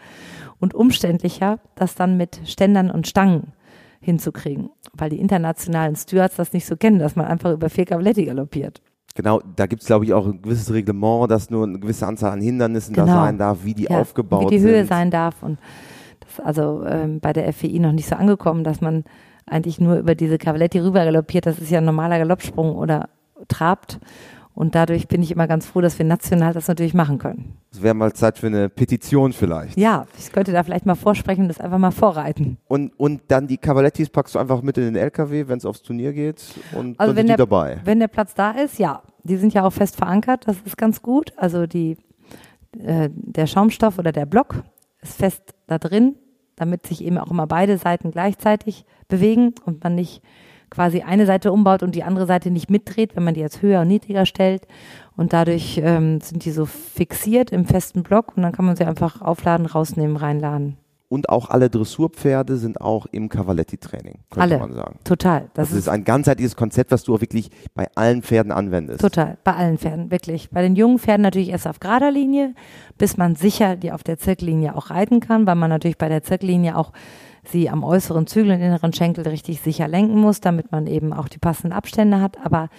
und 0.59 0.73
umständlicher, 0.73 1.59
das 1.75 1.95
dann 1.95 2.17
mit 2.17 2.39
Ständern 2.45 2.91
und 2.91 3.07
Stangen 3.07 3.53
hinzukriegen, 3.99 4.69
weil 4.93 5.09
die 5.09 5.19
internationalen 5.19 5.95
Stewards 5.95 6.35
das 6.35 6.53
nicht 6.53 6.65
so 6.65 6.77
kennen, 6.77 6.99
dass 6.99 7.15
man 7.15 7.25
einfach 7.25 7.51
über 7.51 7.69
vier 7.69 7.85
Cavaletti 7.85 8.25
galoppiert. 8.25 8.81
Genau, 9.15 9.41
da 9.55 9.65
gibt 9.65 9.81
es, 9.81 9.87
glaube 9.87 10.05
ich, 10.05 10.13
auch 10.13 10.27
ein 10.27 10.41
gewisses 10.41 10.71
Reglement, 10.71 11.29
dass 11.31 11.49
nur 11.49 11.65
eine 11.65 11.79
gewisse 11.79 12.05
Anzahl 12.05 12.31
an 12.33 12.41
Hindernissen 12.41 12.93
da 12.93 13.03
Genau. 13.03 13.15
sein 13.15 13.37
darf, 13.39 13.57
wie 13.63 13.73
die 13.73 13.85
Ja, 13.85 13.99
aufgebaut 13.99 14.45
wie 14.45 14.55
die 14.55 14.59
sind. 14.59 14.69
Höhe 14.69 14.85
sein 14.85 15.09
darf. 15.09 15.41
Und 15.41 15.57
das 16.19 16.33
ist 16.33 16.45
also 16.45 16.83
ähm, 16.85 17.19
bei 17.19 17.33
der 17.33 17.51
FWI 17.51 17.79
noch 17.79 17.91
nicht 17.91 18.07
so 18.07 18.15
angekommen, 18.15 18.63
dass 18.63 18.79
man 18.79 19.03
eigentlich 19.47 19.79
nur 19.81 19.97
über 19.97 20.13
diese 20.13 20.37
Cavaletti 20.37 20.77
rüber 20.79 21.03
galoppiert. 21.03 21.47
Das 21.47 21.57
ist 21.57 21.71
ja 21.71 21.79
ein 21.79 21.85
normaler 21.85 22.19
Galoppsprung 22.19 22.75
oder 22.75 23.09
trabt. 23.47 23.99
Und 24.57 24.73
dadurch 24.73 25.07
bin 25.07 25.21
ich 25.21 25.29
immer 25.29 25.45
ganz 25.45 25.67
froh, 25.67 25.81
dass 25.81 25.99
wir 25.99 26.05
national 26.07 26.51
das 26.51 26.67
natürlich 26.67 26.95
machen 26.95 27.19
können. 27.19 27.59
Es 27.71 27.83
wäre 27.83 27.93
mal 27.93 28.11
Zeit 28.13 28.39
für 28.39 28.47
eine 28.47 28.69
Petition 28.69 29.31
vielleicht. 29.31 29.77
Ja, 29.77 30.07
ich 30.17 30.31
könnte 30.31 30.51
da 30.51 30.63
vielleicht 30.63 30.87
mal 30.87 30.95
vorsprechen 30.95 31.43
und 31.43 31.49
das 31.49 31.59
einfach 31.59 31.77
mal 31.77 31.91
vorreiten. 31.91 32.57
Und, 32.67 32.91
und 32.99 33.21
dann 33.27 33.45
die 33.45 33.59
Cavalettis 33.59 34.09
packst 34.09 34.33
du 34.33 34.39
einfach 34.39 34.63
mit 34.63 34.75
in 34.79 34.85
den 34.85 34.95
LKW, 34.95 35.47
wenn 35.47 35.59
es 35.59 35.65
aufs 35.65 35.83
Turnier 35.83 36.11
geht 36.11 36.43
und 36.73 36.99
Also 36.99 37.11
dann 37.11 37.17
wenn 37.17 37.27
sind 37.27 37.27
die 37.27 37.27
der, 37.27 37.37
dabei. 37.37 37.81
wenn 37.83 37.99
der 37.99 38.07
Platz 38.07 38.33
da 38.33 38.49
ist, 38.49 38.79
ja. 38.79 39.03
Die 39.21 39.37
sind 39.37 39.53
ja 39.53 39.63
auch 39.63 39.73
fest 39.73 39.95
verankert, 39.95 40.47
das 40.47 40.57
ist 40.65 40.75
ganz 40.75 41.03
gut. 41.03 41.33
Also 41.37 41.67
die, 41.67 41.95
äh, 42.79 43.11
der 43.13 43.45
Schaumstoff 43.45 43.99
oder 43.99 44.11
der 44.11 44.25
Block 44.25 44.63
ist 45.03 45.17
fest 45.19 45.53
da 45.67 45.77
drin, 45.77 46.15
damit 46.55 46.87
sich 46.87 47.03
eben 47.03 47.19
auch 47.19 47.29
immer 47.29 47.45
beide 47.45 47.77
Seiten 47.77 48.09
gleichzeitig 48.09 48.85
bewegen 49.07 49.53
und 49.65 49.83
man 49.83 49.93
nicht 49.93 50.23
quasi 50.69 51.01
eine 51.01 51.25
Seite 51.25 51.51
umbaut 51.51 51.83
und 51.83 51.95
die 51.95 52.03
andere 52.03 52.25
Seite 52.25 52.51
nicht 52.51 52.69
mitdreht, 52.69 53.15
wenn 53.15 53.23
man 53.23 53.33
die 53.33 53.41
jetzt 53.41 53.61
höher 53.61 53.81
und 53.81 53.87
niedriger 53.87 54.25
stellt. 54.25 54.67
Und 55.15 55.33
dadurch 55.33 55.81
ähm, 55.83 56.21
sind 56.21 56.45
die 56.45 56.51
so 56.51 56.65
fixiert 56.65 57.51
im 57.51 57.65
festen 57.65 58.03
Block 58.03 58.35
und 58.35 58.43
dann 58.43 58.51
kann 58.51 58.65
man 58.65 58.75
sie 58.75 58.85
einfach 58.85 59.21
aufladen, 59.21 59.65
rausnehmen, 59.65 60.17
reinladen. 60.17 60.77
Und 61.09 61.29
auch 61.29 61.49
alle 61.49 61.69
Dressurpferde 61.69 62.57
sind 62.57 62.81
auch 62.81 63.05
im 63.05 63.29
Cavaletti-Training, 63.29 64.19
könnte 64.29 64.41
Alle. 64.41 64.59
man 64.59 64.73
sagen. 64.73 64.99
Total. 65.05 65.49
Das, 65.53 65.69
Das 65.69 65.77
ist 65.77 65.87
ein 65.87 66.03
ganzheitliches 66.03 66.57
Konzept, 66.57 66.91
was 66.91 67.03
du 67.03 67.15
auch 67.15 67.21
wirklich 67.21 67.49
bei 67.73 67.87
allen 67.95 68.23
Pferden 68.23 68.51
anwendest. 68.51 68.99
Total, 68.99 69.37
bei 69.45 69.53
allen 69.53 69.77
Pferden, 69.77 70.11
wirklich. 70.11 70.49
Bei 70.49 70.61
den 70.61 70.75
jungen 70.75 70.99
Pferden 70.99 71.21
natürlich 71.21 71.49
erst 71.49 71.65
auf 71.65 71.79
gerader 71.79 72.11
Linie, 72.11 72.53
bis 72.97 73.15
man 73.15 73.37
sicher 73.37 73.77
die 73.77 73.93
auf 73.93 74.03
der 74.03 74.17
Zirkellinie 74.17 74.75
auch 74.75 74.89
reiten 74.89 75.21
kann, 75.21 75.47
weil 75.47 75.55
man 75.55 75.69
natürlich 75.69 75.97
bei 75.97 76.09
der 76.09 76.23
Zirkellinie 76.23 76.75
auch 76.75 76.91
sie 77.47 77.69
am 77.69 77.83
äußeren 77.83 78.27
Zügel 78.27 78.51
und 78.53 78.61
inneren 78.61 78.93
Schenkel 78.93 79.27
richtig 79.27 79.61
sicher 79.61 79.87
lenken 79.87 80.19
muss, 80.19 80.41
damit 80.41 80.71
man 80.71 80.87
eben 80.87 81.13
auch 81.13 81.27
die 81.27 81.39
passenden 81.39 81.73
Abstände 81.73 82.21
hat. 82.21 82.37
Aber 82.43 82.69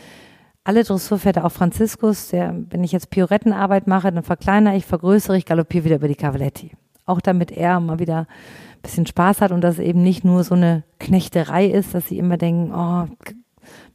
alle 0.64 0.84
Dressurpferde, 0.84 1.44
auch 1.44 1.52
Franziskus, 1.52 2.28
der, 2.28 2.54
wenn 2.70 2.84
ich 2.84 2.92
jetzt 2.92 3.10
Piorettenarbeit 3.10 3.86
mache, 3.86 4.12
dann 4.12 4.22
verkleinere 4.22 4.76
ich, 4.76 4.84
vergrößere 4.86 5.36
ich, 5.36 5.46
galoppiere 5.46 5.84
wieder 5.84 5.96
über 5.96 6.08
die 6.08 6.14
Cavaletti. 6.14 6.72
Auch 7.06 7.20
damit 7.20 7.50
er 7.50 7.80
mal 7.80 7.98
wieder 7.98 8.20
ein 8.20 8.82
bisschen 8.82 9.06
Spaß 9.06 9.40
hat 9.40 9.50
und 9.52 9.62
das 9.62 9.78
eben 9.78 10.02
nicht 10.02 10.24
nur 10.24 10.44
so 10.44 10.54
eine 10.54 10.84
Knechterei 11.00 11.66
ist, 11.66 11.94
dass 11.94 12.06
sie 12.08 12.18
immer 12.18 12.36
denken, 12.36 12.72
oh, 12.74 13.06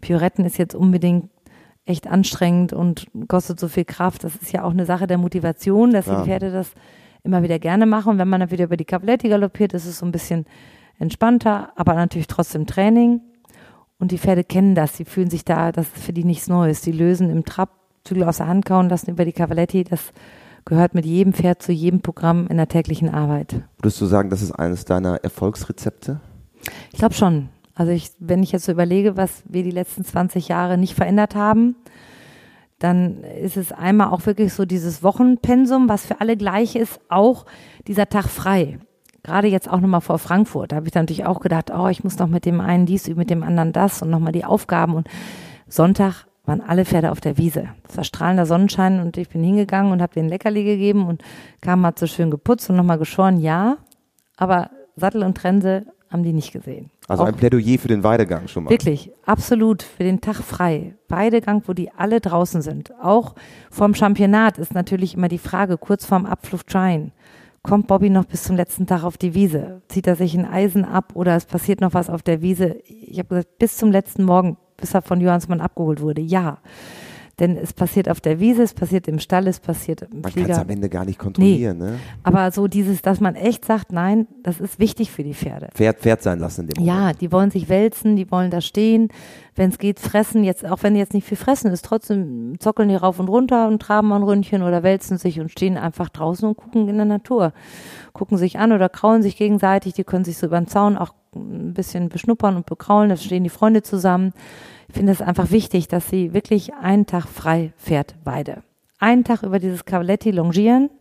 Pioretten 0.02 0.46
ist 0.46 0.58
jetzt 0.58 0.76
unbedingt 0.76 1.30
echt 1.86 2.08
anstrengend 2.08 2.74
und 2.74 3.08
kostet 3.28 3.60
so 3.60 3.68
viel 3.68 3.86
Kraft. 3.86 4.24
Das 4.24 4.36
ist 4.36 4.52
ja 4.52 4.64
auch 4.64 4.72
eine 4.72 4.86
Sache 4.86 5.06
der 5.06 5.18
Motivation, 5.18 5.92
dass 5.92 6.06
Ja. 6.08 6.20
die 6.20 6.26
Pferde 6.26 6.52
das 6.52 6.72
immer 7.24 7.44
wieder 7.44 7.60
gerne 7.60 7.86
machen. 7.86 8.12
Und 8.12 8.18
wenn 8.18 8.30
man 8.30 8.42
dann 8.42 8.52
wieder 8.52 8.66
über 8.66 8.78
die 8.78 8.86
Cavaletti 8.86 9.30
galoppiert, 9.30 9.74
ist 9.74 9.86
es 9.86 10.00
so 10.00 10.06
ein 10.06 10.12
bisschen 10.12 10.46
entspannter, 11.00 11.72
aber 11.76 11.94
natürlich 11.94 12.28
trotzdem 12.28 12.66
Training. 12.66 13.22
Und 14.00 14.12
die 14.12 14.18
Pferde 14.18 14.44
kennen 14.44 14.76
das, 14.76 14.98
sie 14.98 15.06
fühlen 15.06 15.30
sich 15.30 15.46
da, 15.46 15.72
das 15.72 15.88
ist 15.96 16.04
für 16.04 16.14
die 16.14 16.26
nichts 16.26 16.48
Neues. 16.48 16.82
Die 16.82 16.92
lösen 16.92 17.30
im 17.30 17.46
Trab, 17.46 17.70
Zügel 18.04 18.24
aus 18.26 18.38
der 18.38 18.48
Hand 18.48 18.66
kauen 18.66 18.90
lassen 18.90 19.12
über 19.12 19.24
die 19.24 19.32
Cavaletti. 19.32 19.86
Das 19.86 20.12
gehört 20.66 20.94
mit 20.94 21.06
jedem 21.06 21.34
Pferd 21.34 21.62
zu 21.62 21.72
jedem 21.72 22.02
Programm 22.02 22.48
in 22.48 22.58
der 22.58 22.68
täglichen 22.68 23.10
Arbeit. 23.10 23.62
Würdest 23.78 24.02
du 24.02 24.06
sagen, 24.06 24.30
das 24.30 24.42
ist 24.42 24.52
eines 24.52 24.86
deiner 24.86 25.24
Erfolgsrezepte? 25.24 26.20
Ich 26.92 27.00
glaube 27.00 27.14
schon. 27.14 27.50
Also 27.76 27.92
ich, 27.92 28.12
wenn 28.20 28.44
ich 28.44 28.52
jetzt 28.52 28.66
so 28.66 28.72
überlege, 28.72 29.18
was 29.18 29.44
wir 29.48 29.64
die 29.64 29.72
letzten 29.72 30.04
20 30.04 30.48
Jahre 30.48 30.78
nicht 30.78 30.94
verändert 30.94 31.36
haben, 31.36 31.76
dann 32.80 33.24
ist 33.24 33.58
es 33.58 33.72
einmal 33.72 34.10
auch 34.10 34.26
wirklich 34.26 34.54
so 34.54 34.66
dieses 34.66 35.04
Wochenpensum, 35.04 35.90
was 35.90 36.06
für 36.06 36.20
alle 36.22 36.36
gleich 36.36 36.76
ist, 36.76 37.00
auch 37.10 37.46
dieser 37.88 38.10
Tag 38.10 38.26
frei. 38.26 38.80
gerade 39.24 39.48
jetzt 39.48 39.70
auch 39.70 39.80
nochmal 39.80 40.02
vor 40.02 40.20
Frankfurt, 40.20 40.72
da 40.72 40.76
habe 40.76 40.88
ich 40.88 40.92
dann 40.92 41.04
natürlich 41.04 41.26
auch 41.26 41.40
gedacht, 41.40 41.72
oh, 41.74 41.88
ich 41.88 42.04
muss 42.04 42.20
noch 42.20 42.28
mit 42.28 42.46
dem 42.46 42.60
einen 42.60 42.86
dies, 42.86 43.08
mit 43.08 43.30
dem 43.30 43.42
anderen 43.44 43.72
das 43.72 44.02
und 44.02 44.10
nochmal 44.10 44.34
die 44.34 44.44
Aufgaben. 44.44 44.96
Und 44.96 45.08
Sonntag 45.68 46.28
waren 46.46 46.62
alle 46.62 46.84
Pferde 46.86 47.12
auf 47.12 47.22
der 47.22 47.38
Wiese. 47.38 47.70
Es 47.88 47.96
war 47.96 48.04
strahlender 48.04 48.46
Sonnenschein 48.46 49.00
und 49.00 49.16
ich 49.18 49.30
bin 49.30 49.44
hingegangen 49.44 49.92
und 49.92 50.02
habe 50.02 50.14
denen 50.14 50.28
Leckerli 50.28 50.64
gegeben 50.64 51.08
und 51.08 51.24
kam, 51.62 51.86
hat 51.86 51.98
so 51.98 52.08
schön 52.08 52.32
geputzt 52.32 52.70
und 52.70 52.76
nochmal 52.76 52.98
geschoren, 52.98 53.40
ja. 53.40 53.78
Aber 54.36 54.72
Sattel 54.96 55.24
und 55.24 55.38
Trense 55.38 55.86
haben 56.10 56.24
die 56.24 56.34
nicht 56.34 56.52
gesehen. 56.52 56.92
Also 57.08 57.24
Auch 57.24 57.28
ein 57.28 57.36
Plädoyer 57.36 57.78
für 57.78 57.90
den 57.90 58.04
Weidegang 58.04 58.48
schon 58.48 58.64
mal. 58.64 58.70
Wirklich, 58.70 59.12
absolut, 59.26 59.84
für 59.84 60.04
den 60.04 60.22
Tag 60.22 60.38
frei. 60.38 60.96
Weidegang, 61.10 61.64
wo 61.68 61.74
die 61.74 61.92
alle 61.92 62.22
draußen 62.22 62.62
sind. 62.62 62.94
Auch 63.02 63.36
vorm 63.70 63.94
Championat 63.94 64.58
ist 64.58 64.74
natürlich 64.74 65.16
immer 65.16 65.28
die 65.28 65.38
Frage, 65.38 65.78
kurz 65.78 66.06
vorm 66.06 66.26
Abflug 66.26 66.66
Trine, 66.66 67.12
kommt 67.62 67.88
Bobby 67.88 68.10
noch 68.10 68.26
bis 68.26 68.44
zum 68.44 68.56
letzten 68.56 68.88
Tag 68.88 69.04
auf 69.04 69.18
die 69.18 69.34
Wiese? 69.34 69.82
Zieht 69.90 70.08
er 70.08 70.16
sich 70.16 70.34
ein 70.34 70.46
Eisen 70.46 70.86
ab 70.86 71.12
oder 71.16 71.36
es 71.36 71.46
passiert 71.46 71.82
noch 71.82 71.94
was 71.94 72.10
auf 72.10 72.22
der 72.22 72.42
Wiese? 72.42 72.78
Ich 72.86 73.20
habe 73.20 73.30
gesagt, 73.30 73.58
bis 73.60 73.78
zum 73.78 73.92
letzten 73.92 74.24
Morgen, 74.24 74.58
bis 74.78 74.94
er 74.94 75.02
von 75.02 75.20
Johannsmann 75.20 75.62
abgeholt 75.62 76.02
wurde, 76.02 76.22
ja. 76.22 76.60
Denn 77.40 77.58
es 77.58 77.74
passiert 77.74 78.10
auf 78.10 78.22
der 78.22 78.40
Wiese, 78.40 78.62
es 78.62 78.76
passiert 78.76 79.08
im 79.08 79.18
Stall, 79.18 79.48
es 79.48 79.60
passiert 79.60 80.04
im 80.04 80.22
Man 80.22 80.32
kann 80.32 80.52
es 80.52 80.60
am 80.60 80.70
Ende 80.70 80.88
gar 80.88 81.04
nicht 81.04 81.18
kontrollieren. 81.18 81.80
Ne? 81.80 82.00
Aber 82.22 82.52
so 82.52 82.68
dieses, 82.68 83.02
dass 83.02 83.20
man 83.20 83.34
echt 83.34 83.66
sagt, 83.66 83.92
nein, 83.92 84.28
das 84.44 84.60
ist 84.60 84.78
wichtig 84.78 85.10
für 85.10 85.24
die 85.24 85.34
Pferde. 85.34 85.70
Pferd, 85.74 86.00
Pferd 86.00 86.22
sein 86.22 86.38
lassen 86.38 86.62
in 86.62 86.68
dem 86.68 86.84
Moment. 86.84 87.02
Ja, 87.02 87.14
die 87.14 87.32
wollen 87.32 87.50
sich 87.50 87.70
wälzen, 87.70 88.16
die 88.16 88.30
wollen 88.30 88.52
da 88.52 88.62
stehen. 88.62 89.08
Wenn 89.56 89.72
es 89.72 89.80
geht, 89.80 90.00
fressen. 90.00 90.44
Jetzt, 90.44 90.64
auch 90.64 90.84
wenn 90.84 90.96
jetzt 90.96 91.16
nicht 91.16 91.28
viel 91.28 91.38
fressen 91.38 91.72
ist, 91.72 91.84
trotzdem 91.86 92.60
zockeln 92.60 92.90
die 92.90 92.96
rauf 92.96 93.20
und 93.20 93.30
runter 93.30 93.68
und 93.68 93.82
traben 93.82 94.14
ein 94.14 94.22
Ründchen 94.22 94.62
oder 94.62 94.84
wälzen 94.84 95.18
sich 95.18 95.40
und 95.40 95.50
stehen 95.50 95.76
einfach 95.76 96.10
draußen 96.10 96.48
und 96.48 96.56
gucken 96.56 96.88
in 96.88 96.98
der 96.98 97.06
Natur. 97.06 97.54
Gucken 98.14 98.38
sich 98.38 98.60
an 98.60 98.72
oder 98.72 98.90
kraulen 98.90 99.24
sich 99.24 99.38
gegenseitig. 99.38 99.94
Die 99.94 100.04
können 100.04 100.24
sich 100.24 100.38
so 100.38 100.46
über 100.46 100.60
den 100.60 100.68
Zaun 100.68 100.98
auch 100.98 101.16
ein 101.36 101.74
bisschen 101.74 102.10
beschnuppern 102.10 102.56
und 102.56 102.68
bekraulen. 102.68 103.10
Da 103.10 103.18
stehen 103.18 103.44
die 103.44 103.50
Freunde 103.50 103.82
zusammen. 103.82 104.34
Ich 104.94 104.98
finde 104.98 105.12
es 105.12 105.24
einfach 105.24 105.50
wichtig, 105.50 105.88
dass 105.88 106.08
sie 106.08 106.36
wirklich 106.36 106.76
einen 106.76 107.08
Tag 107.08 107.26
frei 107.28 107.74
fährt 107.78 108.14
Weide. 108.26 108.62
Einen 109.00 109.24
Tag 109.24 109.42
über 109.42 109.58
dieses 109.58 109.86
Cavaletti 109.86 110.30
longieren. 110.30 110.92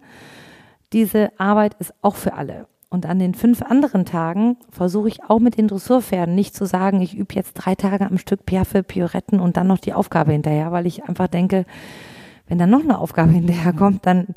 Diese 0.94 1.38
Arbeit 1.38 1.74
ist 1.78 1.92
auch 2.00 2.14
für 2.14 2.32
alle. 2.32 2.68
Und 2.88 3.04
an 3.04 3.18
den 3.18 3.34
fünf 3.34 3.60
anderen 3.60 4.06
Tagen 4.06 4.56
versuche 4.70 5.08
ich 5.08 5.22
auch 5.24 5.40
mit 5.40 5.58
den 5.58 5.68
Dressurpferden 5.68 6.34
nicht 6.34 6.54
zu 6.54 6.64
sagen, 6.64 7.02
ich 7.02 7.14
übe 7.14 7.34
jetzt 7.34 7.52
drei 7.52 7.74
Tage 7.74 8.06
am 8.06 8.16
Stück 8.16 8.46
Piaffe, 8.46 8.82
Pioretten 8.82 9.40
und 9.40 9.58
dann 9.58 9.66
noch 9.66 9.78
die 9.78 9.92
Aufgabe 9.92 10.32
hinterher, 10.32 10.72
weil 10.72 10.86
ich 10.86 11.04
einfach 11.04 11.28
denke, 11.28 11.66
wenn 12.46 12.56
dann 12.56 12.70
noch 12.70 12.84
eine 12.84 12.96
Aufgabe 12.96 13.32
hinterherkommt, 13.32 14.06
dann 14.06 14.28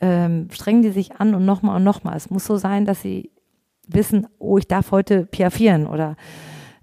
ähm, 0.00 0.46
strengen 0.52 0.82
die 0.82 0.90
sich 0.90 1.16
an 1.16 1.34
und 1.34 1.44
nochmal 1.44 1.74
und 1.78 1.82
nochmal. 1.82 2.16
Es 2.16 2.30
muss 2.30 2.44
so 2.44 2.58
sein, 2.58 2.84
dass 2.84 3.02
sie 3.02 3.32
wissen, 3.88 4.28
oh, 4.38 4.56
ich 4.56 4.68
darf 4.68 4.92
heute 4.92 5.26
piaffieren 5.26 5.88
oder 5.88 6.14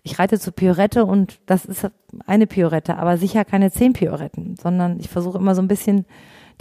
ich 0.04 0.18
reite 0.18 0.40
zur 0.40 0.54
Piorette 0.54 1.06
und 1.06 1.40
das 1.46 1.66
ist 1.66 1.90
eine 2.26 2.48
Piorette, 2.48 2.98
aber 2.98 3.18
sicher 3.18 3.46
keine 3.46 3.72
zehn 3.72 3.94
Pioretten, 3.94 4.56
sondern 4.58 5.00
ich 5.00 5.10
versuche 5.10 5.38
immer 5.38 5.54
so 5.54 5.62
ein 5.62 5.68
bisschen 5.68 6.06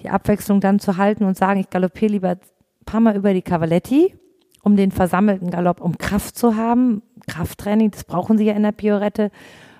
die 0.01 0.11
Abwechslung 0.11 0.61
dann 0.61 0.79
zu 0.79 0.97
halten 0.97 1.25
und 1.25 1.37
sagen, 1.37 1.61
ich 1.61 1.71
galoppiere 1.71 2.13
lieber 2.13 2.31
ein 2.31 2.85
paar 2.85 3.01
Mal 3.01 3.17
über 3.17 3.33
die 3.33 3.43
Cavaletti, 3.43 4.15
um 4.63 4.77
den 4.77 4.91
versammelten 4.91 5.51
Galopp, 5.51 5.81
um 5.81 5.97
Kraft 5.97 6.37
zu 6.37 6.57
haben. 6.57 7.03
Krafttraining, 7.27 7.91
das 7.91 8.05
brauchen 8.05 8.37
sie 8.37 8.45
ja 8.45 8.55
in 8.55 8.63
der 8.63 8.73
Piorette. 8.73 9.31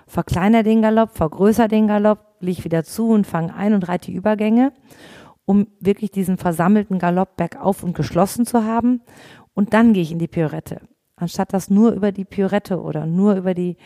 Verkleiner 0.07 0.63
den 0.63 0.81
Galopp, 0.81 1.11
vergrößer 1.11 1.67
den 1.67 1.87
Galopp, 1.87 2.35
leg 2.39 2.63
wieder 2.63 2.83
zu 2.83 3.09
und 3.09 3.27
fange 3.27 3.53
ein 3.53 3.73
und 3.73 3.87
reite 3.87 4.11
die 4.11 4.17
Übergänge, 4.17 4.73
um 5.45 5.67
wirklich 5.79 6.11
diesen 6.11 6.37
versammelten 6.37 6.97
Galopp 6.97 7.37
bergauf 7.37 7.83
und 7.83 7.95
geschlossen 7.95 8.45
zu 8.45 8.65
haben. 8.65 9.01
Und 9.53 9.73
dann 9.73 9.93
gehe 9.93 10.03
ich 10.03 10.11
in 10.11 10.19
die 10.19 10.27
Piorette 10.27 10.81
anstatt 11.21 11.53
das 11.53 11.69
nur 11.69 11.91
über 11.91 12.11
die 12.11 12.25
Piorette 12.25 12.81
oder 12.81 13.05
nur 13.05 13.35
über 13.35 13.53
die 13.53 13.77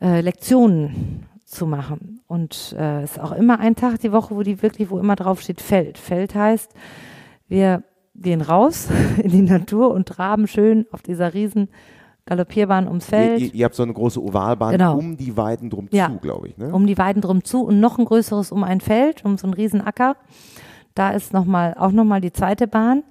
äh, 0.00 0.20
Lektionen 0.20 1.26
zu 1.44 1.66
machen. 1.66 2.20
Und 2.26 2.74
äh, 2.78 3.02
es 3.02 3.12
ist 3.12 3.20
auch 3.20 3.32
immer 3.32 3.58
ein 3.60 3.74
Tag 3.76 4.00
die 4.00 4.12
Woche, 4.12 4.34
wo 4.36 4.42
die 4.42 4.60
wirklich, 4.62 4.90
wo 4.90 4.98
immer 4.98 5.16
drauf 5.16 5.40
steht 5.40 5.60
Feld. 5.60 5.96
Feld 5.98 6.34
heißt, 6.34 6.72
wir 7.48 7.82
gehen 8.14 8.40
raus 8.42 8.88
in 9.22 9.30
die 9.30 9.42
Natur 9.42 9.92
und 9.94 10.06
traben 10.08 10.46
schön 10.46 10.86
auf 10.92 11.02
dieser 11.02 11.32
riesen 11.34 11.68
Galoppierbahn 12.26 12.86
ums 12.86 13.06
Feld. 13.06 13.40
Ihr, 13.40 13.46
ihr, 13.46 13.54
ihr 13.54 13.64
habt 13.64 13.74
so 13.74 13.82
eine 13.82 13.94
große 13.94 14.22
Ovalbahn 14.22 14.72
Genau. 14.72 14.98
um 14.98 15.16
die 15.16 15.34
Weiden 15.38 15.70
drum 15.70 15.88
Ja. 15.90 16.10
zu, 16.10 16.18
glaube 16.18 16.48
ich. 16.48 16.58
Ne? 16.58 16.70
um 16.74 16.86
die 16.86 16.98
Weiden 16.98 17.22
drum 17.22 17.42
zu 17.42 17.62
und 17.62 17.80
noch 17.80 17.98
ein 17.98 18.04
größeres 18.04 18.52
um 18.52 18.62
ein 18.64 18.80
Feld, 18.82 19.24
um 19.24 19.38
so 19.38 19.46
einen 19.46 19.54
riesen 19.54 19.80
Acker. 19.80 20.16
Da 20.94 21.10
ist 21.10 21.32
noch 21.32 21.46
mal, 21.46 21.74
auch 21.78 21.92
nochmal 21.92 22.20
die 22.20 22.32
zweite 22.32 22.66
Bahn. 22.66 23.04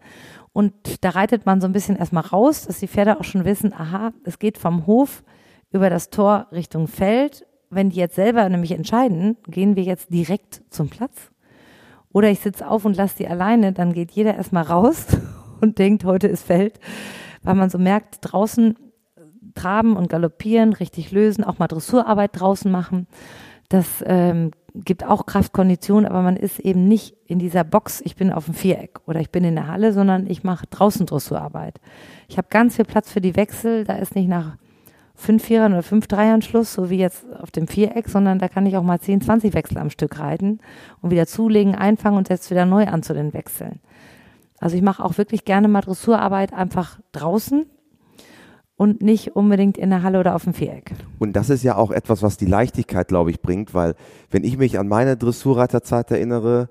Und 0.58 0.74
da 1.02 1.12
reitet 1.12 1.46
man 1.46 1.62
so 1.62 1.68
ein 1.68 1.72
bisschen 1.72 1.98
erstmal 1.98 2.26
raus, 2.26 2.66
dass 2.66 2.80
die 2.80 2.88
Pferde 2.88 3.20
auch 3.20 3.24
schon 3.24 3.46
wissen, 3.46 3.74
aha, 3.74 4.12
es 4.24 4.40
geht 4.40 4.58
vom 4.58 4.88
Hof 4.88 5.24
über 5.72 5.92
das 5.92 6.10
Tor 6.10 6.48
Richtung 6.52 6.88
Feld. 6.88 7.46
Wenn 7.70 7.92
die 7.92 7.98
jetzt 7.98 8.16
selber 8.16 8.50
nämlich 8.50 8.72
entscheiden, 8.72 9.38
gehen 9.46 9.76
wir 9.76 9.84
jetzt 9.84 10.12
direkt 10.12 10.64
zum 10.72 10.90
Platz. 10.90 11.30
Oder 12.12 12.32
ich 12.32 12.40
sitze 12.40 12.68
auf 12.68 12.86
und 12.86 12.98
lasse 12.98 13.18
die 13.18 13.28
alleine, 13.28 13.72
dann 13.72 13.94
geht 13.94 14.10
jeder 14.10 14.34
erstmal 14.34 14.64
raus 14.64 15.06
und 15.62 15.78
denkt, 15.78 16.06
heute 16.06 16.28
ist 16.28 16.42
Feld. 16.42 16.80
Weil 17.44 17.54
man 17.54 17.70
so 17.70 17.78
merkt, 17.78 18.18
draußen 18.22 18.80
traben 19.54 19.96
und 19.96 20.10
galoppieren, 20.10 20.74
richtig 20.74 21.12
lösen, 21.12 21.44
auch 21.44 21.60
mal 21.60 21.68
Dressurarbeit 21.68 22.32
draußen 22.34 22.72
machen. 22.72 23.06
Das 23.70 24.04
ähm, 24.08 24.50
gibt 24.86 25.06
auch 25.06 25.26
Kraftkondition, 25.26 26.06
aber 26.06 26.22
man 26.22 26.36
ist 26.36 26.60
eben 26.60 26.88
nicht 26.88 27.16
in 27.26 27.40
dieser 27.40 27.64
Box, 27.64 28.02
ich 28.04 28.16
bin 28.16 28.32
auf 28.32 28.46
dem 28.46 28.54
Viereck 28.54 29.00
oder 29.06 29.20
ich 29.20 29.30
bin 29.30 29.44
in 29.44 29.56
der 29.56 29.68
Halle, 29.68 29.94
sondern 29.94 30.28
ich 30.28 30.44
mache 30.44 30.66
draußen 30.70 31.06
Dressurarbeit. 31.06 31.80
Ich 32.28 32.38
habe 32.38 32.48
ganz 32.50 32.76
viel 32.76 32.86
Platz 32.86 33.12
für 33.12 33.22
die 33.22 33.36
Wechsel, 33.36 33.84
da 33.84 33.96
ist 33.96 34.16
nicht 34.16 34.28
nach 34.28 34.58
fünf 35.16 35.44
Vierern 35.44 35.74
oder 35.74 35.84
fünf 35.84 36.08
Dreiern 36.08 36.42
Schluss, 36.42 36.74
so 36.74 36.90
wie 36.90 36.98
jetzt 36.98 37.26
auf 37.42 37.52
dem 37.52 37.68
Viereck, 37.68 38.08
sondern 38.08 38.40
da 38.40 38.48
kann 38.48 38.66
ich 38.66 38.78
auch 38.78 38.84
mal 38.84 39.00
10, 39.00 39.22
20 39.22 39.54
Wechsel 39.54 39.80
am 39.80 39.90
Stück 39.90 40.20
reiten 40.20 40.60
und 41.02 41.12
wieder 41.12 41.26
zulegen, 41.26 41.76
einfangen 41.76 42.18
und 42.18 42.28
setze 42.28 42.52
wieder 42.52 42.66
neu 42.66 42.86
an 42.86 43.04
zu 43.04 43.14
den 43.14 43.34
Wechseln. 43.34 43.80
Also 44.60 44.76
ich 44.76 44.82
mache 44.82 45.04
auch 45.04 45.18
wirklich 45.18 45.46
gerne 45.46 45.68
mal 45.68 45.82
Dressurarbeit 45.82 46.54
einfach 46.54 47.00
draußen 47.12 47.66
und 48.78 49.02
nicht 49.02 49.36
unbedingt 49.36 49.78
in 49.78 49.90
der 49.90 50.04
Halle 50.04 50.20
oder 50.20 50.36
auf 50.36 50.44
dem 50.46 50.54
Viereck. 50.54 50.92
Und 51.20 51.34
das 51.36 51.50
ist 51.50 51.64
ja 51.64 51.76
auch 51.76 51.92
etwas, 51.92 52.22
was 52.24 52.38
die 52.38 52.46
Leichtigkeit, 52.46 53.08
glaube 53.10 53.32
ich, 53.32 53.42
bringt, 53.42 53.74
weil 53.74 53.96
wenn 54.32 54.44
ich 54.44 54.58
mich 54.58 54.80
an 54.80 54.88
meine 54.88 55.18
Dressurreiterzeit 55.18 56.12
erinnere, 56.12 56.70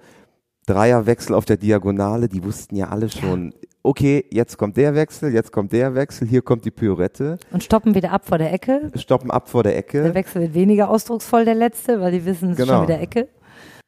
Dreierwechsel 0.66 1.34
auf 1.34 1.44
der 1.44 1.56
Diagonale, 1.56 2.28
die 2.28 2.42
wussten 2.42 2.74
ja 2.74 2.88
alle 2.88 3.08
schon, 3.08 3.54
okay, 3.84 4.24
jetzt 4.32 4.56
kommt 4.58 4.76
der 4.76 4.94
Wechsel, 4.96 5.32
jetzt 5.32 5.52
kommt 5.52 5.72
der 5.72 5.94
Wechsel, 5.94 6.26
hier 6.26 6.42
kommt 6.42 6.64
die 6.64 6.72
Piorette, 6.72 7.38
Und 7.52 7.62
stoppen 7.62 7.94
wieder 7.94 8.10
ab 8.10 8.26
vor 8.26 8.38
der 8.38 8.52
Ecke. 8.52 8.90
stoppen 8.96 9.30
ab 9.30 9.48
vor 9.48 9.62
der 9.62 9.72
Der 9.72 9.78
Ecke 9.80 10.14
Wechsel 10.14 10.42
wird 10.42 10.54
weniger 10.54 10.90
ausdrucksvoll, 10.90 11.44
der 11.44 11.54
letzte, 11.54 12.00
weil 12.00 12.10
die 12.12 12.24
wissen, 12.24 12.50
es 12.50 12.58
ist 12.58 12.64
Genau. 12.66 12.78
schon 12.80 12.88
wieder 12.88 13.00
Ecke. 13.00 13.28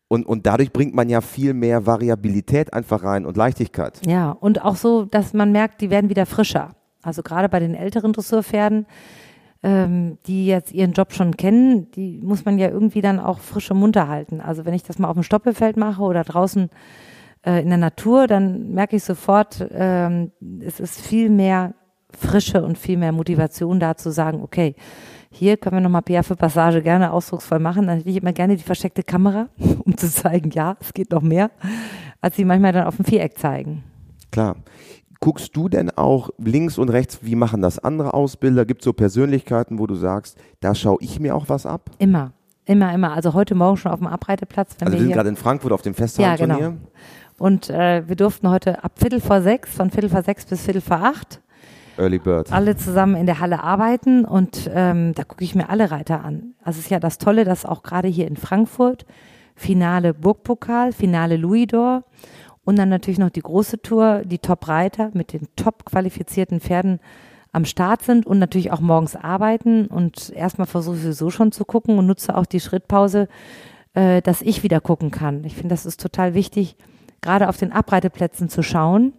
und, 0.07 0.25
und 0.25 0.47
dadurch 0.47 0.73
bringt 0.73 0.95
man 0.95 1.09
ja 1.09 1.21
viel 1.21 1.53
mehr 1.53 1.85
Variabilität 1.85 2.73
einfach 2.73 3.03
rein 3.03 3.27
und 3.27 3.37
Leichtigkeit. 3.37 4.01
Ja, 4.07 4.31
und 4.31 4.64
auch 4.64 4.77
so, 4.77 5.05
dass 5.05 5.35
man 5.35 5.51
merkt, 5.51 5.81
die 5.81 5.91
werden 5.91 6.11
wieder 6.11 6.27
frischer. 6.27 6.77
Also 7.09 7.22
gerade 7.22 7.48
bei 7.48 7.59
den 7.59 7.74
älteren 7.74 8.12
Dressurpferden, 8.12 8.86
ähm, 9.62 10.18
die 10.26 10.46
jetzt 10.46 10.72
ihren 10.72 10.92
Job 10.92 11.12
schon 11.12 11.36
kennen, 11.36 11.90
die 11.92 12.20
muss 12.22 12.44
man 12.44 12.59
ja 12.59 12.68
irgendwie 12.68 13.00
dann 13.00 13.18
auch 13.18 13.40
frisch 13.40 13.70
und 13.70 13.78
munter 13.78 14.06
halten. 14.06 14.40
Also 14.40 14.64
wenn 14.64 14.74
ich 14.74 14.84
das 14.84 14.98
mal 14.98 15.09
auf 15.09 15.14
dem 15.14 15.22
Stoppelfeld 15.22 15.76
mache 15.76 16.02
oder 16.02 16.22
draußen 16.22 16.70
äh, 17.44 17.62
in 17.62 17.68
der 17.68 17.78
Natur, 17.78 18.26
dann 18.26 18.72
merke 18.72 18.96
ich 18.96 19.04
sofort, 19.04 19.66
ähm, 19.72 20.32
es 20.61 20.80
ist 20.80 21.00
viel 21.00 21.30
mehr 21.30 21.74
Frische 22.11 22.62
und 22.62 22.78
viel 22.78 22.98
mehr 22.98 23.12
Motivation 23.12 23.80
da 23.80 23.96
zu 23.96 24.11
sagen, 24.11 24.42
okay, 24.42 24.74
hier 25.30 25.56
können 25.56 25.76
wir 25.76 25.80
nochmal 25.80 26.02
Piaffe 26.02 26.36
Passage 26.36 26.82
gerne 26.82 27.12
ausdrucksvoll 27.12 27.59
machen. 27.59 27.86
Dann 27.86 27.98
hätte 27.98 28.09
ich 28.09 28.16
immer 28.16 28.32
gerne 28.32 28.56
die 28.56 28.62
versteckte 28.62 29.02
Kamera, 29.02 29.48
um 29.84 29.96
zu 29.96 30.11
zeigen, 30.11 30.50
ja, 30.50 30.76
es 30.80 30.92
geht 30.92 31.11
noch 31.11 31.22
mehr, 31.22 31.50
als 32.20 32.36
sie 32.36 32.44
manchmal 32.44 32.72
dann 32.72 32.86
auf 32.86 32.96
dem 32.96 33.04
Viereck 33.04 33.38
zeigen. 33.38 33.84
Klar. 34.30 34.56
Guckst 35.21 35.57
du 35.57 35.69
denn 35.69 35.91
auch 35.91 36.31
links 36.39 36.79
und 36.79 36.91
rechts, 36.91 37.19
wie 37.23 37.35
machen 37.35 37.61
das 37.61 37.79
andere 37.81 38.14
Ausbilder? 38.14 38.64
Gibt 38.64 38.83
es 38.83 38.85
so 38.85 38.93
Persönlichkeiten, 38.93 39.79
wo 39.81 39.87
du 39.89 39.97
sagst, 39.97 40.39
da 40.61 40.75
schaue 40.77 40.99
ich 41.01 41.19
mir 41.19 41.35
auch 41.35 41.49
was 41.49 41.66
ab? 41.66 41.91
Immer, 41.99 42.33
immer, 42.64 42.93
immer. 42.95 43.12
Also 43.14 43.35
heute 43.35 43.57
Morgen 43.57 43.77
schon 43.77 43.91
auf 43.91 43.99
dem 43.99 44.07
Abreiteplatz, 44.07 44.77
Also 44.81 44.93
wir 44.93 45.01
sind 45.01 45.12
gerade 45.12 45.29
in 45.29 45.37
Frankfurt 45.37 45.73
auf 45.73 45.83
dem 45.83 45.93
Ja, 45.95 45.97
Festhalturnier. 45.99 46.57
genau. 46.57 46.75
Und 47.39 47.69
äh, 47.69 48.07
wir 48.09 48.14
durften 48.16 48.49
heute 48.49 48.85
ab 48.85 48.93
Viertel 48.97 49.21
vor 49.21 49.43
sechs, 49.43 49.75
von 49.75 49.91
Viertel 49.91 50.11
vor 50.11 50.23
sechs 50.23 50.45
bis 50.47 50.62
Viertel 50.62 50.81
vor 50.81 50.99
acht, 51.03 51.41
Early 51.97 52.19
Bird. 52.19 52.53
alle 52.53 52.77
zusammen 52.77 53.16
in 53.16 53.27
der 53.27 53.41
Halle 53.41 53.62
arbeiten 53.62 54.25
und 54.25 54.71
ähm, 54.73 55.14
da 55.14 55.25
gucke 55.25 55.43
ich 55.43 55.57
mir 55.57 55.69
alle 55.69 55.91
Reiter 55.91 56.25
an. 56.25 56.55
Also 56.62 56.79
es 56.79 56.85
ist 56.87 56.91
ja 56.91 57.01
das 57.01 57.19
Tolle, 57.19 57.45
dass 57.45 57.64
auch 57.66 57.83
gerade 57.83 58.07
hier 58.07 58.29
in 58.29 58.37
Frankfurt 58.37 59.05
Finale 59.57 60.14
Burgpokal, 60.14 60.93
Finale 60.93 61.37
Louisdor 61.37 62.05
und 62.69 62.77
dann 62.77 62.91
natürlich 62.91 63.19
noch 63.19 63.31
die 63.31 63.41
große 63.41 63.81
Tour, 63.81 64.25
die 64.27 64.41
Top-Reiter 64.41 65.11
mit 65.14 65.33
den 65.33 65.49
top 65.57 65.87
qualifizierten 65.87 66.61
Pferden 66.61 67.01
am 67.51 67.64
Start 67.64 68.03
sind 68.03 68.27
und 68.27 68.39
natürlich 68.39 68.73
auch 68.73 68.81
morgens 68.81 69.16
arbeiten 69.16 69.87
und 69.87 70.29
erstmal 70.37 70.66
versuche 70.66 70.97
ich 70.97 71.03
sowieso 71.03 71.31
schon 71.31 71.51
zu 71.51 71.64
gucken 71.64 71.97
und 71.97 72.07
nutze 72.07 72.37
auch 72.37 72.45
die 72.45 72.61
Schrittpause, 72.61 73.27
äh, 73.95 74.21
dass 74.21 74.43
ich 74.43 74.62
wieder 74.64 74.83
gucken 74.83 75.11
kann. 75.11 75.45
Ich 75.45 75.55
finde, 75.55 75.71
das 75.71 75.87
ist 75.87 75.99
total 75.99 76.35
wichtig, 76.35 76.77
gerade 77.23 77.49
auf 77.49 77.57
den 77.57 77.73
Abreiteplätzen 77.73 78.51
zu 78.51 78.62
schauen 78.62 79.14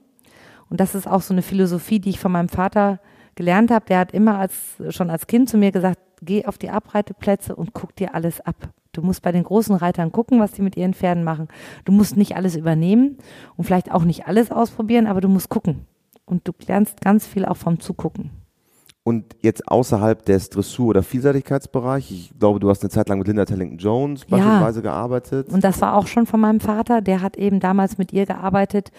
Und 0.70 0.80
das 0.80 0.94
ist 0.94 1.08
auch 1.08 1.24
so 1.24 1.34
eine 1.34 1.42
Philosophie, 1.42 1.98
die 1.98 2.12
ich 2.12 2.20
von 2.20 2.32
meinem 2.32 2.50
Vater 2.50 3.00
gelernt 3.34 3.72
habe. 3.72 3.86
Der 3.90 3.98
hat 3.98 4.12
immer 4.12 4.38
als, 4.38 4.76
schon 4.90 5.10
als 5.10 5.26
Kind 5.26 5.50
zu 5.50 5.58
mir 5.58 5.72
gesagt, 5.72 5.98
geh 6.22 6.46
auf 6.46 6.60
die 6.60 6.70
Abreiteplätze 6.70 7.56
und 7.56 7.74
guck 7.74 7.96
dir 7.96 8.14
alles 8.14 8.42
ab. 8.42 8.70
Du 8.92 9.02
musst 9.02 9.22
bei 9.22 9.32
den 9.32 9.44
großen 9.44 9.76
Reitern 9.76 10.12
gucken, 10.12 10.40
was 10.40 10.52
die 10.52 10.62
mit 10.62 10.76
ihren 10.76 10.94
Pferden 10.94 11.24
machen. 11.24 11.48
Du 11.86 11.92
musst 11.92 12.18
nicht 12.18 12.36
alles 12.36 12.56
übernehmen 12.56 13.18
und 13.56 13.66
vielleicht 13.66 13.92
auch 13.92 14.04
nicht 14.04 14.28
alles 14.28 14.52
ausprobieren, 14.52 15.08
aber 15.08 15.22
du 15.22 15.28
musst 15.28 15.50
gucken. 15.50 15.86
Und 16.26 16.48
du 16.48 16.52
lernst 16.68 17.02
ganz 17.02 17.26
viel 17.26 17.46
auch 17.46 17.58
vom 17.58 17.80
Zugucken. 17.80 18.32
Und 19.04 19.36
jetzt 19.42 19.68
außerhalb 19.68 20.24
des 20.26 20.50
Dressur- 20.50 20.90
oder 20.90 21.02
Vielseitigkeitsbereichs, 21.02 22.12
ich 22.12 22.32
glaube, 22.38 22.60
du 22.60 22.70
hast 22.70 22.84
eine 22.84 22.92
Zeit 22.92 23.10
lang 23.10 23.18
mit 23.18 23.28
Linda 23.28 23.46
Tellington 23.46 23.80
Jones 23.80 24.26
beispielsweise 24.26 24.80
ja. 24.80 24.84
gearbeitet. 24.84 25.50
Und 25.50 25.64
das 25.64 25.82
war 25.82 25.96
auch 25.96 26.06
schon 26.06 26.28
von 26.28 26.40
meinem 26.40 26.60
Vater, 26.60 27.02
der 27.02 27.22
hat 27.22 27.38
eben 27.38 27.60
damals 27.60 27.98
mit 27.98 28.14
ihr 28.14 28.26
gearbeitet 28.26 28.92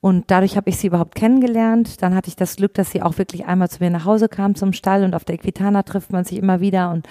und 0.00 0.30
dadurch 0.30 0.56
habe 0.56 0.70
ich 0.70 0.78
sie 0.78 0.86
überhaupt 0.86 1.14
kennengelernt. 1.14 2.00
Dann 2.00 2.14
hatte 2.14 2.28
ich 2.28 2.36
das 2.36 2.56
Glück, 2.56 2.72
dass 2.74 2.90
sie 2.90 3.02
auch 3.02 3.18
wirklich 3.18 3.44
einmal 3.44 3.68
zu 3.68 3.82
mir 3.82 3.90
nach 3.90 4.06
Hause 4.06 4.28
kam 4.28 4.54
zum 4.54 4.72
Stall 4.72 5.04
und 5.04 5.14
auf 5.14 5.24
der 5.24 5.34
Equitana 5.34 5.82
trifft 5.82 6.10
man 6.10 6.24
sich 6.24 6.38
immer 6.38 6.60
wieder 6.60 6.90
und 6.90 7.06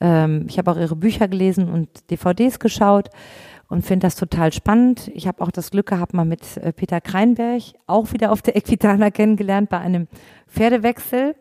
ähm, 0.00 0.46
ich 0.48 0.58
habe 0.58 0.70
auch 0.70 0.76
ihre 0.76 0.96
Bücher 0.96 1.28
gelesen 1.28 1.68
und 1.68 2.10
DVDs 2.10 2.58
geschaut 2.58 3.08
und 3.68 3.84
finde 3.84 4.06
das 4.06 4.16
total 4.16 4.52
spannend. 4.52 5.10
Ich 5.14 5.26
habe 5.26 5.42
auch 5.42 5.50
das 5.50 5.70
Glück 5.70 5.86
gehabt, 5.86 6.14
mal 6.14 6.24
mit 6.24 6.56
äh, 6.58 6.72
Peter 6.72 7.00
Kreinberg 7.00 7.62
auch 7.86 8.12
wieder 8.12 8.32
auf 8.32 8.42
der 8.42 8.56
Equitana 8.56 9.10
kennengelernt 9.10 9.68
bei 9.70 9.78
einem 9.78 10.08
Pferdewechsel. 10.48 11.34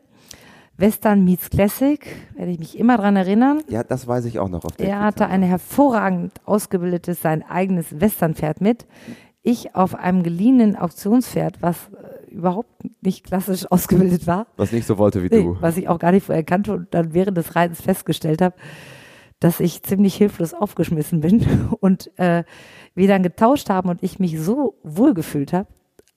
Western 0.78 1.24
meets 1.24 1.49
Classic, 1.49 2.06
werde 2.36 2.51
ich 2.51 2.60
mich 2.60 2.78
immer 2.78 2.97
dran 2.97 3.16
erinnern. 3.16 3.62
Ja, 3.70 3.84
das 3.84 4.08
weiß 4.08 4.26
ich 4.26 4.39
auch 4.39 4.49
noch. 4.49 4.66
Auf 4.66 4.76
der 4.76 4.89
er 4.89 5.01
hatte 5.01 5.28
ein 5.28 5.41
hervorragend 5.41 6.34
ausgebildetes, 6.43 7.22
sein 7.22 7.43
eigenes 7.43 8.01
Westernpferd 8.01 8.60
mit. 8.60 8.86
Ich 9.41 9.76
auf 9.76 9.95
einem 9.95 10.24
geliehenen 10.24 10.76
Auktionspferd, 10.76 11.62
was 11.62 11.78
äh, 11.93 12.34
überhaupt 12.34 12.70
nicht 13.06 13.26
klassisch 13.26 13.66
ausgebildet 13.72 14.28
war. 14.28 14.47
Was 14.58 14.72
nicht 14.72 14.88
so 14.88 14.97
wollte 14.97 15.24
wie 15.24 15.30
nee, 15.30 15.43
du. 15.43 15.58
Was 15.62 15.78
ich 15.78 15.88
auch 15.88 15.99
gar 15.99 16.12
nicht 16.12 16.26
vorher 16.26 16.43
kannte 16.43 16.74
und 16.74 16.93
dann 16.93 17.14
während 17.14 17.38
des 17.38 17.56
Reitens 17.56 17.82
festgestellt 17.82 18.41
habe, 18.41 18.56
dass 19.39 19.60
ich 19.60 19.84
ziemlich 19.84 20.16
hilflos 20.16 20.53
aufgeschmissen 20.53 21.22
bin 21.22 21.45
und 21.80 22.12
äh, 22.18 22.43
wir 22.93 23.08
dann 23.08 23.24
getauscht 23.24 23.70
haben 23.70 23.89
und 23.89 24.03
ich 24.03 24.20
mich 24.20 24.39
so 24.39 24.80
wohl 24.84 25.14
gefühlt 25.14 25.53
habe, 25.53 25.68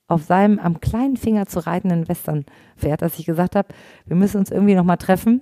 auf 0.07 0.23
seinem 0.23 0.57
am 0.57 0.79
kleinen 0.81 1.17
Finger 1.17 1.45
zu 1.45 1.65
reitenden 1.65 2.07
Westernpferd, 2.07 3.01
dass 3.01 3.19
ich 3.19 3.25
gesagt 3.25 3.55
habe, 3.55 3.69
wir 4.07 4.15
müssen 4.15 4.37
uns 4.37 4.49
irgendwie 4.49 4.73
nochmal 4.73 4.97
treffen. 4.97 5.41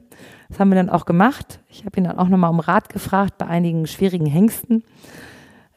Das 0.50 0.60
haben 0.60 0.70
wir 0.70 0.76
dann 0.76 0.90
auch 0.90 1.06
gemacht. 1.06 1.62
Ich 1.70 1.86
habe 1.86 1.98
ihn 1.98 2.04
dann 2.04 2.20
auch 2.20 2.28
nochmal 2.28 2.50
um 2.50 2.60
Rat 2.60 2.90
gefragt 2.90 3.38
bei 3.38 3.48
einigen 3.48 3.88
schwierigen 3.88 4.26
Hengsten, 4.26 4.84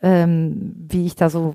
ähm, 0.02 0.74
wie 0.88 1.06
ich 1.06 1.14
da 1.14 1.30
so 1.30 1.54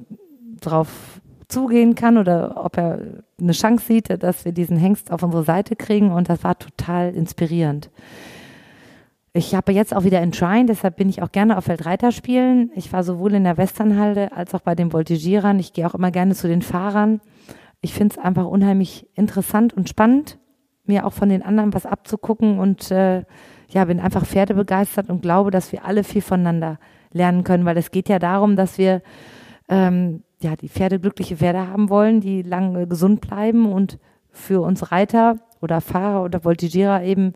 drauf 0.62 1.20
zugehen 1.48 1.96
kann 1.96 2.18
oder 2.18 2.64
ob 2.64 2.78
er 2.78 3.00
eine 3.40 3.52
Chance 3.52 3.86
sieht, 3.86 4.24
dass 4.24 4.46
wir 4.46 4.52
diesen 4.52 4.78
Hengst 4.78 5.12
auf 5.12 5.24
unsere 5.24 5.44
Seite 5.44 5.76
kriegen. 5.76 6.12
Und 6.12 6.30
das 6.30 6.44
war 6.44 6.58
total 6.58 7.14
inspirierend. 7.14 7.90
Ich 9.34 9.54
habe 9.54 9.74
jetzt 9.74 9.94
auch 9.94 10.06
wieder 10.06 10.22
Enshrined, 10.22 10.70
deshalb 10.70 10.96
bin 10.96 11.10
ich 11.10 11.22
auch 11.22 11.32
gerne 11.32 11.58
auf 11.58 11.66
Feldreiter 11.66 12.14
spielen. 12.14 12.72
Ich 12.74 12.94
war 12.94 13.04
sowohl 13.04 13.34
in 13.34 13.44
der 13.44 13.58
Westernhalde 13.58 14.32
als 14.32 14.56
auch 14.56 14.62
bei 14.62 14.76
den 14.76 14.94
Voltigierern. 14.94 15.60
Ich 15.60 15.74
gehe 15.74 15.86
auch 15.86 15.94
immer 15.94 16.10
gerne 16.10 16.34
zu 16.36 16.48
den 16.48 16.62
Fahrern. 16.62 17.20
Ich 17.82 17.94
finde 17.94 18.16
es 18.16 18.24
einfach 18.24 18.46
unheimlich 18.46 19.08
interessant 19.14 19.74
und 19.74 19.90
spannend, 19.90 20.40
mir 20.86 21.06
auch 21.06 21.12
von 21.12 21.28
den 21.28 21.42
anderen 21.42 21.74
was 21.74 21.86
abzugucken 21.86 22.60
und 22.60 22.90
äh, 22.92 23.24
ja, 23.70 23.84
bin 23.86 24.00
einfach 24.00 24.26
Pferdebegeistert 24.26 25.10
und 25.10 25.22
glaube, 25.22 25.52
dass 25.52 25.74
wir 25.74 25.84
alle 25.84 26.06
viel 26.06 26.22
voneinander 26.22 26.80
lernen 27.12 27.44
können, 27.44 27.66
weil 27.66 27.78
es 27.78 27.92
geht 27.92 28.08
ja 28.08 28.20
darum, 28.20 28.56
dass 28.56 28.78
wir 28.78 29.02
ähm, 29.68 30.24
ja 30.42 30.56
die 30.56 30.70
Pferde 30.70 31.00
glückliche 31.00 31.38
Pferde 31.38 31.68
haben 31.68 31.90
wollen, 31.90 32.22
die 32.22 32.42
lange 32.42 32.88
gesund 32.88 33.22
bleiben 33.22 33.72
und 33.72 34.00
für 34.32 34.62
uns 34.62 34.92
Reiter 34.92 35.38
oder 35.62 35.82
Fahrer 35.82 36.24
oder 36.24 36.44
Voltigierer 36.44 37.04
eben 37.04 37.34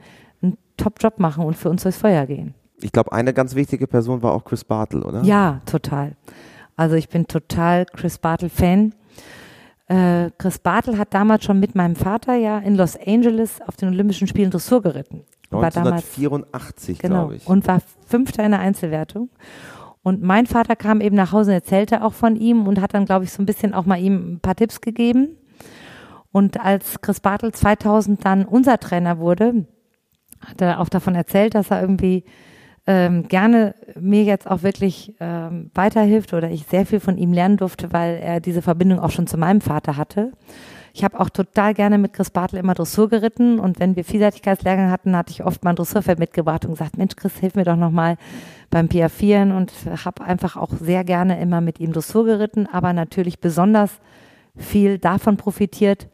Top-Job 0.79 1.19
machen 1.19 1.45
und 1.45 1.55
für 1.55 1.69
uns 1.69 1.83
durchs 1.83 1.97
Feuer 1.97 2.25
gehen. 2.25 2.55
Ich 2.81 2.91
glaube, 2.91 3.11
eine 3.11 3.33
ganz 3.33 3.55
wichtige 3.55 3.87
Person 3.87 4.21
war 4.21 4.31
auch 4.31 4.43
Chris 4.45 4.63
Bartle, 4.63 5.03
oder? 5.03 5.21
Ja, 5.23 5.61
total. 5.65 6.15
Also 6.75 6.95
ich 6.95 7.09
bin 7.09 7.27
total 7.27 7.85
Chris 7.85 8.17
Bartle-Fan. 8.17 8.93
Äh, 9.87 10.29
Chris 10.37 10.59
Bartle 10.59 10.97
hat 10.97 11.13
damals 11.13 11.43
schon 11.43 11.59
mit 11.59 11.75
meinem 11.75 11.95
Vater 11.95 12.35
ja 12.35 12.59
in 12.59 12.75
Los 12.75 12.97
Angeles 12.97 13.59
auf 13.67 13.75
den 13.75 13.89
Olympischen 13.89 14.27
Spielen 14.27 14.51
Dressur 14.51 14.81
geritten. 14.81 15.25
1984, 15.51 16.99
genau, 16.99 17.15
glaube 17.21 17.35
ich. 17.35 17.47
Und 17.47 17.67
war 17.67 17.81
Fünfter 18.05 18.45
in 18.45 18.51
der 18.51 18.59
Einzelwertung. 18.59 19.29
Und 20.09 20.23
mein 20.23 20.47
Vater 20.47 20.75
kam 20.75 21.01
eben 21.01 21.15
nach 21.15 21.31
Hause 21.31 21.51
und 21.51 21.55
erzählte 21.55 22.03
auch 22.03 22.13
von 22.13 22.35
ihm 22.35 22.65
und 22.67 22.81
hat 22.81 22.95
dann, 22.95 23.05
glaube 23.05 23.25
ich, 23.25 23.31
so 23.31 23.43
ein 23.43 23.45
bisschen 23.45 23.75
auch 23.75 23.85
mal 23.85 23.99
ihm 23.99 24.33
ein 24.33 24.39
paar 24.39 24.55
Tipps 24.55 24.81
gegeben. 24.81 25.37
Und 26.31 26.59
als 26.59 26.99
Chris 27.01 27.19
Bartel 27.19 27.51
2000 27.51 28.25
dann 28.25 28.45
unser 28.45 28.79
Trainer 28.79 29.19
wurde, 29.19 29.67
hat 30.43 30.61
er 30.61 30.79
auch 30.79 30.89
davon 30.89 31.13
erzählt, 31.13 31.53
dass 31.53 31.69
er 31.69 31.81
irgendwie 31.81 32.23
ähm, 32.87 33.27
gerne 33.27 33.75
mir 33.99 34.23
jetzt 34.23 34.49
auch 34.49 34.63
wirklich 34.63 35.13
ähm, 35.19 35.69
weiterhilft 35.75 36.33
oder 36.33 36.49
ich 36.49 36.65
sehr 36.65 36.87
viel 36.87 36.99
von 36.99 37.19
ihm 37.19 37.31
lernen 37.31 37.57
durfte, 37.57 37.93
weil 37.93 38.15
er 38.15 38.39
diese 38.39 38.63
Verbindung 38.63 38.99
auch 38.99 39.11
schon 39.11 39.27
zu 39.27 39.37
meinem 39.37 39.61
Vater 39.61 39.95
hatte. 39.95 40.31
Ich 40.93 41.03
habe 41.03 41.19
auch 41.19 41.29
total 41.29 41.73
gerne 41.73 41.97
mit 41.97 42.13
Chris 42.13 42.29
Bartel 42.29 42.59
immer 42.59 42.73
Dressur 42.73 43.09
geritten 43.09 43.59
und 43.59 43.79
wenn 43.79 43.95
wir 43.95 44.03
Vielseitigkeitslehrgang 44.03 44.91
hatten, 44.91 45.15
hatte 45.15 45.31
ich 45.31 45.45
oft 45.45 45.63
mal 45.63 45.71
ein 45.71 45.75
Dressurfeld 45.75 46.19
mitgebracht 46.19 46.65
und 46.65 46.71
gesagt, 46.71 46.97
Mensch 46.97 47.15
Chris, 47.15 47.37
hilf 47.37 47.55
mir 47.55 47.65
doch 47.65 47.75
nochmal 47.75 48.17
beim 48.69 48.87
Piafieren 48.87 49.51
und 49.51 49.71
habe 50.05 50.23
einfach 50.23 50.57
auch 50.57 50.71
sehr 50.73 51.03
gerne 51.03 51.39
immer 51.39 51.61
mit 51.61 51.79
ihm 51.79 51.93
Dressur 51.93 52.25
geritten, 52.25 52.67
aber 52.71 52.93
natürlich 52.93 53.39
besonders 53.39 53.99
viel 54.55 54.97
davon 54.97 55.37
profitiert, 55.37 56.07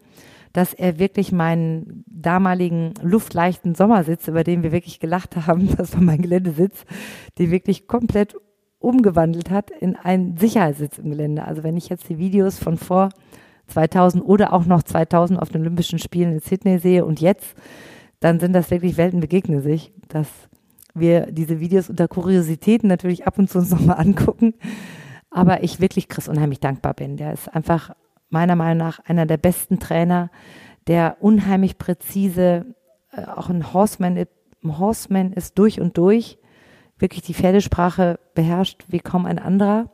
dass 0.54 0.74
er 0.74 1.00
wirklich 1.00 1.34
meinen 1.34 2.06
damaligen 2.08 2.94
luftleichten 3.02 3.76
Sommersitz, 3.76 4.28
über 4.30 4.46
den 4.46 4.64
wir 4.64 4.72
wirklich 4.72 5.00
gelacht 5.00 5.36
haben, 5.36 5.76
das 5.78 5.94
war 5.94 6.02
mein 6.02 6.22
Geländesitz, 6.22 6.86
die 7.38 7.52
wirklich 7.52 7.88
komplett 7.88 8.36
umgewandelt 8.80 9.50
hat 9.50 9.72
in 9.72 9.96
einen 9.96 10.38
Sicherheitssitz 10.38 10.98
im 10.98 11.10
Gelände. 11.10 11.44
Also 11.44 11.64
wenn 11.64 11.76
ich 11.76 11.90
jetzt 11.90 12.08
die 12.08 12.20
Videos 12.20 12.60
von 12.60 12.78
vor 12.78 13.10
2000 13.68 14.24
oder 14.24 14.54
auch 14.54 14.66
noch 14.66 14.84
2000 14.84 15.40
auf 15.40 15.50
den 15.50 15.62
Olympischen 15.62 16.00
Spielen 16.00 16.34
in 16.34 16.40
Sydney 16.40 16.80
sehe 16.80 17.06
und 17.06 17.22
jetzt, 17.22 17.56
dann 18.20 18.40
sind 18.40 18.54
das 18.54 18.72
wirklich 18.72 18.98
Welten 18.98 19.20
begegnen 19.20 19.62
sich, 19.62 19.92
dass 20.08 20.28
wir 20.94 21.28
diese 21.28 21.60
Videos 21.60 21.90
unter 21.90 22.08
Kuriositäten 22.08 22.88
natürlich 22.88 23.28
ab 23.28 23.38
und 23.38 23.50
zu 23.50 23.60
uns 23.60 23.70
nochmal 23.72 24.00
angucken. 24.00 24.54
Aber 25.30 25.64
ich 25.64 25.82
wirklich 25.82 26.08
Chris 26.08 26.30
unheimlich 26.30 26.62
dankbar 26.62 26.94
bin. 26.94 27.18
Der 27.18 27.34
ist 27.34 27.54
einfach 27.54 27.94
meiner 28.30 28.56
Meinung 28.56 28.78
nach 28.78 29.00
einer 29.00 29.26
der 29.26 29.38
besten 29.38 29.80
Trainer, 29.80 30.32
der 30.88 31.18
unheimlich 31.20 31.78
präzise, 31.78 32.66
äh, 33.12 33.26
auch 33.26 33.50
ein 33.50 33.74
Horseman, 33.74 34.18
ein 34.18 34.80
Horseman 34.80 35.34
ist 35.34 35.60
durch 35.60 35.82
und 35.82 35.98
durch, 35.98 36.38
wirklich 36.98 37.22
die 37.24 37.34
Pferdesprache 37.34 38.20
beherrscht 38.34 38.86
wie 38.88 39.00
kaum 39.00 39.26
ein 39.26 39.40
anderer 39.40 39.92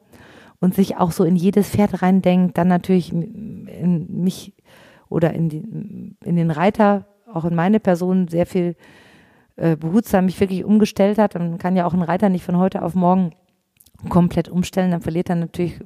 und 0.62 0.76
sich 0.76 0.96
auch 0.98 1.12
so 1.12 1.26
in 1.26 1.36
jedes 1.36 1.70
Pferd 1.70 2.02
reindenkt, 2.02 2.58
dann 2.58 2.70
natürlich 2.70 3.12
in 3.12 4.08
mich 4.10 4.54
oder 5.10 5.34
in, 5.34 5.50
die, 5.50 6.16
in 6.24 6.36
den 6.38 6.52
Reiter, 6.52 7.06
auch 7.34 7.44
in 7.44 7.56
meine 7.56 7.82
Person 7.82 8.30
sehr 8.30 8.46
viel 8.46 8.76
äh, 9.58 9.76
behutsam 9.76 10.26
mich 10.26 10.40
wirklich 10.40 10.64
umgestellt 10.64 11.18
hat. 11.18 11.34
Man 11.34 11.58
kann 11.58 11.76
ja 11.76 11.86
auch 11.86 11.94
einen 11.94 12.04
Reiter 12.04 12.30
nicht 12.30 12.46
von 12.46 12.58
heute 12.58 12.84
auf 12.84 12.96
morgen 12.96 13.32
komplett 14.08 14.50
umstellen, 14.50 14.92
dann 14.92 15.02
verliert 15.02 15.30
er 15.30 15.36
natürlich 15.36 15.80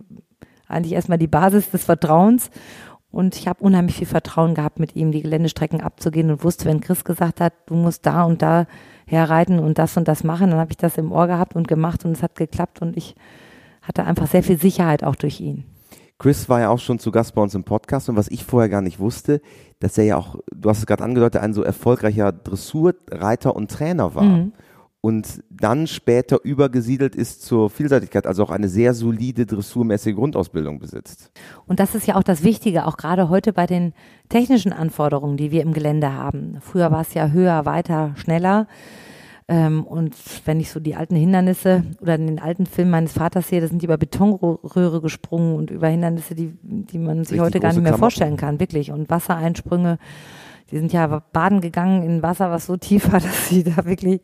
eigentlich 0.68 0.94
erstmal 0.94 1.18
die 1.18 1.28
Basis 1.28 1.72
des 1.72 1.86
Vertrauens. 1.86 2.50
Und 3.12 3.38
ich 3.38 3.48
habe 3.48 3.64
unheimlich 3.64 3.96
viel 3.96 4.08
Vertrauen 4.08 4.56
gehabt, 4.56 4.78
mit 4.78 4.96
ihm 4.98 5.14
die 5.14 5.22
Geländestrecken 5.22 5.80
abzugehen 5.80 6.30
und 6.32 6.44
wusste, 6.44 6.66
wenn 6.66 6.82
Chris 6.82 7.06
gesagt 7.06 7.40
hat, 7.40 7.54
du 7.68 7.76
musst 7.76 8.06
da 8.06 8.24
und 8.24 8.42
da 8.42 8.68
herreiten 9.08 9.60
und 9.60 9.78
das 9.78 9.96
und 9.96 10.08
das 10.10 10.26
machen, 10.26 10.50
dann 10.50 10.60
habe 10.60 10.72
ich 10.72 10.78
das 10.78 10.98
im 10.98 11.14
Ohr 11.14 11.28
gehabt 11.28 11.56
und 11.56 11.68
gemacht 11.68 12.04
und 12.04 12.12
es 12.12 12.24
hat 12.24 12.36
geklappt 12.36 12.82
und 12.82 12.98
ich 12.98 13.16
hatte 13.88 14.04
einfach 14.04 14.28
sehr 14.28 14.44
viel 14.44 14.60
Sicherheit 14.60 15.04
auch 15.04 15.16
durch 15.16 15.40
ihn. 15.40 15.64
Chris 16.18 16.48
war 16.48 16.62
ja 16.62 16.70
auch 16.70 16.80
schon 16.80 17.00
zu 17.00 17.12
Gast 17.12 17.36
bei 17.36 17.42
uns 17.42 17.56
im 17.56 17.66
Podcast 17.66 18.08
und 18.10 18.16
was 18.16 18.30
ich 18.30 18.46
vorher 18.46 18.70
gar 18.70 18.82
nicht 18.82 19.00
wusste, 19.00 19.42
dass 19.80 19.98
er 19.98 20.06
ja 20.06 20.18
auch, 20.18 20.38
du 20.54 20.70
hast 20.70 20.80
es 20.80 20.86
gerade 20.86 21.04
angedeutet, 21.04 21.42
ein 21.42 21.54
so 21.54 21.62
erfolgreicher 21.62 22.32
Dressurreiter 22.32 23.56
und 23.56 23.70
Trainer 23.70 24.16
war. 24.16 24.24
Mhm 24.24 24.54
und 25.06 25.44
dann 25.52 25.86
später 25.86 26.44
übergesiedelt 26.44 27.16
ist 27.16 27.44
zur 27.44 27.70
Vielseitigkeit, 27.70 28.26
also 28.26 28.42
auch 28.42 28.50
eine 28.50 28.68
sehr 28.68 28.96
solide 28.96 29.46
dressurmäßige 29.46 30.16
Grundausbildung 30.16 30.80
besitzt. 30.80 31.32
Und 31.68 31.80
das 31.80 31.94
ist 31.94 32.08
ja 32.08 32.16
auch 32.16 32.24
das 32.24 32.42
Wichtige, 32.42 32.88
auch 32.88 32.98
gerade 32.98 33.30
heute 33.30 33.54
bei 33.54 33.68
den 33.68 33.94
technischen 34.30 34.74
Anforderungen, 34.74 35.38
die 35.38 35.52
wir 35.52 35.62
im 35.62 35.74
Gelände 35.74 36.14
haben. 36.14 36.58
Früher 36.60 36.92
war 36.92 37.02
es 37.02 37.14
ja 37.14 37.28
höher, 37.30 37.66
weiter, 37.66 38.16
schneller. 38.16 38.66
Ähm, 39.48 39.84
und 39.86 40.16
wenn 40.46 40.60
ich 40.60 40.72
so 40.72 40.80
die 40.80 40.96
alten 40.96 41.16
Hindernisse 41.16 41.84
oder 42.02 42.18
den 42.18 42.39
alten 42.39 42.66
Film 42.66 42.89
meines 42.89 43.14
Vaters 43.14 43.50
sehe, 43.50 43.62
da 43.62 43.68
sind 43.68 43.82
die 43.82 43.86
über 43.86 43.98
Betonröhre 43.98 45.02
gesprungen 45.02 45.56
und 45.56 45.70
über 45.70 45.88
Hindernisse, 45.88 46.34
die, 46.34 46.58
die 46.64 46.98
man 46.98 47.24
sich 47.24 47.34
Richtig 47.34 47.41
heute 47.41 47.60
gar 47.60 47.70
nicht 47.70 47.78
mehr 47.78 47.91
Klamotten. 47.91 48.00
vorstellen 48.00 48.38
kann, 48.38 48.60
wirklich. 48.60 48.91
Und 48.91 49.10
Wassereinsprünge, 49.10 50.00
die 50.72 50.78
sind 50.78 50.91
ja 50.93 51.22
baden 51.32 51.62
gegangen 51.62 52.02
in 52.02 52.24
Wasser, 52.24 52.50
was 52.50 52.66
so 52.66 52.76
tief 52.76 53.12
war, 53.12 53.20
dass 53.22 53.50
sie 53.50 53.64
da 53.64 53.86
wirklich 53.86 54.22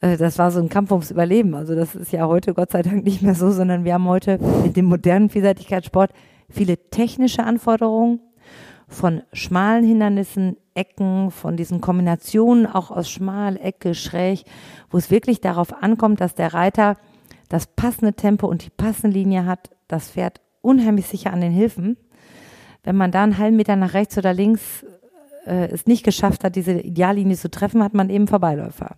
äh, 0.00 0.16
das 0.16 0.38
war 0.38 0.50
so 0.50 0.60
ein 0.60 0.68
Kampf 0.68 0.90
ums 0.90 1.10
Überleben. 1.10 1.54
Also 1.54 1.74
das 1.74 1.94
ist 1.94 2.12
ja 2.12 2.26
heute 2.26 2.54
Gott 2.54 2.72
sei 2.72 2.82
Dank 2.82 3.04
nicht 3.04 3.22
mehr 3.22 3.34
so, 3.34 3.50
sondern 3.50 3.84
wir 3.84 3.94
haben 3.94 4.08
heute 4.08 4.38
mit 4.62 4.76
dem 4.76 4.86
modernen 4.86 5.30
Vielseitigkeitssport 5.30 6.12
viele 6.50 6.76
technische 6.90 7.44
Anforderungen 7.44 8.20
von 8.88 9.22
schmalen 9.32 9.84
Hindernissen, 9.84 10.56
Ecken, 10.74 11.30
von 11.30 11.56
diesen 11.56 11.80
Kombinationen 11.80 12.66
auch 12.66 12.90
aus 12.90 13.10
schmal, 13.10 13.56
Ecke, 13.56 13.94
schräg, 13.94 14.44
wo 14.90 14.98
es 14.98 15.10
wirklich 15.10 15.40
darauf 15.40 15.82
ankommt, 15.82 16.20
dass 16.20 16.34
der 16.34 16.54
Reiter 16.54 16.96
das 17.48 17.66
passende 17.66 18.14
Tempo 18.14 18.46
und 18.46 18.64
die 18.64 18.70
passende 18.70 19.16
Linie 19.16 19.46
hat, 19.46 19.70
das 19.88 20.10
Pferd 20.10 20.40
unheimlich 20.60 21.06
sicher 21.06 21.32
an 21.32 21.40
den 21.40 21.52
Hilfen. 21.52 21.96
Wenn 22.82 22.96
man 22.96 23.10
da 23.10 23.22
einen 23.22 23.38
halben 23.38 23.56
Meter 23.56 23.76
nach 23.76 23.94
rechts 23.94 24.18
oder 24.18 24.34
links 24.34 24.84
äh, 25.46 25.68
es 25.70 25.86
nicht 25.86 26.04
geschafft 26.04 26.44
hat, 26.44 26.56
diese 26.56 26.72
Ideallinie 26.72 27.36
zu 27.36 27.50
treffen, 27.50 27.82
hat 27.82 27.94
man 27.94 28.10
eben 28.10 28.26
Vorbeiläufer. 28.26 28.96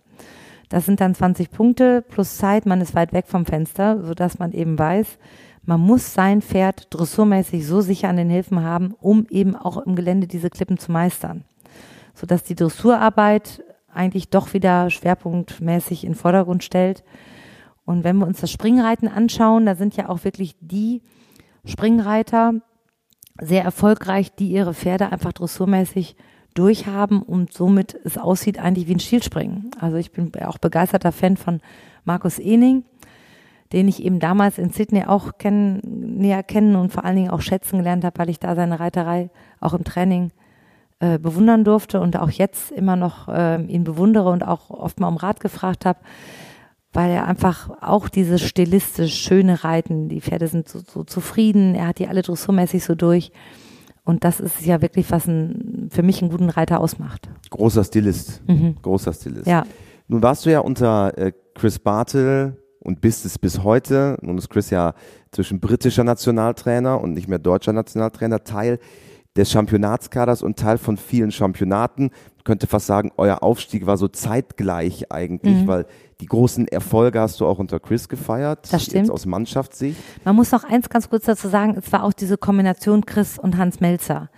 Das 0.69 0.85
sind 0.85 0.99
dann 0.99 1.15
20 1.15 1.51
Punkte 1.51 2.01
plus 2.01 2.37
Zeit, 2.37 2.65
man 2.65 2.81
ist 2.81 2.95
weit 2.95 3.13
weg 3.13 3.25
vom 3.27 3.45
Fenster, 3.45 4.03
sodass 4.03 4.39
man 4.39 4.51
eben 4.51 4.77
weiß, 4.77 5.17
man 5.63 5.81
muss 5.81 6.13
sein 6.13 6.41
Pferd 6.41 6.87
dressurmäßig 6.89 7.65
so 7.65 7.81
sicher 7.81 8.09
an 8.09 8.15
den 8.15 8.29
Hilfen 8.29 8.63
haben, 8.63 8.93
um 8.99 9.25
eben 9.29 9.55
auch 9.55 9.77
im 9.77 9.95
Gelände 9.95 10.27
diese 10.27 10.49
Klippen 10.49 10.77
zu 10.77 10.91
meistern. 10.91 11.43
Sodass 12.17 12.43
die 12.43 12.55
Dressurarbeit 12.55 13.63
eigentlich 13.93 14.29
doch 14.29 14.53
wieder 14.53 14.89
schwerpunktmäßig 14.89 16.03
in 16.03 16.15
Vordergrund 16.15 16.63
stellt. 16.63 17.03
Und 17.85 18.03
wenn 18.03 18.17
wir 18.17 18.25
uns 18.25 18.41
das 18.41 18.51
Springreiten 18.51 19.07
anschauen, 19.07 19.67
da 19.67 19.75
sind 19.75 19.95
ja 19.95 20.09
auch 20.09 20.23
wirklich 20.23 20.55
die 20.59 21.03
Springreiter 21.63 22.55
sehr 23.39 23.63
erfolgreich, 23.63 24.33
die 24.33 24.49
ihre 24.49 24.73
Pferde 24.73 25.11
einfach 25.11 25.31
dressurmäßig 25.31 26.15
durchhaben 26.55 27.21
und 27.21 27.53
somit 27.53 27.99
es 28.03 28.17
aussieht 28.17 28.57
eigentlich 28.57 28.87
wie 28.87 28.95
ein 28.95 28.99
Schielspringen. 28.99 29.69
Also 29.79 29.97
ich 29.97 30.11
bin 30.11 30.31
auch 30.43 30.57
begeisterter 30.57 31.11
Fan 31.11 31.37
von 31.37 31.61
Markus 32.03 32.39
Ening, 32.39 32.83
den 33.73 33.87
ich 33.87 34.03
eben 34.03 34.19
damals 34.19 34.57
in 34.57 34.71
Sydney 34.71 35.05
auch 35.05 35.37
kennen, 35.37 35.81
näher 36.17 36.41
kennen 36.41 36.75
und 36.75 36.91
vor 36.91 37.05
allen 37.05 37.15
Dingen 37.15 37.29
auch 37.29 37.41
schätzen 37.41 37.77
gelernt 37.77 38.03
habe, 38.03 38.17
weil 38.17 38.29
ich 38.29 38.39
da 38.39 38.55
seine 38.55 38.79
Reiterei 38.79 39.29
auch 39.59 39.75
im 39.75 39.83
Training 39.83 40.31
äh, 40.99 41.19
bewundern 41.19 41.63
durfte 41.63 41.99
und 41.99 42.17
auch 42.17 42.29
jetzt 42.29 42.71
immer 42.71 42.95
noch 42.95 43.27
äh, 43.27 43.61
ihn 43.63 43.83
bewundere 43.83 44.29
und 44.29 44.45
auch 44.45 44.69
oft 44.69 44.99
mal 44.99 45.07
um 45.07 45.17
Rat 45.17 45.39
gefragt 45.39 45.85
habe, 45.85 45.99
weil 46.93 47.11
er 47.11 47.27
einfach 47.27 47.69
auch 47.81 48.09
dieses 48.09 48.41
stilistisch 48.41 49.13
schöne 49.13 49.63
Reiten, 49.63 50.09
die 50.09 50.21
Pferde 50.21 50.47
sind 50.47 50.67
so, 50.67 50.79
so 50.79 51.03
zufrieden, 51.03 51.75
er 51.75 51.87
hat 51.87 51.99
die 51.99 52.07
alle 52.07 52.21
dressurmäßig 52.21 52.83
so 52.83 52.95
durch 52.95 53.31
und 54.07 54.23
das 54.23 54.39
ist 54.39 54.65
ja 54.65 54.81
wirklich, 54.81 55.11
was 55.11 55.27
ein, 55.27 55.89
für 55.91 56.01
mich 56.01 56.21
einen 56.21 56.31
guten 56.31 56.49
Reiter 56.49 56.79
ausmacht. 56.79 57.29
Großer 57.49 57.83
Stilist. 57.83 58.41
Mhm. 58.47 58.77
Großer 58.81 59.11
Stilist. 59.11 59.47
Ja. 59.47 59.65
Nun 60.07 60.23
warst 60.23 60.45
du 60.45 60.49
ja 60.49 60.61
unter 60.61 61.17
äh, 61.17 61.33
Chris 61.55 61.77
Bartle 61.77 62.55
und 62.79 63.01
bist 63.01 63.25
es 63.25 63.37
bis 63.37 63.63
heute. 63.63 64.17
Nun 64.21 64.37
ist 64.37 64.49
Chris 64.49 64.69
ja 64.69 64.93
zwischen 65.31 65.59
britischer 65.59 66.05
Nationaltrainer 66.05 67.01
und 67.01 67.15
nicht 67.15 67.27
mehr 67.27 67.37
deutscher 67.37 67.73
Nationaltrainer 67.73 68.45
Teil 68.45 68.79
des 69.37 69.51
Championatskaders 69.51 70.41
und 70.41 70.57
Teil 70.57 70.77
von 70.77 70.97
vielen 70.97 71.31
Championaten. 71.31 72.03
Man 72.03 72.43
könnte 72.43 72.67
fast 72.67 72.87
sagen, 72.87 73.11
euer 73.17 73.43
Aufstieg 73.43 73.85
war 73.85 73.97
so 73.97 74.07
zeitgleich 74.07 75.11
eigentlich, 75.11 75.61
mhm. 75.61 75.67
weil 75.67 75.85
die 76.19 76.25
großen 76.25 76.67
Erfolge 76.67 77.21
hast 77.21 77.39
du 77.39 77.45
auch 77.45 77.59
unter 77.59 77.79
Chris 77.79 78.09
gefeiert. 78.09 78.67
Das 78.71 78.83
stimmt. 78.83 79.05
Jetzt 79.05 79.11
aus 79.11 79.25
Mannschaftssicht. 79.27 79.99
Man 80.25 80.35
muss 80.35 80.51
noch 80.51 80.63
eins 80.63 80.89
ganz 80.89 81.09
kurz 81.09 81.25
dazu 81.25 81.47
sagen, 81.47 81.75
es 81.77 81.91
war 81.91 82.03
auch 82.03 82.13
diese 82.13 82.37
Kombination 82.37 83.05
Chris 83.05 83.37
und 83.37 83.57
Hans 83.57 83.79
Melzer. 83.79 84.29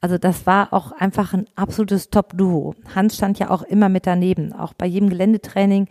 Also 0.00 0.18
das 0.18 0.46
war 0.46 0.72
auch 0.72 0.92
einfach 0.92 1.34
ein 1.34 1.44
absolutes 1.54 2.10
Top-Duo. 2.10 2.74
Hans 2.94 3.16
stand 3.16 3.38
ja 3.38 3.50
auch 3.50 3.62
immer 3.62 3.88
mit 3.88 4.06
daneben. 4.06 4.52
Auch 4.52 4.72
bei 4.72 4.86
jedem 4.86 5.10
Geländetraining 5.10 5.88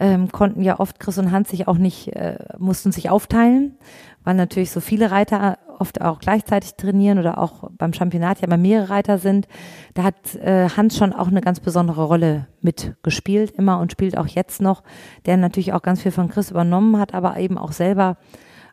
ähm, 0.00 0.30
konnten 0.32 0.62
ja 0.62 0.80
oft 0.80 0.98
Chris 0.98 1.18
und 1.18 1.30
Hans 1.30 1.50
sich 1.50 1.68
auch 1.68 1.78
nicht, 1.78 2.08
äh, 2.08 2.36
mussten 2.58 2.90
sich 2.90 3.10
aufteilen, 3.10 3.78
weil 4.24 4.34
natürlich 4.34 4.72
so 4.72 4.80
viele 4.80 5.12
Reiter 5.12 5.58
oft 5.80 6.00
auch 6.00 6.18
gleichzeitig 6.18 6.74
trainieren 6.74 7.18
oder 7.18 7.38
auch 7.38 7.70
beim 7.76 7.92
Championat 7.92 8.40
ja 8.40 8.46
immer 8.46 8.56
mehrere 8.56 8.90
Reiter 8.90 9.18
sind. 9.18 9.46
Da 9.94 10.04
hat 10.04 10.34
äh, 10.36 10.68
Hans 10.70 10.96
schon 10.96 11.12
auch 11.12 11.28
eine 11.28 11.40
ganz 11.40 11.60
besondere 11.60 12.04
Rolle 12.04 12.46
mitgespielt, 12.60 13.50
immer 13.52 13.78
und 13.80 13.92
spielt 13.92 14.16
auch 14.16 14.26
jetzt 14.26 14.60
noch, 14.60 14.82
der 15.26 15.36
natürlich 15.36 15.72
auch 15.72 15.82
ganz 15.82 16.02
viel 16.02 16.12
von 16.12 16.28
Chris 16.28 16.50
übernommen 16.50 16.98
hat, 16.98 17.14
aber 17.14 17.36
eben 17.38 17.58
auch 17.58 17.72
selber 17.72 18.16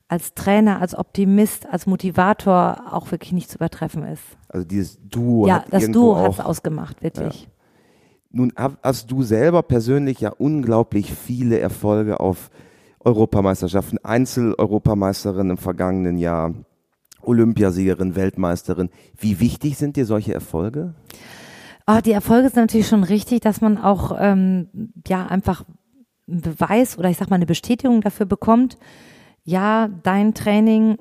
als 0.08 0.34
Trainer, 0.34 0.82
als 0.82 0.94
Optimist, 0.94 1.68
als 1.72 1.86
Motivator 1.86 2.84
auch 2.92 3.12
wirklich 3.12 3.32
nicht 3.32 3.50
zu 3.50 3.56
übertreffen 3.56 4.04
ist. 4.04 4.24
Also 4.50 4.68
dieses 4.68 5.00
Duo. 5.02 5.48
Ja, 5.48 5.64
das 5.70 5.90
Duo 5.90 6.18
hat 6.18 6.34
es 6.34 6.40
ausgemacht, 6.42 7.02
wirklich. 7.02 7.44
Ja. 7.44 7.48
Nun 8.34 8.54
hast 8.84 9.12
du 9.12 9.24
selber 9.24 9.64
persönlich 9.64 10.20
ja 10.20 10.32
unglaublich 10.38 11.14
viele 11.14 11.60
Erfolge 11.60 12.20
auf 12.20 12.50
Europameisterschaften, 13.04 13.98
Einzel-Europameisterin 14.04 15.50
im 15.50 15.58
vergangenen 15.58 16.18
Jahr, 16.18 16.54
Olympiasiegerin, 17.24 18.16
Weltmeisterin. 18.16 18.90
Wie 19.18 19.40
wichtig 19.40 19.78
sind 19.78 19.96
dir 19.96 20.06
solche 20.06 20.34
Erfolge? 20.34 20.94
Oh, 21.88 22.00
die 22.04 22.12
Erfolge 22.12 22.50
sind 22.50 22.58
natürlich 22.58 22.88
schon 22.88 23.04
richtig, 23.04 23.42
dass 23.42 23.62
man 23.62 23.78
auch 23.78 24.16
ähm, 24.20 24.70
ja 25.08 25.26
einfach 25.26 25.66
einen 26.28 26.42
Beweis 26.42 26.98
oder 26.98 27.10
ich 27.10 27.18
sag 27.18 27.30
mal 27.30 27.36
eine 27.38 27.46
Bestätigung 27.46 28.02
dafür 28.02 28.26
bekommt. 28.26 28.78
Ja, 29.44 29.90
dein 30.04 30.34
Training 30.34 30.98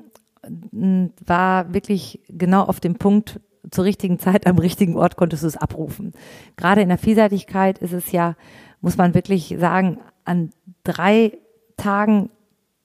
hm, 0.72 1.12
war 1.24 1.72
wirklich 1.74 2.20
genau 2.28 2.62
auf 2.62 2.80
dem 2.80 2.96
Punkt 2.96 3.40
zur 3.70 3.84
richtigen 3.84 4.18
Zeit 4.18 4.46
am 4.46 4.58
richtigen 4.58 4.96
Ort 4.96 5.16
konntest 5.16 5.42
du 5.42 5.46
es 5.46 5.56
abrufen. 5.56 6.12
Gerade 6.56 6.80
in 6.80 6.88
der 6.88 6.98
Vielseitigkeit 6.98 7.78
ist 7.78 7.92
es 7.92 8.10
ja, 8.12 8.36
muss 8.80 8.96
man 8.96 9.14
wirklich 9.14 9.56
sagen, 9.58 9.98
an 10.24 10.50
drei 10.82 11.38
Tagen 11.76 12.30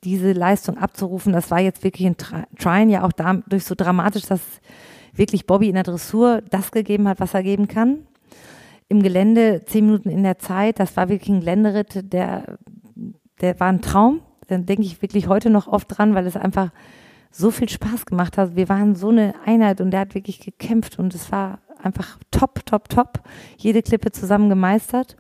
diese 0.06 0.32
Leistung 0.32 0.78
abzurufen, 0.78 1.34
das 1.34 1.52
war 1.52 1.60
jetzt 1.60 1.84
wirklich 1.84 2.08
ein 2.08 2.16
Trine 2.58 2.92
ja 2.92 3.04
auch 3.04 3.12
dadurch 3.12 3.66
so 3.66 3.76
dramatisch, 3.76 4.24
dass 4.24 4.42
wirklich 5.14 5.48
Bobby 5.48 5.68
in 5.70 5.76
der 5.76 5.84
Dressur 5.84 6.42
das 6.50 6.72
gegeben 6.72 7.08
hat, 7.08 7.20
was 7.20 7.34
er 7.34 7.44
geben 7.44 7.68
kann. 7.68 8.00
Im 8.88 9.02
Gelände 9.02 9.64
zehn 9.66 9.88
Minuten 9.88 10.10
in 10.10 10.24
der 10.24 10.38
Zeit, 10.38 10.80
das 10.80 10.96
war 10.96 11.10
wirklich 11.10 11.30
ein 11.30 11.40
Geländeritt, 11.40 12.14
der, 12.14 12.58
der 13.42 13.60
war 13.60 13.68
ein 13.68 13.82
Traum. 13.82 14.22
Dann 14.48 14.66
denke 14.66 14.84
ich 14.84 15.02
wirklich 15.02 15.28
heute 15.28 15.50
noch 15.50 15.68
oft 15.68 15.98
dran, 15.98 16.14
weil 16.14 16.28
es 16.28 16.38
einfach 16.38 16.70
so 17.32 17.50
viel 17.50 17.68
Spaß 17.68 18.06
gemacht 18.06 18.38
hat. 18.38 18.56
Wir 18.56 18.70
waren 18.70 18.96
so 18.96 19.10
eine 19.10 19.34
Einheit 19.44 19.82
und 19.82 19.92
der 19.92 20.02
hat 20.02 20.14
wirklich 20.14 20.40
gekämpft 20.40 21.00
und 21.00 21.16
es 21.16 21.32
war 21.32 21.60
einfach 21.82 22.20
top, 22.32 22.66
top, 22.66 22.90
top. 22.90 23.22
Jede 23.58 23.82
Klippe 23.82 24.12
zusammen 24.12 24.50
gemeistert. 24.50 25.18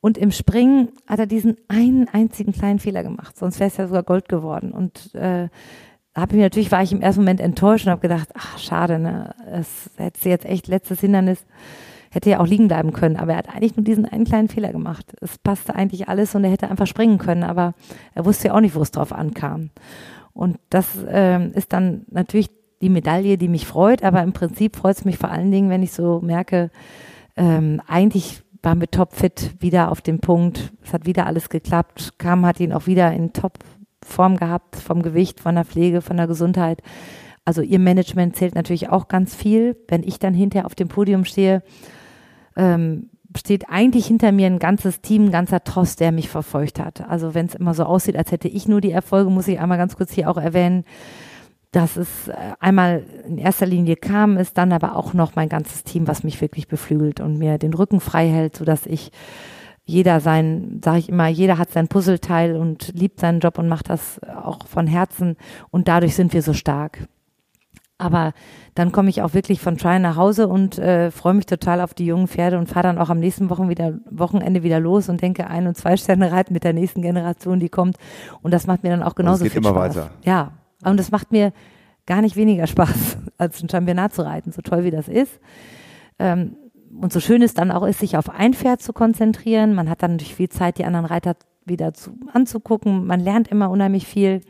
Und 0.00 0.16
im 0.16 0.30
Springen 0.30 0.90
hat 1.06 1.18
er 1.18 1.26
diesen 1.26 1.56
einen 1.68 2.08
einzigen 2.08 2.52
kleinen 2.52 2.78
Fehler 2.78 3.02
gemacht, 3.02 3.36
sonst 3.36 3.58
wäre 3.58 3.68
es 3.68 3.76
ja 3.76 3.86
sogar 3.86 4.04
Gold 4.04 4.28
geworden. 4.28 4.72
Und 4.72 5.14
äh, 5.14 5.48
habe 6.14 6.36
ich 6.36 6.42
natürlich 6.42 6.70
war 6.70 6.82
ich 6.82 6.92
im 6.92 7.00
ersten 7.00 7.22
Moment 7.22 7.40
enttäuscht 7.40 7.86
und 7.86 7.92
habe 7.92 8.00
gedacht, 8.00 8.28
ach 8.34 8.58
schade, 8.58 8.98
ne, 8.98 9.34
es 9.50 9.90
hätte 9.96 10.28
jetzt 10.28 10.44
echt 10.44 10.68
letztes 10.68 11.00
Hindernis 11.00 11.44
hätte 12.10 12.30
ja 12.30 12.40
auch 12.40 12.46
liegen 12.46 12.68
bleiben 12.68 12.92
können, 12.92 13.16
aber 13.16 13.32
er 13.32 13.38
hat 13.38 13.54
eigentlich 13.54 13.76
nur 13.76 13.84
diesen 13.84 14.06
einen 14.06 14.24
kleinen 14.24 14.48
Fehler 14.48 14.72
gemacht. 14.72 15.14
Es 15.20 15.38
passte 15.38 15.74
eigentlich 15.74 16.08
alles 16.08 16.34
und 16.34 16.44
er 16.44 16.50
hätte 16.50 16.70
einfach 16.70 16.86
springen 16.86 17.18
können, 17.18 17.42
aber 17.42 17.74
er 18.14 18.24
wusste 18.24 18.48
ja 18.48 18.54
auch 18.54 18.60
nicht, 18.60 18.74
wo 18.74 18.80
es 18.80 18.90
drauf 18.90 19.12
ankam. 19.12 19.70
Und 20.32 20.58
das 20.70 20.86
äh, 21.04 21.48
ist 21.50 21.72
dann 21.72 22.06
natürlich 22.10 22.50
die 22.80 22.88
Medaille, 22.88 23.38
die 23.38 23.48
mich 23.48 23.66
freut, 23.66 24.02
aber 24.02 24.22
im 24.22 24.32
Prinzip 24.32 24.76
freut 24.76 24.96
es 24.96 25.04
mich 25.04 25.18
vor 25.18 25.30
allen 25.30 25.50
Dingen, 25.50 25.68
wenn 25.68 25.82
ich 25.82 25.92
so 25.92 26.20
merke, 26.20 26.70
ähm, 27.36 27.82
eigentlich 27.86 28.42
waren 28.62 28.80
wir 28.80 28.90
topfit, 28.90 29.54
wieder 29.60 29.90
auf 29.90 30.00
dem 30.00 30.20
Punkt. 30.20 30.72
Es 30.84 30.92
hat 30.92 31.06
wieder 31.06 31.26
alles 31.26 31.48
geklappt. 31.48 32.14
Kam 32.18 32.44
hat 32.44 32.60
ihn 32.60 32.72
auch 32.72 32.86
wieder 32.86 33.12
in 33.12 33.32
Topform 33.32 34.36
gehabt, 34.36 34.76
vom 34.76 35.02
Gewicht, 35.02 35.40
von 35.40 35.54
der 35.54 35.64
Pflege, 35.64 36.00
von 36.02 36.16
der 36.16 36.26
Gesundheit. 36.26 36.82
Also 37.44 37.62
ihr 37.62 37.78
Management 37.78 38.36
zählt 38.36 38.54
natürlich 38.54 38.90
auch 38.90 39.08
ganz 39.08 39.34
viel. 39.34 39.76
Wenn 39.88 40.02
ich 40.02 40.18
dann 40.18 40.34
hinterher 40.34 40.66
auf 40.66 40.74
dem 40.74 40.88
Podium 40.88 41.24
stehe, 41.24 41.62
ähm, 42.56 43.10
steht 43.36 43.68
eigentlich 43.68 44.06
hinter 44.06 44.32
mir 44.32 44.46
ein 44.46 44.58
ganzes 44.58 45.00
Team, 45.00 45.26
ein 45.26 45.30
ganzer 45.30 45.62
Tross, 45.62 45.96
der 45.96 46.12
mich 46.12 46.28
verfolgt 46.28 46.80
hat. 46.80 47.08
Also 47.08 47.34
wenn 47.34 47.46
es 47.46 47.54
immer 47.54 47.74
so 47.74 47.84
aussieht, 47.84 48.16
als 48.16 48.32
hätte 48.32 48.48
ich 48.48 48.68
nur 48.68 48.80
die 48.80 48.90
Erfolge, 48.90 49.30
muss 49.30 49.48
ich 49.48 49.60
einmal 49.60 49.78
ganz 49.78 49.96
kurz 49.96 50.12
hier 50.12 50.30
auch 50.30 50.36
erwähnen, 50.36 50.84
dass 51.70 51.96
es 51.96 52.28
äh, 52.28 52.34
einmal 52.60 53.04
in 53.26 53.38
erster 53.38 53.66
Linie 53.66 53.96
kam, 53.96 54.36
ist 54.36 54.56
dann 54.56 54.72
aber 54.72 54.96
auch 54.96 55.12
noch 55.12 55.36
mein 55.36 55.48
ganzes 55.48 55.84
Team, 55.84 56.08
was 56.08 56.24
mich 56.24 56.40
wirklich 56.40 56.68
beflügelt 56.68 57.20
und 57.20 57.38
mir 57.38 57.58
den 57.58 57.74
Rücken 57.74 58.00
frei 58.00 58.28
hält, 58.28 58.56
sodass 58.56 58.86
ich 58.86 59.10
jeder 59.84 60.20
sein, 60.20 60.80
sage 60.84 60.98
ich 60.98 61.08
immer, 61.08 61.28
jeder 61.28 61.56
hat 61.56 61.70
sein 61.70 61.88
Puzzleteil 61.88 62.56
und 62.56 62.92
liebt 62.94 63.20
seinen 63.20 63.40
Job 63.40 63.58
und 63.58 63.68
macht 63.68 63.88
das 63.88 64.20
auch 64.22 64.66
von 64.66 64.86
Herzen 64.86 65.36
und 65.70 65.88
dadurch 65.88 66.14
sind 66.14 66.34
wir 66.34 66.42
so 66.42 66.52
stark. 66.52 67.08
Aber 68.00 68.32
dann 68.74 68.92
komme 68.92 69.10
ich 69.10 69.22
auch 69.22 69.34
wirklich 69.34 69.60
von 69.60 69.76
Try 69.76 69.98
nach 69.98 70.16
Hause 70.16 70.46
und 70.46 70.78
äh, 70.78 71.10
freue 71.10 71.34
mich 71.34 71.46
total 71.46 71.80
auf 71.80 71.94
die 71.94 72.06
jungen 72.06 72.28
Pferde 72.28 72.56
und 72.58 72.68
fahre 72.68 72.84
dann 72.84 72.98
auch 72.98 73.10
am 73.10 73.18
nächsten 73.18 73.50
Wochen 73.50 73.68
wieder, 73.68 73.98
Wochenende 74.08 74.62
wieder 74.62 74.78
los 74.78 75.08
und 75.08 75.20
denke, 75.20 75.48
ein- 75.48 75.66
und 75.66 75.76
zwei 75.76 75.96
Sterne 75.96 76.30
reiten 76.30 76.52
mit 76.52 76.62
der 76.62 76.74
nächsten 76.74 77.02
Generation, 77.02 77.58
die 77.58 77.68
kommt. 77.68 77.96
Und 78.40 78.52
das 78.52 78.68
macht 78.68 78.84
mir 78.84 78.90
dann 78.90 79.02
auch 79.02 79.16
genauso 79.16 79.44
viel 79.44 79.50
Spaß. 79.50 79.56
Es 79.56 79.62
geht 79.62 79.70
immer 79.70 79.80
weiter. 79.80 80.10
Ja, 80.22 80.52
und 80.84 81.00
es 81.00 81.10
macht 81.10 81.32
mir 81.32 81.52
gar 82.06 82.22
nicht 82.22 82.36
weniger 82.36 82.66
Spaß, 82.66 83.18
als 83.38 83.62
ein 83.62 83.68
Championat 83.68 84.14
zu 84.14 84.22
reiten, 84.22 84.52
so 84.52 84.62
toll 84.62 84.84
wie 84.84 84.90
das 84.90 85.08
ist. 85.08 85.40
Ähm, 86.18 86.56
und 87.00 87.12
so 87.12 87.20
schön 87.20 87.42
es 87.42 87.54
dann 87.54 87.70
auch 87.70 87.86
ist, 87.86 88.00
sich 88.00 88.16
auf 88.16 88.30
ein 88.30 88.54
Pferd 88.54 88.80
zu 88.80 88.92
konzentrieren. 88.92 89.74
Man 89.74 89.90
hat 89.90 90.02
dann 90.02 90.12
natürlich 90.12 90.34
viel 90.34 90.48
Zeit, 90.48 90.78
die 90.78 90.84
anderen 90.84 91.06
Reiter 91.06 91.36
wieder 91.66 91.92
zu, 91.92 92.12
anzugucken. 92.32 93.06
Man 93.06 93.20
lernt 93.20 93.48
immer 93.48 93.70
unheimlich 93.70 94.06
viel. 94.06 94.40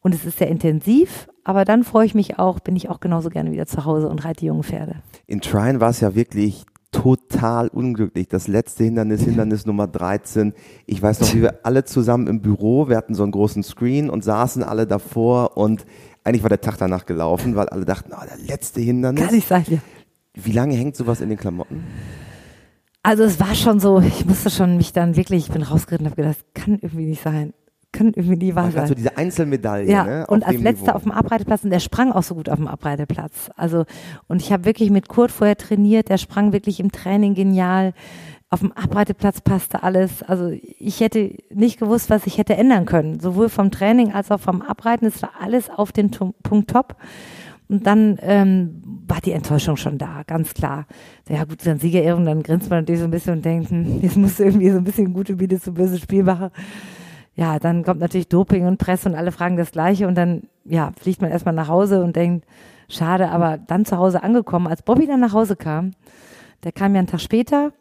Und 0.00 0.14
es 0.14 0.24
ist 0.24 0.38
sehr 0.38 0.48
intensiv, 0.48 1.28
aber 1.44 1.64
dann 1.64 1.84
freue 1.84 2.04
ich 2.04 2.14
mich 2.14 2.38
auch, 2.38 2.58
bin 2.58 2.74
ich 2.74 2.88
auch 2.88 2.98
genauso 2.98 3.30
gerne 3.30 3.52
wieder 3.52 3.66
zu 3.66 3.84
Hause 3.84 4.08
und 4.08 4.24
reite 4.24 4.40
die 4.40 4.46
jungen 4.46 4.64
Pferde. 4.64 4.96
In 5.28 5.40
Trine 5.40 5.80
war 5.80 5.90
es 5.90 6.00
ja 6.00 6.16
wirklich 6.16 6.64
total 6.92 7.68
unglücklich. 7.68 8.28
Das 8.28 8.46
letzte 8.46 8.84
Hindernis, 8.84 9.22
Hindernis 9.22 9.66
Nummer 9.66 9.88
13. 9.88 10.54
Ich 10.86 11.02
weiß 11.02 11.20
noch, 11.20 11.34
wie 11.34 11.42
wir 11.42 11.60
alle 11.64 11.84
zusammen 11.84 12.28
im 12.28 12.40
Büro, 12.40 12.88
wir 12.88 12.96
hatten 12.96 13.14
so 13.14 13.24
einen 13.24 13.32
großen 13.32 13.64
Screen 13.64 14.08
und 14.08 14.22
saßen 14.22 14.62
alle 14.62 14.86
davor 14.86 15.56
und 15.56 15.84
eigentlich 16.22 16.42
war 16.42 16.50
der 16.50 16.60
Tag 16.60 16.76
danach 16.78 17.06
gelaufen, 17.06 17.56
weil 17.56 17.68
alle 17.68 17.84
dachten, 17.84 18.12
oh, 18.14 18.24
der 18.24 18.38
letzte 18.46 18.80
Hindernis. 18.80 19.26
Kann 19.26 19.34
ich 19.34 19.46
sagen, 19.46 19.64
ja. 19.68 19.78
Wie 20.34 20.52
lange 20.52 20.74
hängt 20.74 20.96
sowas 20.96 21.20
in 21.20 21.28
den 21.28 21.38
Klamotten? 21.38 21.84
Also 23.02 23.24
es 23.24 23.40
war 23.40 23.54
schon 23.54 23.80
so, 23.80 24.00
ich 24.00 24.24
musste 24.24 24.48
schon 24.48 24.76
mich 24.76 24.92
dann 24.92 25.16
wirklich, 25.16 25.48
ich 25.48 25.52
bin 25.52 25.62
rausgeritten 25.62 26.06
und 26.06 26.12
habe 26.12 26.22
gedacht, 26.22 26.38
das 26.38 26.62
kann 26.62 26.78
irgendwie 26.80 27.06
nicht 27.06 27.22
sein. 27.22 27.52
Kann 27.92 28.12
irgendwie 28.14 28.36
nie 28.36 28.54
wahr 28.54 28.70
sein. 28.70 28.82
Also 28.82 28.94
diese 28.94 29.16
Einzelmedaille, 29.18 29.90
ja, 29.90 30.04
ne? 30.04 30.26
und 30.26 30.46
als 30.46 30.58
letzter 30.58 30.86
Niveau. 30.86 30.96
auf 30.96 31.02
dem 31.02 31.12
Abreiteplatz 31.12 31.62
und 31.62 31.70
der 31.70 31.80
sprang 31.80 32.10
auch 32.10 32.22
so 32.22 32.34
gut 32.34 32.48
auf 32.48 32.56
dem 32.56 32.66
Abreiteplatz. 32.66 33.50
Also 33.54 33.84
und 34.28 34.40
ich 34.40 34.50
habe 34.50 34.64
wirklich 34.64 34.90
mit 34.90 35.08
Kurt 35.08 35.30
vorher 35.30 35.56
trainiert, 35.56 36.08
der 36.08 36.16
sprang 36.16 36.52
wirklich 36.52 36.80
im 36.80 36.90
Training 36.90 37.34
genial. 37.34 37.92
Auf 38.48 38.60
dem 38.60 38.72
Abreiteplatz 38.72 39.40
passte 39.40 39.82
alles. 39.82 40.22
Also 40.22 40.52
ich 40.78 41.00
hätte 41.00 41.32
nicht 41.50 41.78
gewusst, 41.78 42.10
was 42.10 42.26
ich 42.26 42.38
hätte 42.38 42.54
ändern 42.54 42.86
können. 42.86 43.20
Sowohl 43.20 43.48
vom 43.48 43.70
Training 43.70 44.12
als 44.12 44.30
auch 44.30 44.40
vom 44.40 44.62
Abreiten. 44.62 45.06
Es 45.06 45.22
war 45.22 45.30
alles 45.40 45.70
auf 45.70 45.92
den 45.92 46.10
Punkt 46.10 46.70
top. 46.70 46.96
Und 47.72 47.86
dann 47.86 48.18
ähm, 48.20 48.82
war 49.08 49.22
die 49.22 49.32
Enttäuschung 49.32 49.78
schon 49.78 49.96
da, 49.96 50.22
ganz 50.26 50.52
klar. 50.52 50.86
Ja 51.26 51.44
gut, 51.44 51.64
dann 51.64 51.78
Siegerehrung, 51.78 52.26
dann 52.26 52.42
grinst 52.42 52.68
man 52.68 52.80
natürlich 52.80 53.00
so 53.00 53.06
ein 53.06 53.10
bisschen 53.10 53.36
und 53.36 53.44
denkt, 53.46 53.70
hm, 53.70 54.00
jetzt 54.02 54.18
musst 54.18 54.38
du 54.38 54.44
irgendwie 54.44 54.70
so 54.70 54.76
ein 54.76 54.84
bisschen 54.84 55.14
gute 55.14 55.36
Biete 55.36 55.58
zu 55.58 55.72
böse 55.72 55.98
Spiel 55.98 56.22
machen. 56.22 56.50
Ja, 57.34 57.58
dann 57.58 57.82
kommt 57.82 58.00
natürlich 58.00 58.28
Doping 58.28 58.66
und 58.66 58.78
Presse 58.78 59.08
und 59.08 59.14
alle 59.14 59.32
fragen 59.32 59.56
das 59.56 59.72
Gleiche 59.72 60.06
und 60.06 60.14
dann, 60.16 60.42
ja, 60.64 60.92
fliegt 61.00 61.22
man 61.22 61.30
erstmal 61.30 61.54
nach 61.54 61.68
Hause 61.68 62.04
und 62.04 62.14
denkt, 62.14 62.46
schade, 62.88 63.30
aber 63.30 63.58
dann 63.58 63.84
zu 63.84 63.96
Hause 63.96 64.22
angekommen, 64.22 64.66
als 64.66 64.82
Bobby 64.82 65.06
dann 65.06 65.20
nach 65.20 65.32
Hause 65.32 65.56
kam, 65.56 65.92
der 66.64 66.72
kam 66.72 66.94
ja 66.94 66.98
einen 66.98 67.08
Tag 67.08 67.20
später, 67.20 67.72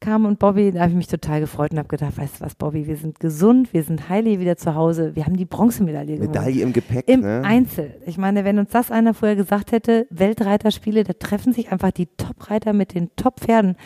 kam 0.00 0.24
und 0.26 0.38
Bobby, 0.38 0.72
da 0.72 0.80
habe 0.80 0.90
ich 0.90 0.96
mich 0.96 1.08
total 1.08 1.40
gefreut 1.40 1.72
und 1.72 1.78
habe 1.78 1.88
gedacht, 1.88 2.16
weißt 2.16 2.40
du 2.40 2.44
was, 2.44 2.54
Bobby, 2.54 2.86
wir 2.86 2.96
sind 2.96 3.20
gesund, 3.20 3.72
wir 3.72 3.82
sind 3.82 4.08
heilig 4.08 4.38
wieder 4.38 4.56
zu 4.56 4.74
Hause, 4.74 5.14
wir 5.14 5.26
haben 5.26 5.36
die 5.36 5.44
Bronzemedaille 5.44 6.14
gewonnen. 6.14 6.30
Medaille 6.30 6.62
im 6.62 6.72
Gepäck, 6.72 7.08
Im 7.08 7.20
ne? 7.20 7.42
Einzel. 7.44 7.94
Ich 8.06 8.18
meine, 8.18 8.44
wenn 8.44 8.58
uns 8.58 8.70
das 8.70 8.90
einer 8.90 9.14
vorher 9.14 9.36
gesagt 9.36 9.72
hätte, 9.72 10.06
Weltreiterspiele, 10.10 11.04
da 11.04 11.12
treffen 11.12 11.52
sich 11.52 11.72
einfach 11.72 11.90
die 11.90 12.06
Top-Reiter 12.06 12.72
mit 12.72 12.94
den 12.94 13.10
Top-Pferden. 13.16 13.76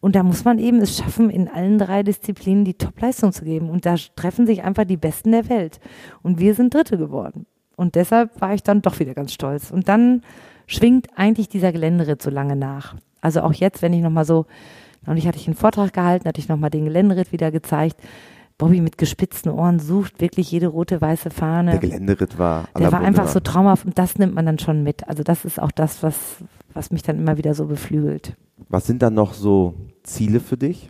Und 0.00 0.14
da 0.14 0.22
muss 0.22 0.44
man 0.44 0.58
eben 0.58 0.80
es 0.80 0.96
schaffen, 0.98 1.30
in 1.30 1.48
allen 1.48 1.78
drei 1.78 2.02
Disziplinen 2.02 2.64
die 2.64 2.74
Top-Leistung 2.74 3.32
zu 3.32 3.44
geben. 3.44 3.70
Und 3.70 3.86
da 3.86 3.96
treffen 4.14 4.46
sich 4.46 4.62
einfach 4.62 4.84
die 4.84 4.96
Besten 4.96 5.32
der 5.32 5.48
Welt. 5.48 5.80
Und 6.22 6.38
wir 6.38 6.54
sind 6.54 6.74
Dritte 6.74 6.98
geworden. 6.98 7.46
Und 7.76 7.94
deshalb 7.94 8.40
war 8.40 8.54
ich 8.54 8.62
dann 8.62 8.82
doch 8.82 8.98
wieder 8.98 9.14
ganz 9.14 9.32
stolz. 9.32 9.70
Und 9.70 9.88
dann 9.88 10.22
schwingt 10.66 11.08
eigentlich 11.16 11.48
dieser 11.48 11.72
Geländeritt 11.72 12.22
so 12.22 12.30
lange 12.30 12.56
nach. 12.56 12.96
Also 13.20 13.40
auch 13.40 13.52
jetzt, 13.52 13.82
wenn 13.82 13.92
ich 13.92 14.02
nochmal 14.02 14.24
so, 14.24 14.46
neulich 15.06 15.26
hatte 15.26 15.38
ich 15.38 15.46
einen 15.46 15.56
Vortrag 15.56 15.92
gehalten, 15.92 16.28
hatte 16.28 16.40
ich 16.40 16.48
nochmal 16.48 16.70
den 16.70 16.84
Geländeritt 16.84 17.32
wieder 17.32 17.50
gezeigt. 17.50 18.00
Bobby 18.58 18.80
mit 18.80 18.96
gespitzten 18.96 19.50
Ohren 19.50 19.78
sucht 19.78 20.20
wirklich 20.20 20.50
jede 20.50 20.68
rote, 20.68 21.00
weiße 21.00 21.30
Fahne. 21.30 21.72
Der 21.72 21.80
Geländeritt 21.80 22.38
war 22.38 22.68
Der 22.78 22.90
war 22.90 23.00
einfach 23.00 23.28
so 23.28 23.40
traumhaft 23.40 23.84
und 23.84 23.98
das 23.98 24.16
nimmt 24.16 24.34
man 24.34 24.46
dann 24.46 24.58
schon 24.58 24.82
mit. 24.82 25.06
Also 25.08 25.22
das 25.22 25.44
ist 25.44 25.60
auch 25.60 25.70
das, 25.70 26.02
was, 26.02 26.16
was 26.72 26.90
mich 26.90 27.02
dann 27.02 27.18
immer 27.18 27.36
wieder 27.36 27.54
so 27.54 27.66
beflügelt. 27.66 28.34
Was 28.68 28.86
sind 28.86 29.02
dann 29.02 29.14
noch 29.14 29.34
so 29.34 29.74
Ziele 30.02 30.40
für 30.40 30.56
dich? 30.56 30.88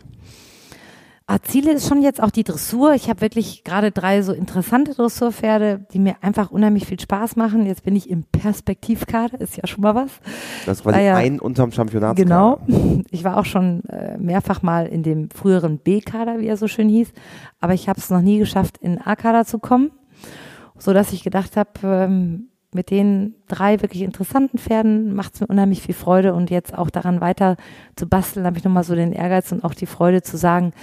Ah, 1.29 1.39
Ziele 1.41 1.73
ist 1.73 1.89
schon 1.89 2.01
jetzt 2.01 2.23
auch 2.23 2.31
die 2.31 2.45
Dressur. 2.45 2.93
Ich 2.93 3.09
habe 3.09 3.19
wirklich 3.19 3.65
gerade 3.65 3.91
drei 3.91 4.21
so 4.21 4.31
interessante 4.31 4.93
Dressurpferde, 4.93 5.85
die 5.91 5.99
mir 5.99 6.15
einfach 6.21 6.51
unheimlich 6.51 6.85
viel 6.85 6.97
Spaß 6.97 7.35
machen. 7.35 7.65
Jetzt 7.65 7.83
bin 7.83 7.97
ich 7.97 8.09
im 8.09 8.23
Perspektivkader, 8.23 9.41
ist 9.41 9.57
ja 9.57 9.67
schon 9.67 9.81
mal 9.81 9.93
was. 9.93 10.21
Das 10.65 10.77
ist 10.77 10.83
quasi 10.83 10.99
Ah, 10.99 11.01
ja. 11.01 11.15
ein 11.17 11.41
unterm 11.41 11.73
Championatskader. 11.73 12.23
Genau. 12.23 13.03
Ich 13.11 13.23
war 13.25 13.37
auch 13.37 13.45
schon 13.45 13.83
äh, 13.85 14.17
mehrfach 14.17 14.61
mal 14.61 14.85
in 14.85 15.03
dem 15.03 15.29
früheren 15.29 15.79
B-Kader, 15.79 16.39
wie 16.39 16.47
er 16.47 16.57
so 16.57 16.67
schön 16.67 16.87
hieß, 16.89 17.09
aber 17.59 17.73
ich 17.73 17.87
habe 17.89 17.99
es 17.99 18.09
noch 18.09 18.21
nie 18.21 18.37
geschafft, 18.39 18.77
in 18.77 18.93
den 18.95 19.01
A-Kader 19.01 19.45
zu 19.45 19.59
kommen, 19.59 19.91
so 20.77 20.93
dass 20.93 21.13
ich 21.13 21.23
gedacht 21.23 21.55
habe, 21.57 21.69
ähm, 21.83 22.49
mit 22.73 22.89
den 22.91 23.35
drei 23.47 23.81
wirklich 23.81 24.01
interessanten 24.01 24.57
Pferden 24.57 25.13
macht 25.15 25.35
es 25.35 25.41
mir 25.41 25.47
unheimlich 25.47 25.81
viel 25.81 25.95
Freude 25.95 26.33
und 26.33 26.49
jetzt 26.49 26.77
auch 26.77 26.89
daran 26.89 27.21
weiter 27.21 27.55
zu 27.95 28.07
basteln, 28.07 28.45
habe 28.45 28.57
ich 28.57 28.63
nochmal 28.63 28.83
so 28.83 28.93
den 28.93 29.13
Ehrgeiz 29.13 29.51
und 29.51 29.63
auch 29.63 29.73
die 29.73 29.85
Freude 29.85 30.21
zu 30.21 30.37
sagen, 30.37 30.73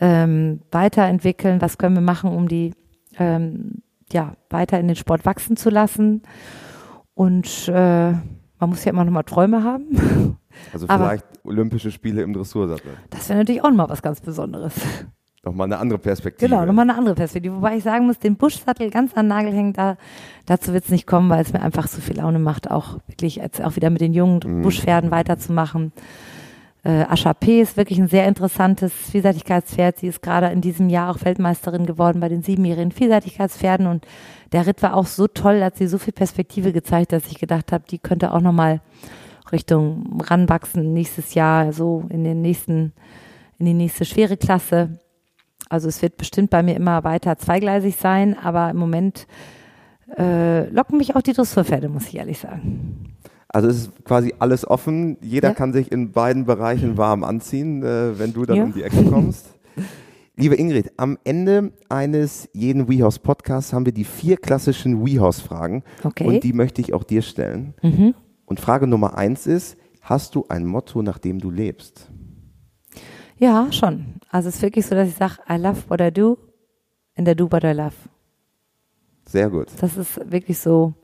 ähm, 0.00 0.60
weiterentwickeln, 0.70 1.60
was 1.60 1.78
können 1.78 1.94
wir 1.94 2.02
machen, 2.02 2.30
um 2.30 2.48
die 2.48 2.74
ähm, 3.18 3.82
ja, 4.12 4.34
weiter 4.50 4.78
in 4.78 4.88
den 4.88 4.96
Sport 4.96 5.24
wachsen 5.24 5.56
zu 5.56 5.70
lassen. 5.70 6.22
Und 7.14 7.68
äh, 7.68 8.12
man 8.12 8.70
muss 8.70 8.84
ja 8.84 8.92
immer 8.92 9.04
noch 9.04 9.12
mal 9.12 9.22
Träume 9.22 9.62
haben. 9.64 10.36
Also 10.72 10.86
Aber- 10.88 11.04
vielleicht 11.04 11.26
Olympische 11.44 11.90
Spiele 11.90 12.22
im 12.22 12.32
Dressursattel. 12.32 12.92
Das 13.10 13.28
wäre 13.28 13.38
natürlich 13.38 13.62
auch 13.62 13.70
noch 13.70 13.76
mal 13.76 13.88
was 13.88 14.02
ganz 14.02 14.20
Besonderes. 14.20 14.74
Nochmal 15.44 15.66
eine 15.66 15.78
andere 15.78 15.98
Perspektive. 15.98 16.48
Genau, 16.48 16.64
nochmal 16.64 16.88
eine 16.88 16.96
andere 16.96 17.16
Perspektive. 17.16 17.56
Wobei 17.56 17.76
ich 17.76 17.82
sagen 17.82 18.06
muss, 18.06 18.18
den 18.18 18.36
Buschsattel 18.36 18.90
ganz 18.90 19.12
an 19.14 19.26
den 19.26 19.36
Nagel 19.36 19.52
hängen, 19.52 19.72
da, 19.72 19.96
dazu 20.46 20.72
wird 20.72 20.84
es 20.84 20.90
nicht 20.90 21.06
kommen, 21.06 21.28
weil 21.30 21.42
es 21.42 21.52
mir 21.52 21.62
einfach 21.62 21.88
so 21.88 22.00
viel 22.00 22.18
Laune 22.18 22.38
macht, 22.38 22.70
auch 22.70 22.98
wirklich 23.08 23.36
jetzt 23.36 23.62
auch 23.62 23.74
wieder 23.74 23.90
mit 23.90 24.00
den 24.00 24.14
jungen 24.14 24.40
Mhm. 24.44 24.62
Buschpferden 24.62 25.10
weiterzumachen. 25.10 25.92
Äh, 26.84 27.04
Ascha 27.08 27.32
P. 27.34 27.60
ist 27.60 27.76
wirklich 27.76 27.98
ein 28.00 28.06
sehr 28.08 28.26
interessantes 28.28 28.92
Vielseitigkeitspferd. 28.92 29.98
Sie 29.98 30.06
ist 30.06 30.22
gerade 30.22 30.46
in 30.48 30.60
diesem 30.60 30.88
Jahr 30.88 31.10
auch 31.10 31.24
Weltmeisterin 31.24 31.86
geworden 31.86 32.20
bei 32.20 32.28
den 32.28 32.42
siebenjährigen 32.42 32.92
Vielseitigkeitspferden 32.92 33.86
und 33.88 34.06
der 34.52 34.66
Ritt 34.66 34.82
war 34.82 34.94
auch 34.94 35.06
so 35.06 35.26
toll, 35.26 35.62
hat 35.62 35.76
sie 35.76 35.86
so 35.88 35.98
viel 35.98 36.12
Perspektive 36.12 36.72
gezeigt, 36.72 37.12
dass 37.12 37.26
ich 37.26 37.38
gedacht 37.38 37.72
habe, 37.72 37.84
die 37.90 37.98
könnte 37.98 38.32
auch 38.32 38.40
nochmal 38.40 38.80
Richtung 39.50 40.20
ranwachsen 40.22 40.92
nächstes 40.92 41.34
Jahr, 41.34 41.72
so 41.72 42.04
in 42.10 42.22
den 42.24 42.42
nächsten, 42.42 42.92
in 43.58 43.66
die 43.66 43.74
nächste 43.74 44.04
schwere 44.04 44.36
Klasse. 44.36 44.98
Also 45.72 45.88
es 45.88 46.02
wird 46.02 46.18
bestimmt 46.18 46.50
bei 46.50 46.62
mir 46.62 46.76
immer 46.76 47.02
weiter 47.02 47.38
zweigleisig 47.38 47.96
sein, 47.96 48.36
aber 48.38 48.68
im 48.68 48.76
Moment 48.76 49.26
äh, 50.18 50.68
locken 50.68 50.98
mich 50.98 51.16
auch 51.16 51.22
die 51.22 51.32
Dressurpferde, 51.32 51.88
muss 51.88 52.08
ich 52.08 52.16
ehrlich 52.16 52.38
sagen. 52.38 53.14
Also 53.48 53.68
es 53.68 53.76
ist 53.78 54.04
quasi 54.04 54.34
alles 54.38 54.66
offen. 54.68 55.16
Jeder 55.22 55.48
Ja. 55.50 55.54
kann 55.54 55.72
sich 55.72 55.90
in 55.90 56.12
beiden 56.12 56.44
Bereichen 56.44 56.98
warm 56.98 57.24
anziehen, 57.24 57.82
äh, 57.82 58.18
wenn 58.18 58.34
du 58.34 58.44
dann 58.44 58.56
Ja. 58.58 58.64
um 58.64 58.74
die 58.74 58.82
Ecke 58.82 59.02
kommst. 59.04 59.46
Liebe 60.36 60.56
Ingrid, 60.56 60.92
am 60.98 61.16
Ende 61.24 61.72
eines 61.88 62.50
jeden 62.52 62.88
WeHorse 62.88 63.20
Podcasts 63.20 63.72
haben 63.72 63.86
wir 63.86 63.92
die 63.92 64.04
vier 64.04 64.36
klassischen 64.36 65.06
WeHorse-Fragen 65.06 65.84
Okay. 66.04 66.24
und 66.26 66.44
die 66.44 66.52
möchte 66.52 66.82
ich 66.82 66.92
auch 66.92 67.04
dir 67.04 67.22
stellen. 67.22 67.72
Mhm. 67.82 68.14
Und 68.44 68.60
Frage 68.60 68.86
Nummer 68.86 69.16
eins 69.16 69.46
ist, 69.46 69.78
hast 70.02 70.34
du 70.34 70.44
ein 70.50 70.66
Motto, 70.66 71.00
nach 71.02 71.16
dem 71.18 71.38
du 71.38 71.50
lebst? 71.50 72.10
Ja, 73.42 73.66
schon. 73.72 74.04
Also 74.30 74.48
es 74.48 74.56
ist 74.56 74.62
wirklich 74.62 74.86
so, 74.86 74.94
dass 74.94 75.08
ich 75.08 75.16
sage, 75.16 75.34
I 75.50 75.56
love 75.56 75.82
what 75.88 76.00
I 76.00 76.12
do 76.12 76.38
and 77.16 77.28
I 77.28 77.34
do 77.34 77.50
what 77.50 77.64
I 77.64 77.72
love. 77.72 77.94
Sehr 79.26 79.50
gut. 79.50 79.66
Das 79.80 79.96
ist 79.96 80.30
wirklich 80.30 80.60
so. 80.60 80.94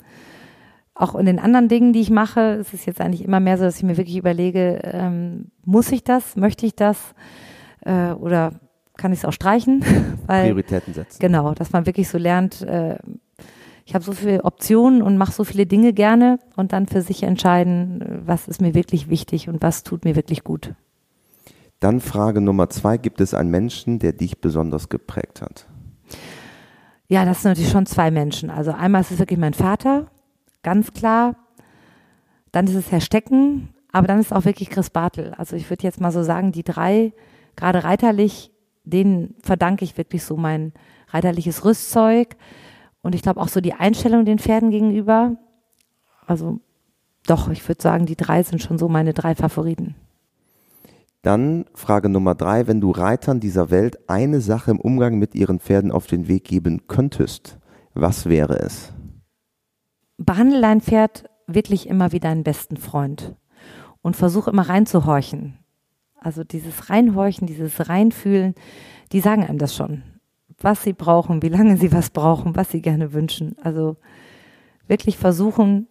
Auch 0.95 1.17
in 1.17 1.27
den 1.27 1.41
anderen 1.41 1.67
Dingen, 1.69 1.93
die 1.93 2.01
ich 2.01 2.11
mache, 2.11 2.41
ist 2.61 2.73
es 2.75 2.87
jetzt 2.87 3.01
eigentlich 3.01 3.25
immer 3.25 3.41
mehr 3.41 3.59
so, 3.59 3.65
dass 3.65 3.79
ich 3.79 3.83
mir 3.83 3.97
wirklich 3.97 4.17
überlege, 4.17 4.81
ähm, 4.85 5.51
muss 5.65 5.91
ich 5.91 6.05
das, 6.05 6.37
möchte 6.37 6.65
ich 6.65 6.77
das 6.77 7.13
äh, 7.81 8.13
oder 8.13 8.53
kann 8.97 9.13
ich 9.13 9.19
es 9.19 9.25
auch 9.25 9.33
streichen? 9.33 9.85
Weil 10.27 10.45
Prioritäten 10.45 10.95
setzen. 10.95 11.19
Genau, 11.19 11.55
dass 11.55 11.73
man 11.73 11.87
wirklich 11.87 12.09
so 12.09 12.19
lernt, 12.19 12.63
äh, 12.63 12.99
ich 13.85 13.95
habe 13.95 14.05
so 14.05 14.13
viele 14.13 14.45
Optionen 14.45 15.03
und 15.03 15.19
mache 15.19 15.33
so 15.33 15.43
viele 15.43 15.67
Dinge 15.67 15.93
gerne 15.93 16.39
und 16.55 16.73
dann 16.73 16.87
für 16.87 17.03
sich 17.03 17.25
entscheiden, 17.25 18.01
äh, 18.01 18.19
was 18.27 18.47
ist 18.47 18.61
mir 18.61 18.75
wirklich 18.75 19.09
wichtig 19.09 19.49
und 19.49 19.61
was 19.61 19.83
tut 19.83 20.05
mir 20.05 20.15
wirklich 20.15 20.45
gut. 20.45 20.75
Dann 21.81 22.01
Frage 22.01 22.41
Nummer 22.41 22.71
zwei, 22.71 22.97
gibt 22.97 23.21
es 23.21 23.35
einen 23.35 23.51
Menschen, 23.51 23.99
der 23.99 24.13
dich 24.13 24.41
besonders 24.41 24.89
geprägt 24.89 25.43
hat? 25.43 25.67
Ja, 27.07 27.25
das 27.25 27.43
sind 27.43 27.53
natürlich 27.53 27.71
schon 27.71 27.87
zwei 27.87 28.11
Menschen. 28.11 28.51
Also 28.51 28.73
einmal 28.73 29.01
ist 29.01 29.13
es 29.13 29.19
wirklich 29.19 29.39
mein 29.39 29.55
Vater, 29.55 30.11
ganz 30.63 30.93
klar. 30.93 31.37
Dann 32.53 32.67
ist 32.67 32.75
es 32.75 32.91
Herr 32.91 33.01
Stecken, 33.01 33.69
aber 33.93 34.07
dann 34.07 34.21
ist 34.21 34.33
auch 34.33 34.45
wirklich 34.45 34.71
Chris 34.71 34.91
Bartel. 34.91 35.35
Also 35.35 35.57
ich 35.57 35.71
würde 35.71 35.85
jetzt 35.85 36.01
mal 36.01 36.13
so 36.13 36.23
sagen, 36.23 36.53
die 36.53 36.65
drei, 36.65 37.13
gerade 37.57 37.85
reiterlich, 37.85 38.51
denen 38.85 39.35
verdanke 39.43 39.85
ich 39.85 39.97
wirklich 39.97 40.25
so 40.25 40.37
mein 40.37 40.73
reiterliches 41.09 41.65
Rüstzeug 41.65 42.37
und 43.03 43.15
ich 43.15 43.23
glaube 43.23 43.41
auch 43.41 43.49
so 43.49 43.61
die 43.61 43.75
Einstellung 43.75 44.25
den 44.25 44.39
Pferden 44.39 44.71
gegenüber. 44.71 45.37
Also 46.27 46.61
doch, 47.27 47.49
ich 47.51 47.67
würde 47.69 47.83
sagen, 47.83 48.07
die 48.07 48.17
drei 48.17 48.43
sind 48.43 48.63
schon 48.63 48.79
so 48.79 48.89
meine 48.89 49.15
drei 49.15 49.35
Favoriten. 49.35 49.95
Dann 51.23 51.65
Frage 51.75 52.09
Nummer 52.09 52.35
drei, 52.35 52.67
wenn 52.67 52.81
du 52.81 52.91
Reitern 52.91 53.41
dieser 53.41 53.71
Welt 53.71 53.99
eine 54.09 54.41
Sache 54.41 54.71
im 54.71 54.81
Umgang 54.81 55.19
mit 55.19 55.35
ihren 55.35 55.59
Pferden 55.59 55.91
auf 55.91 56.07
den 56.07 56.29
Weg 56.29 56.45
geben 56.45 56.87
könntest, 56.87 57.59
was 57.95 58.27
wäre 58.27 58.61
es? 58.61 58.93
behandle 60.19 60.61
dein 60.61 60.81
Pferd 60.81 61.25
wirklich 61.47 61.89
immer 61.89 62.13
wie 62.13 62.21
deinen 62.21 62.43
besten 62.43 62.77
Freund 62.77 63.35
und 64.03 64.17
versuch 64.17 64.49
immer 64.49 64.69
reinzuhorchen. 64.69 65.57
Also 66.21 66.45
dieses 66.45 66.91
Reinhorchen, 66.91 67.47
dieses 67.47 67.89
Reinfühlen, 67.89 68.55
die 69.13 69.21
sagen 69.21 69.45
einem 69.45 69.59
das 69.59 69.75
schon, 69.75 70.03
was 70.61 70.83
sie 70.83 70.93
brauchen, 70.93 71.43
wie 71.43 71.49
lange 71.49 71.77
sie 71.77 71.93
was 71.93 72.11
brauchen, 72.11 72.57
was 72.57 72.71
sie 72.71 72.83
gerne 72.83 73.13
wünschen. 73.13 73.57
Also 73.63 73.97
wirklich 74.89 75.17
versuchen, 75.17 75.87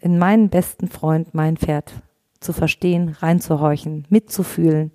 in 0.00 0.18
meinen 0.18 0.48
besten 0.48 0.88
Freund, 0.88 1.34
mein 1.34 1.56
Pferd, 1.56 1.92
zu 2.40 2.52
verstehen, 2.52 3.10
reinzuhorchen, 3.10 4.06
mitzufühlen, 4.08 4.92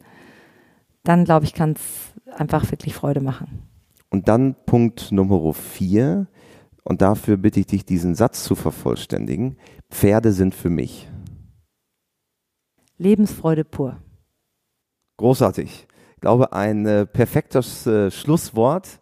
dann 1.03 1.25
glaube 1.25 1.45
ich, 1.45 1.53
kann 1.53 1.73
es 1.73 2.13
einfach 2.37 2.69
wirklich 2.71 2.93
Freude 2.93 3.21
machen. 3.21 3.63
Und 4.09 4.27
dann 4.27 4.55
Punkt 4.65 5.11
Nummer 5.11 5.53
vier, 5.53 6.27
und 6.83 7.01
dafür 7.01 7.37
bitte 7.37 7.61
ich 7.61 7.67
dich, 7.67 7.85
diesen 7.85 8.13
Satz 8.15 8.43
zu 8.43 8.55
vervollständigen. 8.55 9.57
Pferde 9.89 10.33
sind 10.33 10.53
für 10.53 10.69
mich. 10.69 11.09
Lebensfreude 12.97 13.63
pur. 13.63 13.97
Großartig. 15.17 15.87
Ich 16.15 16.21
glaube, 16.21 16.53
ein 16.53 16.85
äh, 16.85 17.05
perfektes 17.05 17.87
äh, 17.87 18.11
Schlusswort. 18.11 18.99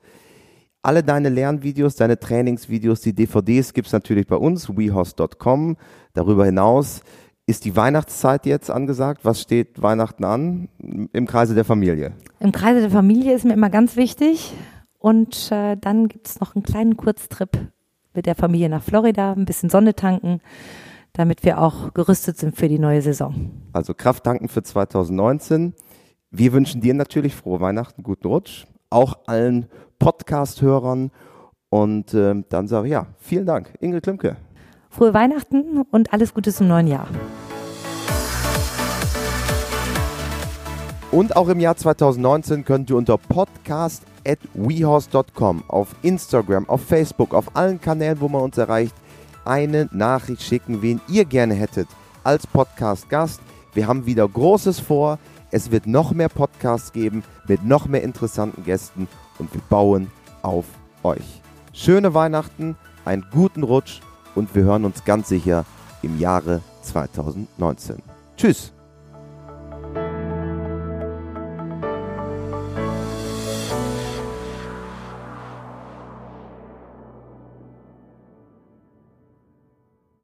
Alle 0.84 1.04
deine 1.04 1.30
Lernvideos, 1.30 1.96
deine 1.96 2.20
Trainingsvideos, 2.20 3.02
die 3.02 3.14
DVDs 3.14 3.74
gibt 3.74 3.88
es 3.88 3.94
natürlich 3.94 4.26
bei 4.26 4.36
uns, 4.36 4.70
wehorse.com. 4.70 5.78
Darüber 6.14 6.46
hinaus 6.46 7.02
ist 7.52 7.66
die 7.66 7.76
Weihnachtszeit 7.76 8.45
jetzt 8.45 8.72
angesagt. 8.72 9.26
Was 9.26 9.41
steht 9.41 9.82
Weihnachten 9.82 10.24
an 10.24 10.70
im 10.80 11.28
Kreise 11.28 11.54
der 11.54 11.66
Familie? 11.66 12.14
Im 12.39 12.54
Kreise 12.54 12.80
der 12.80 12.89
Familie 12.89 13.36
ist 13.36 13.43
mir 13.43 13.54
immer 13.54 13.70
ganz 13.70 13.97
wichtig. 13.97 14.54
Und 14.99 15.52
äh, 15.52 15.76
dann 15.76 16.08
gibt 16.08 16.28
es 16.28 16.39
noch 16.39 16.56
einen 16.56 16.64
kleinen 16.64 16.95
Kurztrip 16.95 17.58
mit 18.14 18.26
der 18.26 18.36
Familie 18.36 18.70
nach 18.70 18.82
Florida, 18.82 19.34
ein 19.34 19.43
bisschen 19.43 19.70
Sonne 19.70 19.95
tanken, 19.95 20.39
damit 21.12 21.43
wir 21.43 21.60
auch 21.60 21.93
gerüstet 21.93 22.38
sind 22.38 22.56
für 22.56 22.70
die 22.70 22.80
neue 22.80 23.02
Saison. 23.02 23.52
Also 23.74 23.93
Kraft 23.93 24.24
tanken 24.24 24.47
für 24.47 24.64
2019. 24.64 25.74
Wir 26.30 26.54
wünschen 26.54 26.80
dir 26.80 26.93
natürlich 26.93 27.36
frohe 27.36 27.60
Weihnachten, 27.60 28.02
guten 28.02 28.28
Rutsch, 28.28 28.66
auch 28.89 29.28
allen 29.28 29.68
Podcast-Hörern. 29.99 31.12
Und 31.70 32.14
äh, 32.14 32.43
dann 32.47 32.68
sage 32.70 32.88
ich 32.88 32.93
ja, 32.93 33.08
vielen 33.20 33.45
Dank, 33.45 33.74
Ingrid 33.82 34.04
Klimke. 34.04 34.38
Frohe 34.92 35.14
Weihnachten 35.14 35.84
und 35.89 36.12
alles 36.12 36.34
Gute 36.34 36.54
zum 36.54 36.68
neuen 36.68 36.86
Jahr. 36.86 37.08
Und 41.12 41.38
auch 41.38 41.48
im 41.48 41.62
Jahr 41.62 41.78
2019 41.78 42.66
könnt 42.66 42.89
ihr 42.89 42.98
unter 42.98 43.18
podcast 43.18 44.04
at 44.28 44.39
wehorse.com 44.54 45.64
auf 45.70 45.96
Instagram, 46.02 46.68
auf 46.70 46.84
Facebook, 46.84 47.34
auf 47.34 47.56
allen 47.56 47.80
Kanälen, 47.80 48.20
wo 48.20 48.28
man 48.28 48.42
uns 48.42 48.58
erreicht, 48.58 48.94
eine 49.46 49.88
Nachricht 49.92 50.42
schicken, 50.42 50.82
wen 50.82 51.00
ihr 51.08 51.24
gerne 51.24 51.54
hättet 51.54 51.88
als 52.26 52.46
Podcast-Gast. 52.46 53.39
Wir 53.74 53.88
haben 53.88 54.06
wieder 54.06 54.28
Großes 54.28 54.82
vor. 54.82 55.20
Es 55.52 55.72
wird 55.72 55.88
noch 55.88 56.12
mehr 56.12 56.30
Podcasts 56.30 56.92
geben 56.92 57.24
mit 57.48 57.64
noch 57.64 57.88
mehr 57.88 58.04
interessanten 58.04 58.66
Gästen 58.66 59.08
und 59.39 59.54
wir 59.54 59.62
bauen 59.70 60.12
auf 60.42 60.66
euch. 61.04 61.42
Schöne 61.72 62.14
Weihnachten, 62.14 62.76
einen 63.06 63.26
guten 63.32 63.64
Rutsch 63.64 64.02
und 64.36 64.53
wir 64.55 64.63
hören 64.63 64.86
uns 64.86 65.03
ganz 65.05 65.29
sicher 65.29 65.65
im 66.01 66.19
Jahre 66.19 66.61
2019. 66.84 67.97
Tschüss! 68.38 68.73